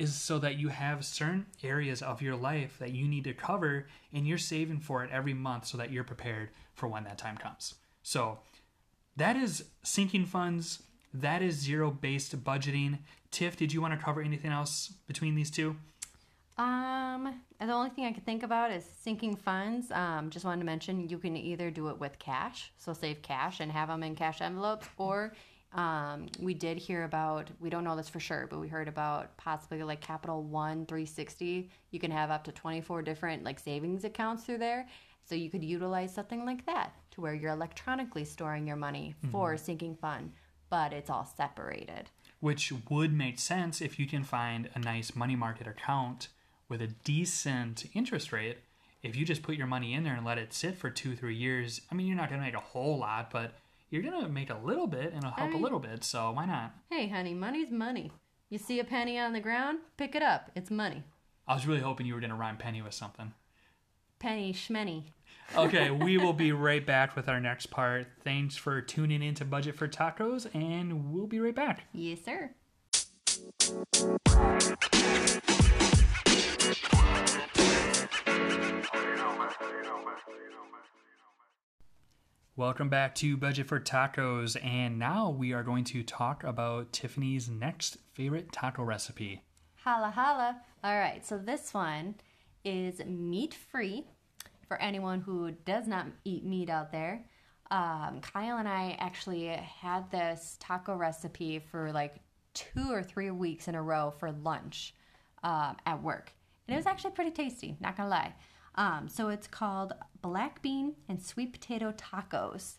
is 0.00 0.14
so 0.14 0.38
that 0.38 0.58
you 0.58 0.68
have 0.68 1.04
certain 1.04 1.46
areas 1.62 2.00
of 2.02 2.22
your 2.22 2.34
life 2.34 2.78
that 2.78 2.92
you 2.92 3.06
need 3.06 3.24
to 3.24 3.34
cover 3.34 3.86
and 4.12 4.26
you're 4.26 4.38
saving 4.38 4.80
for 4.80 5.04
it 5.04 5.10
every 5.10 5.34
month 5.34 5.66
so 5.66 5.76
that 5.78 5.92
you're 5.92 6.04
prepared 6.04 6.48
for 6.74 6.88
when 6.88 7.04
that 7.04 7.18
time 7.18 7.36
comes. 7.36 7.74
So 8.02 8.38
that 9.16 9.36
is 9.36 9.64
sinking 9.82 10.24
funds. 10.26 10.82
That 11.12 11.42
is 11.42 11.56
zero 11.56 11.90
based 11.90 12.42
budgeting. 12.42 12.98
Tiff, 13.30 13.56
did 13.56 13.72
you 13.72 13.82
want 13.82 13.92
to 13.92 14.02
cover 14.02 14.22
anything 14.22 14.50
else 14.50 14.92
between 15.06 15.34
these 15.34 15.50
two? 15.50 15.76
Um, 16.56 17.40
the 17.58 17.72
only 17.72 17.90
thing 17.90 18.04
I 18.04 18.12
could 18.12 18.26
think 18.26 18.42
about 18.42 18.70
is 18.70 18.84
sinking 19.02 19.36
funds. 19.36 19.90
Um, 19.90 20.30
just 20.30 20.44
wanted 20.44 20.60
to 20.60 20.66
mention 20.66 21.08
you 21.08 21.18
can 21.18 21.36
either 21.36 21.70
do 21.70 21.88
it 21.88 21.98
with 21.98 22.18
cash, 22.18 22.72
so 22.76 22.92
save 22.92 23.22
cash 23.22 23.60
and 23.60 23.72
have 23.72 23.88
them 23.88 24.02
in 24.02 24.14
cash 24.14 24.40
envelopes, 24.40 24.86
or 24.98 25.32
um, 25.72 26.26
we 26.40 26.52
did 26.54 26.78
hear 26.78 27.04
about. 27.04 27.48
We 27.60 27.70
don't 27.70 27.84
know 27.84 27.96
this 27.96 28.08
for 28.08 28.18
sure, 28.20 28.46
but 28.50 28.58
we 28.58 28.68
heard 28.68 28.88
about 28.88 29.36
possibly 29.36 29.82
like 29.82 30.00
Capital 30.00 30.42
One 30.42 30.84
360. 30.86 31.70
You 31.90 32.00
can 32.00 32.10
have 32.10 32.30
up 32.30 32.44
to 32.44 32.52
24 32.52 33.02
different 33.02 33.44
like 33.44 33.58
savings 33.60 34.04
accounts 34.04 34.44
through 34.44 34.58
there. 34.58 34.86
So 35.24 35.36
you 35.36 35.48
could 35.48 35.62
utilize 35.62 36.12
something 36.12 36.44
like 36.44 36.66
that 36.66 36.92
to 37.12 37.20
where 37.20 37.34
you're 37.34 37.52
electronically 37.52 38.24
storing 38.24 38.66
your 38.66 38.76
money 38.76 39.14
for 39.30 39.56
sinking 39.56 39.94
fund, 39.94 40.32
but 40.70 40.92
it's 40.92 41.08
all 41.10 41.24
separated. 41.36 42.10
which 42.40 42.72
would 42.88 43.12
make 43.12 43.38
sense 43.38 43.80
if 43.80 43.98
you 43.98 44.06
can 44.06 44.24
find 44.24 44.68
a 44.74 44.78
nice 44.80 45.14
money 45.14 45.36
market 45.36 45.66
account 45.68 46.28
with 46.68 46.80
a 46.82 46.86
decent 47.04 47.84
interest 47.94 48.32
rate. 48.32 48.58
If 49.02 49.14
you 49.14 49.24
just 49.24 49.42
put 49.42 49.54
your 49.56 49.66
money 49.66 49.94
in 49.94 50.02
there 50.04 50.14
and 50.14 50.24
let 50.26 50.38
it 50.38 50.52
sit 50.52 50.76
for 50.76 50.90
two, 50.90 51.14
three 51.14 51.34
years, 51.36 51.80
I 51.92 51.94
mean, 51.94 52.06
you're 52.06 52.16
not 52.16 52.28
going 52.28 52.40
to 52.40 52.46
make 52.46 52.54
a 52.56 52.60
whole 52.60 52.98
lot, 52.98 53.30
but 53.30 53.54
you're 53.90 54.02
going 54.02 54.22
to 54.22 54.28
make 54.28 54.50
a 54.50 54.58
little 54.64 54.86
bit 54.86 55.12
and 55.12 55.18
it'll 55.18 55.30
help 55.30 55.50
a 55.50 55.52
mean- 55.54 55.62
little 55.62 55.80
bit. 55.80 56.04
So 56.04 56.30
why 56.32 56.46
not? 56.46 56.74
Hey, 56.90 57.08
honey, 57.08 57.34
money's 57.34 57.70
money. 57.70 58.12
You 58.48 58.58
see 58.58 58.80
a 58.80 58.84
penny 58.84 59.18
on 59.18 59.32
the 59.32 59.40
ground, 59.40 59.78
pick 59.96 60.14
it 60.14 60.22
up. 60.22 60.50
It's 60.56 60.70
money. 60.70 61.04
I 61.46 61.54
was 61.54 61.66
really 61.66 61.80
hoping 61.80 62.06
you 62.06 62.14
were 62.14 62.20
going 62.20 62.30
to 62.30 62.36
rhyme 62.36 62.56
penny 62.56 62.82
with 62.82 62.94
something. 62.94 63.32
Penny 64.18 64.52
schmenny. 64.52 65.04
Okay, 65.56 65.90
we 65.90 66.18
will 66.18 66.32
be 66.32 66.52
right 66.52 66.84
back 66.84 67.16
with 67.16 67.28
our 67.28 67.40
next 67.40 67.66
part. 67.66 68.06
Thanks 68.22 68.56
for 68.56 68.80
tuning 68.80 69.22
in 69.22 69.34
to 69.36 69.44
Budget 69.44 69.76
for 69.76 69.88
Tacos, 69.88 70.52
and 70.54 71.12
we'll 71.12 71.26
be 71.26 71.40
right 71.40 71.54
back. 71.54 71.84
Yes, 71.92 72.20
sir. 72.24 72.50
Welcome 82.60 82.90
back 82.90 83.14
to 83.14 83.38
Budget 83.38 83.68
for 83.68 83.80
Tacos, 83.80 84.54
and 84.62 84.98
now 84.98 85.30
we 85.30 85.54
are 85.54 85.62
going 85.62 85.82
to 85.84 86.02
talk 86.02 86.44
about 86.44 86.92
Tiffany's 86.92 87.48
next 87.48 87.96
favorite 88.12 88.52
taco 88.52 88.82
recipe. 88.82 89.42
Holla 89.76 90.10
holla. 90.10 90.60
All 90.84 90.94
right, 90.94 91.26
so 91.26 91.38
this 91.38 91.72
one 91.72 92.16
is 92.62 93.02
meat 93.06 93.54
free 93.54 94.04
for 94.68 94.76
anyone 94.82 95.22
who 95.22 95.52
does 95.64 95.88
not 95.88 96.08
eat 96.24 96.44
meat 96.44 96.68
out 96.68 96.92
there. 96.92 97.24
Um, 97.70 98.20
Kyle 98.20 98.58
and 98.58 98.68
I 98.68 98.94
actually 99.00 99.46
had 99.46 100.10
this 100.10 100.58
taco 100.60 100.96
recipe 100.96 101.60
for 101.60 101.90
like 101.92 102.16
two 102.52 102.92
or 102.92 103.02
three 103.02 103.30
weeks 103.30 103.68
in 103.68 103.74
a 103.74 103.82
row 103.82 104.12
for 104.18 104.32
lunch 104.32 104.94
um, 105.42 105.78
at 105.86 106.02
work. 106.02 106.30
And 106.68 106.74
it 106.74 106.78
was 106.78 106.84
actually 106.86 107.12
pretty 107.12 107.30
tasty, 107.30 107.78
not 107.80 107.96
gonna 107.96 108.10
lie. 108.10 108.34
Um, 108.74 109.08
so 109.08 109.28
it's 109.28 109.46
called 109.46 109.92
black 110.22 110.62
bean 110.62 110.94
and 111.08 111.20
sweet 111.20 111.52
potato 111.52 111.92
tacos. 111.92 112.74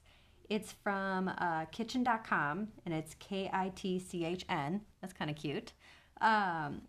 It's 0.50 0.72
from 0.72 1.30
uh, 1.38 1.66
kitchen.com 1.66 2.68
and 2.86 2.94
it's 2.94 3.16
K 3.16 3.50
I 3.54 3.72
T 3.76 4.00
C 4.00 4.26
H 4.26 4.46
N. 4.50 4.82
That's 5.02 5.14
kind 5.14 5.30
of 5.32 5.38
cute. 5.38 5.74
Um, 6.20 6.82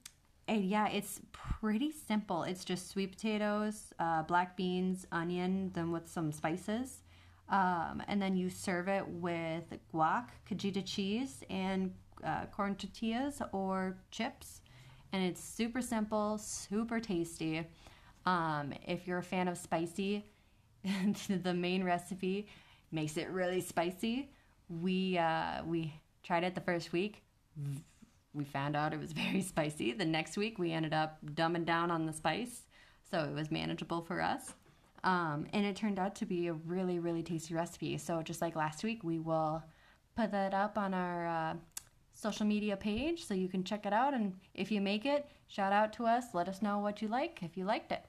and 0.48 0.64
yeah, 0.64 0.88
it's 0.88 1.20
pretty 1.32 1.92
simple. 1.92 2.42
It's 2.42 2.64
just 2.64 2.90
sweet 2.90 3.12
potatoes, 3.12 3.92
uh, 3.98 4.22
black 4.22 4.56
beans, 4.56 5.06
onion, 5.12 5.70
then 5.74 5.92
with 5.92 6.08
some 6.08 6.32
spices. 6.32 7.02
Um, 7.48 8.02
and 8.08 8.20
then 8.20 8.36
you 8.36 8.50
serve 8.50 8.88
it 8.88 9.06
with 9.06 9.64
guac, 9.94 10.28
cotija 10.50 10.84
cheese, 10.84 11.42
and 11.50 11.92
uh, 12.24 12.46
corn 12.46 12.74
tortillas 12.74 13.40
or 13.52 13.96
chips. 14.10 14.60
And 15.12 15.22
it's 15.22 15.42
super 15.42 15.82
simple, 15.82 16.38
super 16.38 16.98
tasty. 16.98 17.66
Um, 18.26 18.72
if 18.86 19.06
you're 19.06 19.18
a 19.18 19.22
fan 19.22 19.48
of 19.48 19.58
spicy, 19.58 20.24
the 21.28 21.54
main 21.54 21.84
recipe 21.84 22.46
makes 22.90 23.16
it 23.16 23.28
really 23.30 23.60
spicy. 23.60 24.30
We 24.68 25.18
uh, 25.18 25.62
we 25.64 25.94
tried 26.22 26.44
it 26.44 26.54
the 26.54 26.60
first 26.60 26.92
week. 26.92 27.22
We 28.34 28.44
found 28.44 28.76
out 28.76 28.92
it 28.92 29.00
was 29.00 29.12
very 29.24 29.42
spicy. 29.42 29.92
The 29.92 30.04
next 30.04 30.36
week, 30.36 30.58
we 30.58 30.72
ended 30.72 30.92
up 30.92 31.18
dumbing 31.24 31.64
down 31.64 31.90
on 31.90 32.06
the 32.06 32.12
spice, 32.12 32.62
so 33.10 33.24
it 33.24 33.34
was 33.34 33.50
manageable 33.50 34.02
for 34.02 34.20
us. 34.20 34.54
Um, 35.04 35.46
and 35.52 35.66
it 35.66 35.74
turned 35.74 35.98
out 35.98 36.14
to 36.16 36.26
be 36.26 36.46
a 36.46 36.52
really, 36.52 37.00
really 37.00 37.22
tasty 37.22 37.54
recipe. 37.54 37.98
So 37.98 38.22
just 38.22 38.40
like 38.40 38.54
last 38.54 38.84
week, 38.84 39.02
we 39.02 39.18
will 39.18 39.62
put 40.16 40.30
that 40.30 40.54
up 40.54 40.78
on 40.78 40.94
our 40.94 41.26
uh, 41.26 41.54
social 42.14 42.46
media 42.46 42.76
page 42.76 43.24
so 43.24 43.34
you 43.34 43.48
can 43.48 43.64
check 43.64 43.84
it 43.84 43.92
out. 43.92 44.14
And 44.14 44.34
if 44.54 44.70
you 44.70 44.80
make 44.80 45.04
it, 45.04 45.28
shout 45.48 45.72
out 45.72 45.92
to 45.94 46.06
us. 46.06 46.26
Let 46.34 46.48
us 46.48 46.62
know 46.62 46.78
what 46.78 47.02
you 47.02 47.08
like 47.08 47.40
if 47.42 47.56
you 47.56 47.64
liked 47.64 47.90
it. 47.90 48.04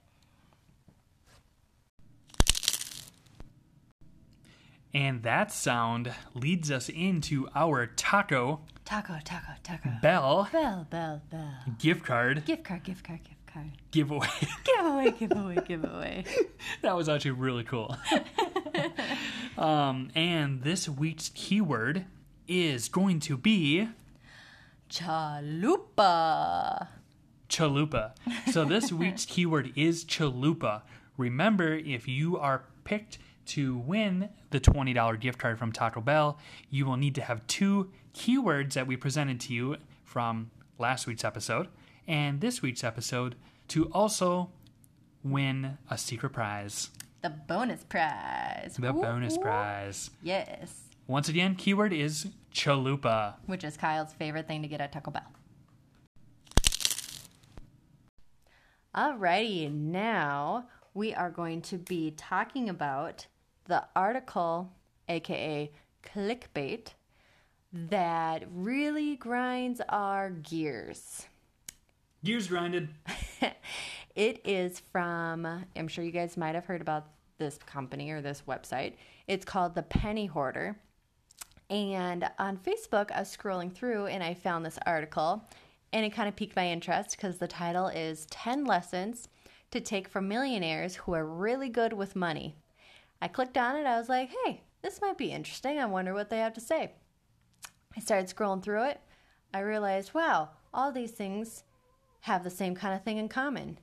And 4.93 5.23
that 5.23 5.51
sound 5.51 6.13
leads 6.35 6.69
us 6.69 6.87
into 6.89 7.47
our 7.55 7.87
Taco 7.87 8.61
Taco, 8.85 9.17
taco, 9.23 9.53
taco. 9.63 9.89
Bell 10.01 10.49
Bell, 10.51 10.85
bell, 10.89 11.21
bell. 11.31 11.53
gift 11.79 12.03
card 12.05 12.45
Gift 12.45 12.63
card, 12.63 12.83
gift 12.83 13.03
card, 13.03 13.21
gift 13.23 13.45
card. 13.47 13.71
giveaway. 13.91 14.27
Giveaway, 14.65 15.11
giveaway, 15.11 15.57
giveaway. 15.67 16.25
that 16.81 16.95
was 16.95 17.07
actually 17.09 17.31
really 17.31 17.63
cool. 17.63 17.95
um, 19.57 20.09
and 20.15 20.61
this 20.63 20.87
week's 20.89 21.29
keyword 21.33 22.05
is 22.47 22.89
going 22.89 23.19
to 23.21 23.37
be 23.37 23.87
Chalupa. 24.89 26.87
chalupa. 27.49 28.11
So 28.51 28.65
this 28.65 28.91
week's 28.91 29.25
keyword 29.27 29.71
is 29.75 30.03
chalupa. 30.05 30.81
Remember, 31.17 31.73
if 31.73 32.07
you 32.07 32.37
are 32.37 32.65
picked 32.83 33.17
to 33.47 33.77
win 33.77 34.29
the 34.51 34.59
$20 34.59 35.19
gift 35.19 35.37
card 35.39 35.59
from 35.59 35.71
Taco 35.71 36.01
Bell, 36.01 36.37
you 36.69 36.85
will 36.85 36.97
need 36.97 37.15
to 37.15 37.21
have 37.21 37.45
two 37.47 37.91
keywords 38.13 38.73
that 38.73 38.87
we 38.87 38.95
presented 38.97 39.39
to 39.41 39.53
you 39.53 39.77
from 40.03 40.51
last 40.77 41.07
week's 41.07 41.23
episode 41.23 41.67
and 42.07 42.41
this 42.41 42.61
week's 42.61 42.83
episode 42.83 43.35
to 43.69 43.85
also 43.91 44.49
win 45.23 45.77
a 45.89 45.97
secret 45.97 46.31
prize, 46.31 46.89
The 47.21 47.29
bonus 47.29 47.83
prize. 47.85 48.75
the 48.77 48.91
Whoop, 48.93 49.03
bonus 49.03 49.37
prize. 49.37 50.09
Yes. 50.21 50.81
Once 51.07 51.29
again, 51.29 51.55
keyword 51.55 51.93
is 51.93 52.27
chalupa. 52.53 53.35
Which 53.45 53.63
is 53.63 53.77
Kyle's 53.77 54.13
favorite 54.13 54.47
thing 54.47 54.61
to 54.61 54.67
get 54.67 54.81
at 54.81 54.91
Taco 54.91 55.11
Bell. 55.11 55.23
Alrighty, 58.95 59.71
now 59.73 60.67
we 60.93 61.13
are 61.13 61.31
going 61.31 61.61
to 61.63 61.77
be 61.77 62.11
talking 62.11 62.69
about 62.69 63.25
the 63.65 63.83
article, 63.95 64.71
aka 65.09 65.71
clickbait, 66.03 66.87
that 67.71 68.43
really 68.53 69.15
grinds 69.15 69.81
our 69.89 70.29
gears. 70.29 71.27
Gears 72.23 72.47
grinded. 72.47 72.89
It 74.15 74.41
is 74.45 74.79
from, 74.91 75.65
I'm 75.75 75.87
sure 75.87 76.03
you 76.03 76.11
guys 76.11 76.37
might 76.37 76.53
have 76.53 76.65
heard 76.65 76.81
about 76.81 77.07
this 77.39 77.57
company 77.57 78.11
or 78.11 78.21
this 78.21 78.43
website. 78.47 78.93
It's 79.27 79.45
called 79.45 79.73
The 79.73 79.81
Penny 79.81 80.27
Hoarder. 80.27 80.77
And 81.69 82.29
on 82.37 82.57
Facebook, 82.57 83.11
I 83.11 83.21
was 83.21 83.35
scrolling 83.35 83.73
through 83.73 84.05
and 84.07 84.21
I 84.21 84.35
found 84.35 84.65
this 84.65 84.77
article 84.85 85.43
and 85.91 86.05
it 86.05 86.11
kind 86.11 86.27
of 86.27 86.35
piqued 86.35 86.55
my 86.55 86.67
interest 86.67 87.17
because 87.17 87.37
the 87.37 87.47
title 87.47 87.87
is 87.87 88.27
10 88.27 88.65
Lessons 88.65 89.29
to 89.71 89.79
Take 89.79 90.07
from 90.07 90.27
Millionaires 90.27 90.95
Who 90.95 91.13
Are 91.13 91.25
Really 91.25 91.69
Good 91.69 91.93
with 91.93 92.15
Money. 92.15 92.55
I 93.23 93.29
clicked 93.29 93.57
on 93.57 93.77
it. 93.77 93.85
I 93.85 93.97
was 93.97 94.09
like, 94.09 94.31
hey, 94.43 94.59
this 94.81 94.99
might 94.99 95.17
be 95.17 95.31
interesting. 95.31 95.79
I 95.79 95.85
wonder 95.85 96.13
what 96.13 96.29
they 96.29 96.39
have 96.39 96.53
to 96.55 96.59
say. 96.59 96.91
I 97.95 98.01
started 98.01 98.27
scrolling 98.27 98.61
through 98.61 98.83
it. 98.89 98.99
I 99.53 99.59
realized, 99.59 100.13
wow, 100.13 100.49
all 100.73 100.91
these 100.91 101.11
things 101.11 101.63
have 102.19 102.43
the 102.43 102.49
same 102.49 102.75
kind 102.75 102.93
of 102.93 103.01
thing 103.01 103.19
in 103.19 103.29
common. 103.29 103.79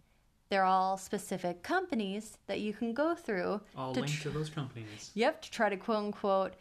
They're 0.50 0.64
all 0.64 0.98
specific 0.98 1.62
companies 1.62 2.36
that 2.48 2.60
you 2.60 2.74
can 2.74 2.92
go 2.92 3.14
through. 3.14 3.62
I'll 3.74 3.94
to 3.94 4.00
link 4.00 4.12
tr- 4.12 4.24
to 4.24 4.28
those 4.30 4.50
companies. 4.50 5.10
Yep, 5.14 5.40
to 5.40 5.50
try 5.50 5.70
to 5.70 5.76
quote 5.78 6.04
unquote 6.04 6.52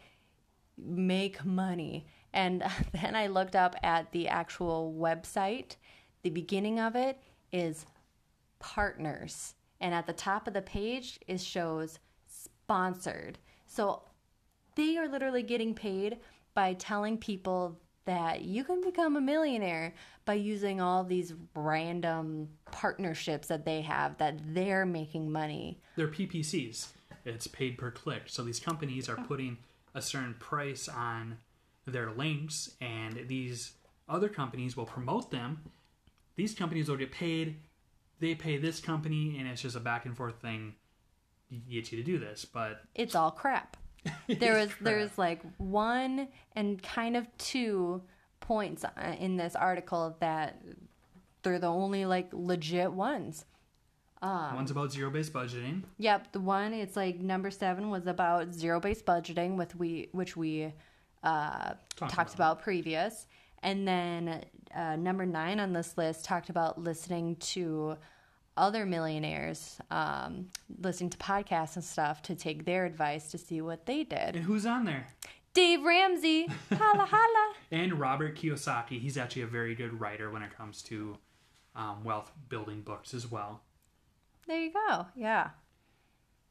make 0.78 1.44
money. 1.44 2.06
And 2.32 2.64
then 2.92 3.14
I 3.14 3.26
looked 3.26 3.56
up 3.56 3.76
at 3.82 4.10
the 4.12 4.26
actual 4.28 4.96
website. 4.98 5.76
The 6.22 6.30
beginning 6.30 6.80
of 6.80 6.96
it 6.96 7.20
is 7.52 7.84
partners. 8.58 9.54
And 9.82 9.92
at 9.92 10.06
the 10.06 10.14
top 10.14 10.48
of 10.48 10.54
the 10.54 10.62
page, 10.62 11.20
it 11.26 11.42
shows 11.42 11.98
sponsored. 12.70 13.36
So 13.66 14.02
they 14.76 14.96
are 14.96 15.08
literally 15.08 15.42
getting 15.42 15.74
paid 15.74 16.18
by 16.54 16.74
telling 16.74 17.18
people 17.18 17.80
that 18.04 18.42
you 18.42 18.62
can 18.62 18.80
become 18.80 19.16
a 19.16 19.20
millionaire 19.20 19.92
by 20.24 20.34
using 20.34 20.80
all 20.80 21.02
these 21.02 21.34
random 21.56 22.48
partnerships 22.70 23.48
that 23.48 23.64
they 23.64 23.80
have 23.80 24.18
that 24.18 24.38
they're 24.54 24.86
making 24.86 25.32
money. 25.32 25.80
They're 25.96 26.06
PPCs. 26.06 26.86
It's 27.24 27.48
paid 27.48 27.76
per 27.76 27.90
click. 27.90 28.22
So 28.26 28.44
these 28.44 28.60
companies 28.60 29.08
are 29.08 29.16
putting 29.16 29.58
a 29.96 30.00
certain 30.00 30.34
price 30.38 30.88
on 30.88 31.38
their 31.86 32.12
links, 32.12 32.76
and 32.80 33.24
these 33.26 33.72
other 34.08 34.28
companies 34.28 34.76
will 34.76 34.86
promote 34.86 35.32
them. 35.32 35.62
These 36.36 36.54
companies 36.54 36.88
will 36.88 36.96
get 36.96 37.10
paid. 37.10 37.56
They 38.20 38.36
pay 38.36 38.58
this 38.58 38.78
company, 38.78 39.38
and 39.40 39.48
it's 39.48 39.62
just 39.62 39.74
a 39.74 39.80
back 39.80 40.06
and 40.06 40.16
forth 40.16 40.40
thing 40.40 40.74
get 41.68 41.92
you 41.92 41.98
to 41.98 42.02
do 42.02 42.18
this. 42.18 42.44
But 42.44 42.82
It's 42.94 43.14
all 43.14 43.30
crap. 43.30 43.76
There 44.28 44.54
was 44.54 44.70
there's 44.80 45.18
like 45.18 45.42
one 45.58 46.28
and 46.56 46.82
kind 46.82 47.16
of 47.16 47.26
two 47.36 48.02
points 48.40 48.84
uh, 48.84 49.14
in 49.18 49.36
this 49.36 49.54
article 49.54 50.16
that 50.20 50.62
they're 51.42 51.58
the 51.58 51.66
only 51.66 52.06
like 52.06 52.28
legit 52.32 52.92
ones. 52.92 53.44
one's 54.54 54.70
about 54.70 54.92
zero 54.92 55.10
based 55.10 55.32
budgeting. 55.32 55.82
Yep, 55.98 56.32
the 56.32 56.40
one 56.40 56.72
it's 56.72 56.96
like 56.96 57.20
number 57.20 57.50
seven 57.50 57.90
was 57.90 58.06
about 58.06 58.54
zero 58.54 58.80
based 58.80 59.04
budgeting, 59.06 59.56
with 59.56 59.74
we 59.76 60.08
which 60.12 60.36
we 60.36 60.72
uh, 61.22 61.74
Talked 61.96 62.14
talked 62.14 62.34
about. 62.34 62.62
previous, 62.62 63.26
and 63.62 63.86
then 63.86 64.44
uh, 64.74 64.96
number 64.96 65.26
nine 65.26 65.60
on 65.60 65.72
this 65.72 65.96
list 65.96 66.24
talked 66.24 66.50
about 66.50 66.82
listening 66.82 67.36
to 67.36 67.96
other 68.56 68.84
millionaires, 68.84 69.78
um, 69.90 70.48
listening 70.80 71.10
to 71.10 71.18
podcasts 71.18 71.76
and 71.76 71.84
stuff 71.84 72.22
to 72.22 72.34
take 72.34 72.64
their 72.64 72.84
advice 72.84 73.30
to 73.30 73.38
see 73.38 73.60
what 73.60 73.86
they 73.86 74.04
did. 74.04 74.36
And 74.36 74.44
who's 74.44 74.66
on 74.66 74.84
there? 74.84 75.06
Dave 75.52 75.82
Ramsey, 75.82 76.46
holla 76.72 77.06
holla. 77.06 77.54
And 77.70 77.98
Robert 77.98 78.36
Kiyosaki. 78.36 79.00
He's 79.00 79.16
actually 79.16 79.42
a 79.42 79.46
very 79.46 79.74
good 79.74 80.00
writer 80.00 80.30
when 80.30 80.42
it 80.42 80.56
comes 80.56 80.82
to 80.82 81.16
um, 81.74 82.04
wealth 82.04 82.30
building 82.48 82.82
books 82.82 83.14
as 83.14 83.30
well. 83.30 83.62
There 84.46 84.60
you 84.60 84.72
go. 84.72 85.06
Yeah. 85.16 85.50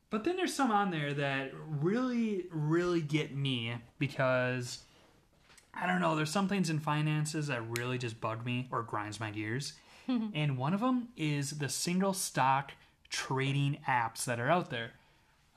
But 0.09 0.23
then 0.23 0.37
there's 0.37 0.53
some 0.53 0.71
on 0.71 0.91
there 0.91 1.13
that 1.13 1.51
really, 1.81 2.45
really 2.51 3.01
get 3.01 3.35
me 3.35 3.75
because 3.99 4.79
I 5.73 5.85
don't 5.85 6.01
know. 6.01 6.15
There's 6.15 6.31
some 6.31 6.47
things 6.47 6.69
in 6.69 6.79
finances 6.79 7.47
that 7.47 7.61
really 7.77 7.97
just 7.97 8.19
bug 8.19 8.43
me 8.45 8.67
or 8.71 8.81
grinds 8.81 9.19
my 9.19 9.29
gears. 9.29 9.73
And 10.09 10.57
one 10.57 10.73
of 10.73 10.81
them 10.81 11.09
is 11.15 11.51
the 11.59 11.69
single 11.69 12.13
stock 12.13 12.71
trading 13.09 13.77
apps 13.87 14.25
that 14.25 14.39
are 14.39 14.49
out 14.49 14.69
there. 14.69 14.91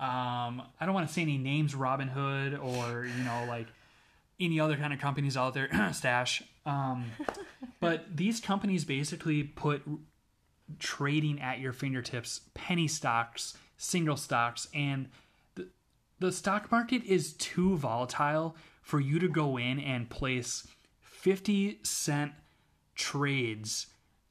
Um, 0.01 0.63
I 0.81 0.85
don't 0.85 0.95
want 0.95 1.07
to 1.07 1.13
say 1.13 1.23
any 1.23 1.39
names, 1.39 1.75
Robinhood 1.75 2.63
or 2.63 3.07
you 3.07 3.25
know 3.25 3.45
like 3.49 3.69
any 4.41 4.59
other 4.59 4.77
kind 4.77 4.93
of 4.93 5.01
companies 5.01 5.37
out 5.37 5.55
there, 5.55 5.69
Stash. 5.93 6.43
Um, 6.67 7.05
but 7.81 8.17
these 8.17 8.41
companies 8.41 8.85
basically 8.85 9.43
put 9.43 9.83
trading 10.79 11.41
at 11.41 11.61
your 11.61 11.73
fingertips 11.73 12.41
penny 12.55 12.89
stocks, 12.89 13.57
single 13.77 14.17
stocks, 14.17 14.69
and 14.75 15.09
the, 15.55 15.69
the 16.19 16.33
stock 16.33 16.71
market 16.71 17.05
is 17.05 17.35
too 17.35 17.77
volatile 17.77 18.57
for 18.83 19.01
you 19.01 19.19
to 19.19 19.29
go 19.29 19.57
in 19.57 19.79
and 19.79 20.11
place 20.11 20.67
50 21.01 21.79
cent 21.85 22.33
trades 22.97 23.87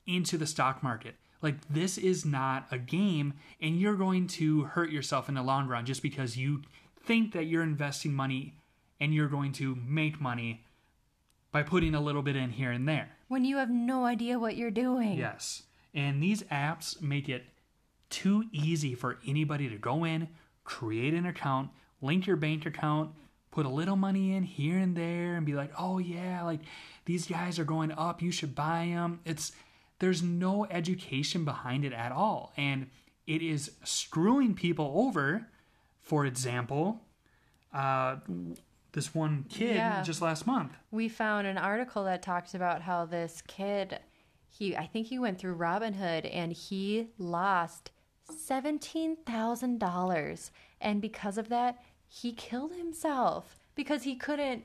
into 0.05 0.37
the 0.37 0.47
stock 0.47 0.81
market. 0.83 1.15
Like, 1.41 1.55
this 1.69 1.97
is 1.97 2.23
not 2.23 2.67
a 2.71 2.77
game, 2.77 3.33
and 3.59 3.79
you're 3.79 3.95
going 3.95 4.27
to 4.27 4.63
hurt 4.63 4.91
yourself 4.91 5.27
in 5.27 5.35
the 5.35 5.41
long 5.41 5.67
run 5.67 5.85
just 5.85 6.03
because 6.03 6.37
you 6.37 6.61
think 7.03 7.33
that 7.33 7.45
you're 7.45 7.63
investing 7.63 8.13
money 8.13 8.55
and 8.99 9.13
you're 9.13 9.27
going 9.27 9.51
to 9.53 9.75
make 9.75 10.21
money 10.21 10.63
by 11.51 11.63
putting 11.63 11.95
a 11.95 12.01
little 12.01 12.21
bit 12.21 12.35
in 12.35 12.51
here 12.51 12.71
and 12.71 12.87
there. 12.87 13.09
When 13.27 13.43
you 13.43 13.57
have 13.57 13.69
no 13.69 14.05
idea 14.05 14.39
what 14.39 14.55
you're 14.55 14.71
doing. 14.71 15.17
Yes. 15.17 15.63
And 15.93 16.21
these 16.21 16.43
apps 16.43 17.01
make 17.01 17.27
it 17.27 17.45
too 18.09 18.45
easy 18.51 18.93
for 18.93 19.17
anybody 19.25 19.67
to 19.69 19.77
go 19.77 20.03
in, 20.03 20.29
create 20.63 21.13
an 21.13 21.25
account, 21.25 21.69
link 22.01 22.27
your 22.27 22.35
bank 22.35 22.65
account, 22.65 23.11
put 23.49 23.65
a 23.65 23.69
little 23.69 23.95
money 23.95 24.33
in 24.33 24.43
here 24.43 24.77
and 24.77 24.95
there 24.95 25.35
and 25.35 25.45
be 25.45 25.53
like, 25.53 25.71
"Oh 25.77 25.97
yeah, 25.97 26.43
like 26.43 26.61
these 27.05 27.25
guys 27.25 27.59
are 27.59 27.65
going 27.65 27.91
up, 27.91 28.21
you 28.21 28.31
should 28.31 28.55
buy 28.55 28.91
them." 28.93 29.19
It's 29.25 29.51
there's 30.01 30.21
no 30.21 30.65
education 30.65 31.45
behind 31.45 31.85
it 31.85 31.93
at 31.93 32.11
all, 32.11 32.51
and 32.57 32.87
it 33.27 33.41
is 33.41 33.71
screwing 33.83 34.53
people 34.55 34.91
over. 34.95 35.47
For 36.01 36.25
example, 36.25 36.99
uh, 37.73 38.17
this 38.91 39.13
one 39.15 39.45
kid 39.47 39.75
Yeah. 39.75 40.01
just 40.01 40.21
last 40.21 40.45
month. 40.45 40.73
we 40.89 41.07
found 41.07 41.47
an 41.47 41.57
article 41.57 42.03
that 42.05 42.21
talked 42.21 42.53
about 42.55 42.81
how 42.81 43.05
this 43.05 43.41
kid 43.47 43.99
he 44.49 44.75
i 44.75 44.85
think 44.85 45.07
he 45.07 45.17
went 45.17 45.39
through 45.39 45.55
robinhood 45.55 46.29
and 46.33 46.51
he 46.51 47.07
lost 47.17 47.91
$17000 48.29 50.51
and 50.81 51.01
because 51.01 51.37
of 51.37 51.47
that 51.49 51.81
he 52.07 52.33
killed 52.33 52.73
himself 52.73 53.57
because 53.75 54.03
he 54.03 54.15
couldn't 54.15 54.63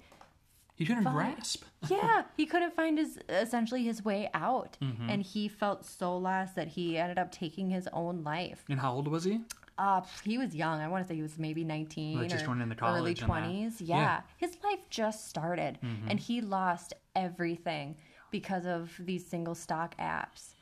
You 0.77 0.87
couldn't 0.87 1.05
Fine. 1.05 1.15
grasp. 1.15 1.65
yeah 1.91 2.23
he 2.37 2.47
couldn't 2.47 2.75
find 2.75 2.99
his 2.99 3.19
essentially 3.29 3.85
his 3.85 4.05
way 4.05 4.29
out 4.35 4.77
Mm-hmm. 4.83 5.09
and 5.11 5.23
he 5.23 5.49
felt 5.49 5.85
so 5.87 6.17
lost 6.17 6.55
that 6.57 6.69
he 6.69 6.99
ended 6.99 7.19
up 7.19 7.31
taking 7.33 7.71
his 7.71 7.89
own 7.93 8.23
life 8.25 8.65
And 8.69 8.81
how 8.81 8.93
old 8.93 9.09
was 9.09 9.25
he? 9.25 9.41
uh 9.79 10.01
he 10.25 10.39
was 10.39 10.55
young 10.55 10.81
i 10.81 10.89
want 10.89 11.05
to 11.05 11.09
say 11.09 11.15
he 11.15 11.23
was 11.23 11.39
maybe 11.39 11.63
19 11.63 12.19
Like 12.19 12.29
just 12.31 12.47
or 12.49 12.53
into 12.53 12.65
early 12.85 13.15
college 13.15 13.21
that. 13.21 13.29
20s 13.29 13.75
yeah. 13.81 13.97
Yeah. 13.97 14.17
Mm-hmm. 14.17 14.27
his 14.39 14.57
life 14.65 14.81
just 14.91 15.29
started 15.29 15.79
and 16.09 16.19
he 16.19 16.41
lost 16.41 16.95
everything 17.15 17.97
because 18.31 18.65
of 18.67 18.93
these 18.99 19.27
single 19.27 19.55
stock 19.55 19.95
apps 19.99 20.55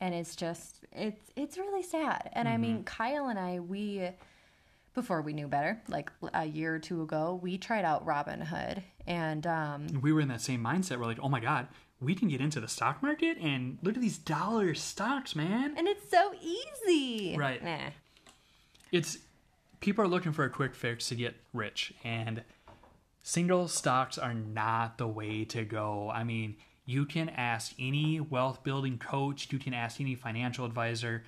and 0.00 0.14
it's 0.14 0.34
just 0.36 0.84
it's 0.92 1.30
it's 1.36 1.58
really 1.58 1.82
sad 1.82 2.30
and 2.32 2.48
i 2.48 2.52
Mm-hmm. 2.52 2.62
mean 2.62 2.84
kyle 2.84 3.26
and 3.28 3.38
i 3.38 3.58
we 3.60 4.08
before 4.94 5.22
we 5.22 5.32
knew 5.32 5.48
better 5.48 5.80
like 5.88 6.10
a 6.34 6.44
year 6.44 6.74
or 6.74 6.78
two 6.78 7.02
ago 7.02 7.38
we 7.42 7.56
tried 7.58 7.84
out 7.84 8.06
robinhood 8.06 8.82
and 9.06 9.46
um 9.46 9.86
we 10.00 10.12
were 10.12 10.20
in 10.20 10.28
that 10.28 10.40
same 10.40 10.62
mindset. 10.62 10.98
We're 10.98 11.06
like, 11.06 11.18
oh 11.22 11.28
my 11.28 11.40
god, 11.40 11.68
we 12.00 12.14
can 12.14 12.28
get 12.28 12.40
into 12.40 12.60
the 12.60 12.68
stock 12.68 13.02
market 13.02 13.38
and 13.38 13.78
look 13.82 13.94
at 13.96 14.00
these 14.02 14.18
dollar 14.18 14.74
stocks, 14.74 15.34
man. 15.36 15.74
and 15.76 15.86
it's 15.88 16.10
so 16.10 16.32
easy 16.42 17.36
Right. 17.38 17.62
nah. 17.62 17.90
It's 18.90 19.18
people 19.80 20.04
are 20.04 20.08
looking 20.08 20.32
for 20.32 20.44
a 20.44 20.50
quick 20.50 20.74
fix 20.74 21.08
to 21.08 21.14
get 21.14 21.34
rich, 21.52 21.94
and 22.04 22.42
single 23.22 23.68
stocks 23.68 24.18
are 24.18 24.34
not 24.34 24.98
the 24.98 25.06
way 25.06 25.44
to 25.46 25.64
go. 25.64 26.10
I 26.10 26.24
mean, 26.24 26.56
you 26.84 27.06
can 27.06 27.28
ask 27.28 27.72
any 27.78 28.20
wealth 28.20 28.62
building 28.64 28.98
coach, 28.98 29.48
you 29.52 29.58
can 29.58 29.72
ask 29.74 30.00
any 30.00 30.14
financial 30.14 30.64
advisor, 30.66 31.22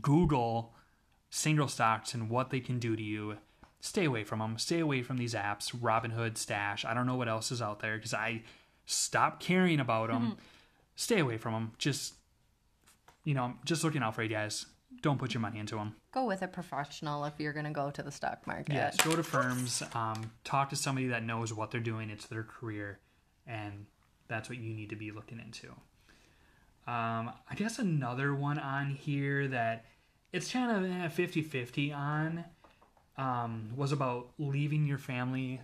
Google 0.00 0.72
single 1.28 1.68
stocks 1.68 2.14
and 2.14 2.28
what 2.30 2.50
they 2.50 2.60
can 2.60 2.78
do 2.78 2.96
to 2.96 3.02
you. 3.02 3.36
Stay 3.80 4.04
away 4.04 4.24
from 4.24 4.40
them. 4.40 4.58
Stay 4.58 4.78
away 4.80 5.02
from 5.02 5.16
these 5.16 5.34
apps, 5.34 5.74
Robinhood, 5.74 6.36
Stash. 6.36 6.84
I 6.84 6.92
don't 6.94 7.06
know 7.06 7.16
what 7.16 7.28
else 7.28 7.50
is 7.50 7.62
out 7.62 7.80
there 7.80 7.96
because 7.96 8.12
I 8.14 8.42
stopped 8.84 9.42
caring 9.42 9.80
about 9.80 10.08
them. 10.10 10.36
Stay 10.96 11.18
away 11.20 11.38
from 11.38 11.54
them. 11.54 11.72
Just, 11.78 12.14
you 13.24 13.32
know, 13.34 13.54
just 13.64 13.82
looking 13.82 14.02
out 14.02 14.14
for 14.14 14.22
you 14.22 14.28
guys. 14.28 14.66
Don't 15.02 15.18
put 15.18 15.32
your 15.32 15.40
money 15.40 15.58
into 15.58 15.76
them. 15.76 15.94
go 16.12 16.26
with 16.26 16.42
a 16.42 16.48
professional 16.48 17.24
if 17.24 17.32
you're 17.38 17.54
going 17.54 17.64
to 17.64 17.70
go 17.70 17.90
to 17.90 18.02
the 18.02 18.10
stock 18.10 18.46
market 18.46 18.74
Yes, 18.74 18.96
go 18.98 19.16
to 19.16 19.22
firms, 19.22 19.82
um, 19.94 20.30
talk 20.44 20.68
to 20.70 20.76
somebody 20.76 21.06
that 21.06 21.24
knows 21.24 21.54
what 21.54 21.70
they're 21.70 21.80
doing. 21.80 22.10
It's 22.10 22.26
their 22.26 22.42
career, 22.42 22.98
and 23.46 23.86
that's 24.28 24.50
what 24.50 24.58
you 24.58 24.74
need 24.74 24.90
to 24.90 24.96
be 24.96 25.10
looking 25.10 25.38
into. 25.40 25.68
Um, 26.86 27.32
I 27.48 27.54
guess 27.56 27.78
another 27.78 28.34
one 28.34 28.58
on 28.58 28.90
here 28.90 29.48
that 29.48 29.86
it's 30.32 30.52
kind 30.52 30.84
of 30.84 30.90
eh, 30.90 31.08
50 31.08 31.40
50 31.42 31.92
on 31.92 32.44
um, 33.16 33.72
was 33.76 33.92
about 33.92 34.30
leaving 34.38 34.86
your 34.86 34.98
family 34.98 35.60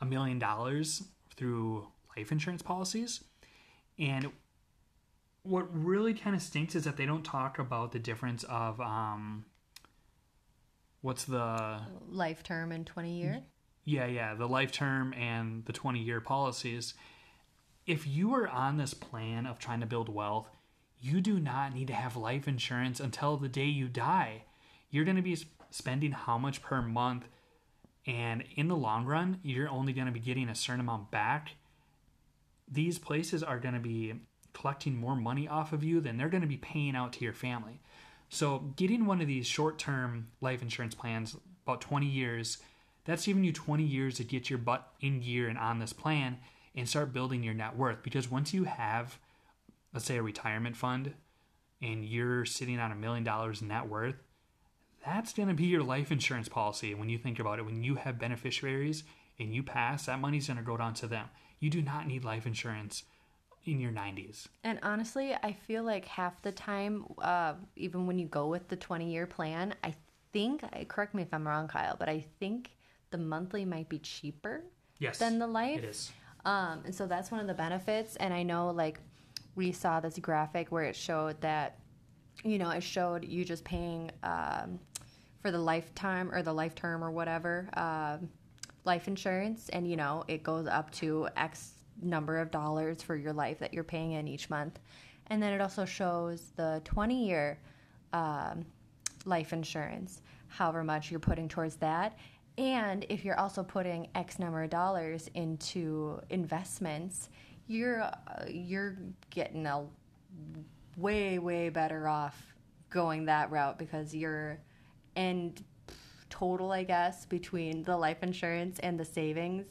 a 0.00 0.06
million 0.06 0.38
dollars 0.38 1.02
through 1.36 1.86
life 2.16 2.32
insurance 2.32 2.62
policies. 2.62 3.22
And 3.98 4.30
what 5.42 5.66
really 5.72 6.14
kind 6.14 6.36
of 6.36 6.42
stinks 6.42 6.74
is 6.74 6.84
that 6.84 6.96
they 6.96 7.06
don't 7.06 7.24
talk 7.24 7.58
about 7.58 7.92
the 7.92 7.98
difference 7.98 8.44
of 8.44 8.80
um, 8.80 9.44
what's 11.00 11.24
the 11.24 11.80
life 12.08 12.42
term 12.42 12.72
and 12.72 12.86
20 12.86 13.20
year? 13.20 13.42
yeah, 13.84 14.06
yeah, 14.06 14.34
the 14.34 14.46
life 14.46 14.70
term 14.70 15.14
and 15.14 15.64
the 15.64 15.72
20 15.72 16.00
year 16.00 16.20
policies. 16.20 16.94
if 17.86 18.06
you 18.06 18.34
are 18.34 18.46
on 18.46 18.76
this 18.76 18.92
plan 18.92 19.46
of 19.46 19.58
trying 19.58 19.80
to 19.80 19.86
build 19.86 20.10
wealth, 20.10 20.46
you 21.00 21.22
do 21.22 21.40
not 21.40 21.72
need 21.74 21.86
to 21.86 21.94
have 21.94 22.16
life 22.16 22.46
insurance 22.46 23.00
until 23.00 23.38
the 23.38 23.48
day 23.48 23.64
you 23.64 23.88
die. 23.88 24.44
You're 24.90 25.06
going 25.06 25.16
to 25.16 25.22
be 25.22 25.38
spending 25.70 26.12
how 26.12 26.38
much 26.38 26.62
per 26.62 26.82
month, 26.82 27.26
and 28.06 28.44
in 28.56 28.68
the 28.68 28.76
long 28.76 29.04
run, 29.04 29.40
you're 29.42 29.68
only 29.68 29.92
going 29.92 30.06
to 30.06 30.12
be 30.12 30.20
getting 30.20 30.48
a 30.48 30.54
certain 30.54 30.80
amount 30.80 31.10
back. 31.10 31.52
These 32.70 32.98
places 32.98 33.42
are 33.42 33.58
going 33.58 33.74
to 33.74 33.80
be 33.80 34.14
collecting 34.52 34.96
more 34.96 35.14
money 35.14 35.46
off 35.46 35.72
of 35.72 35.84
you 35.84 36.00
than 36.00 36.16
they're 36.16 36.28
going 36.28 36.42
to 36.42 36.48
be 36.48 36.56
paying 36.56 36.96
out 36.96 37.12
to 37.14 37.24
your 37.24 37.32
family. 37.32 37.80
So, 38.30 38.72
getting 38.76 39.06
one 39.06 39.20
of 39.20 39.26
these 39.26 39.46
short 39.46 39.78
term 39.78 40.28
life 40.40 40.62
insurance 40.62 40.94
plans, 40.94 41.36
about 41.64 41.80
20 41.80 42.06
years, 42.06 42.58
that's 43.04 43.24
giving 43.24 43.44
you 43.44 43.52
20 43.52 43.82
years 43.82 44.16
to 44.16 44.24
get 44.24 44.50
your 44.50 44.58
butt 44.58 44.86
in 45.00 45.20
gear 45.20 45.48
and 45.48 45.58
on 45.58 45.78
this 45.78 45.92
plan 45.92 46.38
and 46.74 46.88
start 46.88 47.12
building 47.12 47.42
your 47.42 47.54
net 47.54 47.76
worth. 47.76 48.02
Because 48.02 48.30
once 48.30 48.52
you 48.52 48.64
have, 48.64 49.18
let's 49.92 50.04
say, 50.04 50.18
a 50.18 50.22
retirement 50.22 50.76
fund 50.76 51.14
and 51.80 52.04
you're 52.04 52.44
sitting 52.44 52.78
on 52.78 52.92
a 52.92 52.94
million 52.94 53.24
dollars 53.24 53.62
net 53.62 53.88
worth, 53.88 54.16
that's 55.04 55.32
going 55.32 55.48
to 55.48 55.54
be 55.54 55.64
your 55.66 55.82
life 55.82 56.10
insurance 56.12 56.48
policy 56.48 56.94
when 56.94 57.08
you 57.08 57.18
think 57.18 57.38
about 57.38 57.58
it. 57.58 57.64
When 57.64 57.82
you 57.82 57.96
have 57.96 58.18
beneficiaries 58.18 59.04
and 59.38 59.54
you 59.54 59.62
pass, 59.62 60.06
that 60.06 60.20
money's 60.20 60.46
going 60.48 60.56
to 60.58 60.62
go 60.62 60.76
down 60.76 60.94
to 60.94 61.06
them. 61.06 61.28
You 61.60 61.70
do 61.70 61.82
not 61.82 62.06
need 62.06 62.24
life 62.24 62.46
insurance 62.46 63.04
in 63.64 63.80
your 63.80 63.92
90s. 63.92 64.46
And 64.64 64.78
honestly, 64.82 65.34
I 65.34 65.52
feel 65.52 65.82
like 65.82 66.06
half 66.06 66.40
the 66.42 66.52
time, 66.52 67.04
uh, 67.18 67.54
even 67.76 68.06
when 68.06 68.18
you 68.18 68.26
go 68.26 68.48
with 68.48 68.68
the 68.68 68.76
20 68.76 69.10
year 69.10 69.26
plan, 69.26 69.74
I 69.84 69.94
think, 70.32 70.62
correct 70.88 71.14
me 71.14 71.22
if 71.22 71.32
I'm 71.32 71.46
wrong, 71.46 71.68
Kyle, 71.68 71.96
but 71.98 72.08
I 72.08 72.24
think 72.40 72.70
the 73.10 73.18
monthly 73.18 73.64
might 73.64 73.88
be 73.88 73.98
cheaper 73.98 74.64
Yes. 74.98 75.18
than 75.18 75.38
the 75.38 75.46
life. 75.46 75.78
It 75.78 75.84
is. 75.84 76.12
Um, 76.44 76.82
and 76.84 76.94
so 76.94 77.06
that's 77.06 77.30
one 77.30 77.40
of 77.40 77.46
the 77.46 77.54
benefits. 77.54 78.16
And 78.16 78.34
I 78.34 78.42
know, 78.42 78.70
like, 78.70 79.00
we 79.54 79.72
saw 79.72 80.00
this 80.00 80.18
graphic 80.18 80.70
where 80.72 80.84
it 80.84 80.96
showed 80.96 81.40
that, 81.40 81.78
you 82.44 82.58
know, 82.58 82.70
it 82.70 82.82
showed 82.82 83.24
you 83.24 83.44
just 83.44 83.64
paying 83.64 84.10
um, 84.22 84.78
for 85.40 85.50
the 85.50 85.58
lifetime 85.58 86.32
or 86.32 86.42
the 86.42 86.52
life 86.52 86.74
term 86.74 87.02
or 87.02 87.10
whatever 87.10 87.68
um, 87.74 88.28
life 88.84 89.08
insurance. 89.08 89.68
And, 89.70 89.88
you 89.88 89.96
know, 89.96 90.24
it 90.28 90.42
goes 90.42 90.66
up 90.66 90.90
to 90.92 91.28
X 91.36 91.72
number 92.00 92.38
of 92.38 92.50
dollars 92.50 93.02
for 93.02 93.16
your 93.16 93.32
life 93.32 93.58
that 93.58 93.74
you're 93.74 93.84
paying 93.84 94.12
in 94.12 94.28
each 94.28 94.50
month. 94.50 94.78
And 95.28 95.42
then 95.42 95.52
it 95.52 95.60
also 95.60 95.84
shows 95.84 96.52
the 96.56 96.80
20 96.84 97.26
year 97.26 97.58
um, 98.12 98.64
life 99.24 99.52
insurance, 99.52 100.22
however 100.48 100.84
much 100.84 101.10
you're 101.10 101.20
putting 101.20 101.48
towards 101.48 101.76
that. 101.76 102.16
And 102.56 103.04
if 103.08 103.24
you're 103.24 103.38
also 103.38 103.62
putting 103.62 104.08
X 104.14 104.38
number 104.38 104.62
of 104.62 104.70
dollars 104.70 105.30
into 105.34 106.20
investments, 106.30 107.28
you're 107.68 108.02
uh, 108.02 108.12
you're 108.48 108.96
getting 109.30 109.66
a 109.66 109.84
way 110.98 111.38
way 111.38 111.68
better 111.68 112.08
off 112.08 112.54
going 112.90 113.26
that 113.26 113.50
route 113.50 113.78
because 113.78 114.14
you're 114.14 114.58
and 115.16 115.62
total 116.30 116.72
I 116.72 116.84
guess 116.84 117.26
between 117.26 117.82
the 117.84 117.96
life 117.96 118.22
insurance 118.22 118.78
and 118.80 118.98
the 118.98 119.04
savings 119.04 119.66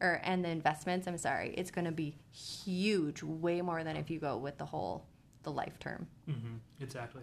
or 0.00 0.20
and 0.24 0.44
the 0.44 0.48
investments, 0.48 1.06
I'm 1.06 1.16
sorry, 1.16 1.54
it's 1.56 1.70
going 1.70 1.84
to 1.84 1.92
be 1.92 2.16
huge, 2.32 3.22
way 3.22 3.62
more 3.62 3.84
than 3.84 3.96
if 3.96 4.10
you 4.10 4.18
go 4.18 4.36
with 4.36 4.58
the 4.58 4.66
whole 4.66 5.06
the 5.44 5.52
life 5.52 5.78
term. 5.78 6.06
Mm-hmm. 6.28 6.56
Exactly. 6.80 7.22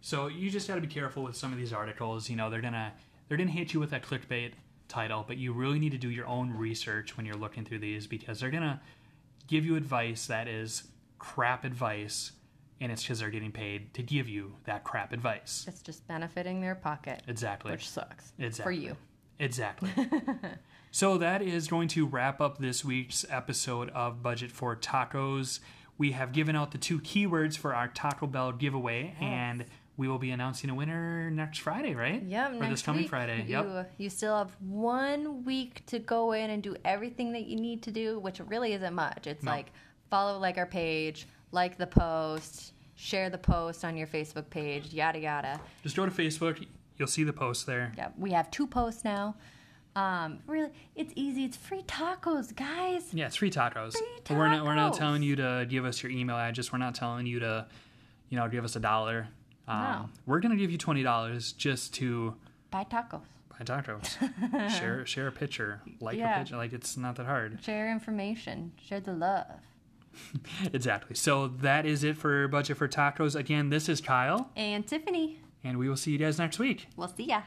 So 0.00 0.28
you 0.28 0.50
just 0.50 0.66
got 0.66 0.76
to 0.76 0.80
be 0.80 0.86
careful 0.86 1.22
with 1.22 1.36
some 1.36 1.52
of 1.52 1.58
these 1.58 1.72
articles. 1.72 2.30
You 2.30 2.36
know, 2.36 2.50
they're 2.50 2.60
gonna 2.60 2.92
they're 3.28 3.38
gonna 3.38 3.50
hit 3.50 3.74
you 3.74 3.80
with 3.80 3.90
that 3.90 4.02
clickbait 4.02 4.52
title, 4.88 5.24
but 5.26 5.36
you 5.36 5.52
really 5.52 5.78
need 5.78 5.92
to 5.92 5.98
do 5.98 6.10
your 6.10 6.26
own 6.26 6.50
research 6.50 7.16
when 7.16 7.26
you're 7.26 7.36
looking 7.36 7.64
through 7.64 7.80
these 7.80 8.06
because 8.06 8.40
they're 8.40 8.50
gonna 8.50 8.80
give 9.46 9.64
you 9.64 9.76
advice 9.76 10.26
that 10.26 10.48
is 10.48 10.84
crap 11.18 11.64
advice, 11.64 12.32
and 12.82 12.90
it's 12.92 13.02
because 13.02 13.20
they're 13.20 13.30
getting 13.30 13.52
paid 13.52 13.94
to 13.94 14.02
give 14.02 14.28
you 14.28 14.54
that 14.64 14.82
crap 14.84 15.12
advice. 15.12 15.64
It's 15.68 15.80
just 15.80 16.06
benefiting 16.08 16.60
their 16.60 16.74
pocket, 16.74 17.22
Exactly. 17.28 17.70
which 17.72 17.88
sucks 17.88 18.32
Exactly. 18.38 18.62
for 18.62 18.72
you. 18.82 18.96
Exactly. 19.38 19.90
so 20.90 21.16
that 21.18 21.42
is 21.42 21.68
going 21.68 21.88
to 21.88 22.06
wrap 22.06 22.40
up 22.40 22.58
this 22.58 22.84
week's 22.84 23.24
episode 23.30 23.88
of 23.90 24.22
Budget 24.22 24.50
for 24.50 24.76
Tacos. 24.76 25.60
We 25.98 26.12
have 26.12 26.32
given 26.32 26.56
out 26.56 26.72
the 26.72 26.78
two 26.78 27.00
keywords 27.00 27.56
for 27.56 27.74
our 27.74 27.88
Taco 27.88 28.26
Bell 28.26 28.52
giveaway, 28.52 29.14
and 29.20 29.64
we 29.96 30.08
will 30.08 30.18
be 30.18 30.30
announcing 30.30 30.70
a 30.70 30.74
winner 30.74 31.30
next 31.30 31.58
Friday, 31.58 31.94
right? 31.94 32.22
Yep, 32.22 32.50
Or 32.50 32.54
next 32.54 32.70
this 32.70 32.82
coming 32.82 33.02
week, 33.02 33.10
Friday. 33.10 33.44
You, 33.46 33.58
Yep. 33.62 33.92
you 33.98 34.10
still 34.10 34.36
have 34.38 34.56
one 34.60 35.44
week 35.44 35.84
to 35.86 35.98
go 35.98 36.32
in 36.32 36.50
and 36.50 36.62
do 36.62 36.74
everything 36.84 37.32
that 37.32 37.46
you 37.46 37.56
need 37.56 37.82
to 37.84 37.90
do, 37.90 38.18
which 38.18 38.40
really 38.40 38.72
isn't 38.72 38.94
much. 38.94 39.26
It's 39.26 39.44
No. 39.44 39.50
like 39.52 39.70
follow 40.10 40.38
like 40.38 40.58
our 40.58 40.66
page, 40.66 41.26
like 41.52 41.78
the 41.78 41.86
post, 41.86 42.72
share 42.96 43.30
the 43.30 43.38
post 43.38 43.84
on 43.84 43.96
your 43.96 44.06
Facebook 44.06 44.50
page, 44.50 44.92
yada 44.92 45.18
yada. 45.20 45.60
Just 45.82 45.96
go 45.96 46.04
to 46.04 46.10
Facebook. 46.10 46.66
You'll 46.98 47.08
see 47.08 47.24
the 47.24 47.32
post 47.32 47.66
there. 47.66 47.92
Yeah, 47.96 48.08
we 48.18 48.32
have 48.32 48.50
two 48.50 48.66
posts 48.66 49.04
now. 49.04 49.34
Um, 49.94 50.38
really, 50.46 50.70
it's 50.94 51.12
easy. 51.16 51.44
It's 51.44 51.56
free 51.56 51.82
tacos, 51.82 52.54
guys. 52.56 53.12
Yeah, 53.12 53.26
it's 53.26 53.36
free 53.36 53.50
tacos. 53.50 53.92
Free 53.92 54.06
But 54.26 54.36
we're 54.36 54.48
not 54.48 54.64
we're 54.64 54.74
not 54.74 54.94
telling 54.94 55.22
you 55.22 55.36
to 55.36 55.66
give 55.68 55.84
us 55.84 56.02
your 56.02 56.10
email 56.12 56.36
address. 56.36 56.72
We're 56.72 56.78
not 56.78 56.94
telling 56.94 57.26
you 57.26 57.40
to, 57.40 57.66
you 58.30 58.38
know, 58.38 58.48
give 58.48 58.64
us 58.64 58.74
a 58.76 58.80
dollar. 58.80 59.28
Um, 59.68 59.78
No. 59.82 60.08
We're 60.26 60.40
gonna 60.40 60.56
give 60.56 60.70
you 60.70 60.78
twenty 60.78 61.02
dollars 61.02 61.52
just 61.52 61.92
to 61.94 62.34
Buy 62.70 62.84
tacos. 62.84 63.20
buy 63.50 63.64
tacos. 63.64 64.70
share 64.78 65.04
share 65.04 65.26
a 65.28 65.32
picture, 65.32 65.82
like 66.00 66.16
Yeah. 66.16 66.36
a 66.36 66.38
picture. 66.38 66.56
Like 66.56 66.72
it's 66.72 66.96
not 66.96 67.16
that 67.16 67.26
hard. 67.26 67.62
Share 67.62 67.90
information. 67.90 68.72
Share 68.82 69.00
the 69.00 69.12
love. 69.12 69.46
Exactly. 70.72 71.14
So 71.16 71.48
that 71.48 71.86
is 71.86 72.04
it 72.04 72.16
for 72.16 72.48
budget 72.48 72.76
for 72.76 72.88
tacos. 72.88 73.34
Again, 73.36 73.70
this 73.70 73.88
is 73.88 74.00
Kyle, 74.00 74.50
And 74.56 74.86
Tiffany, 74.86 75.40
and 75.64 75.78
we 75.78 75.88
will 75.88 75.96
see 75.96 76.10
you 76.12 76.18
guys 76.18 76.38
next 76.38 76.58
week. 76.58 76.88
we'll 76.96 77.08
see 77.08 77.24
ya. 77.24 77.42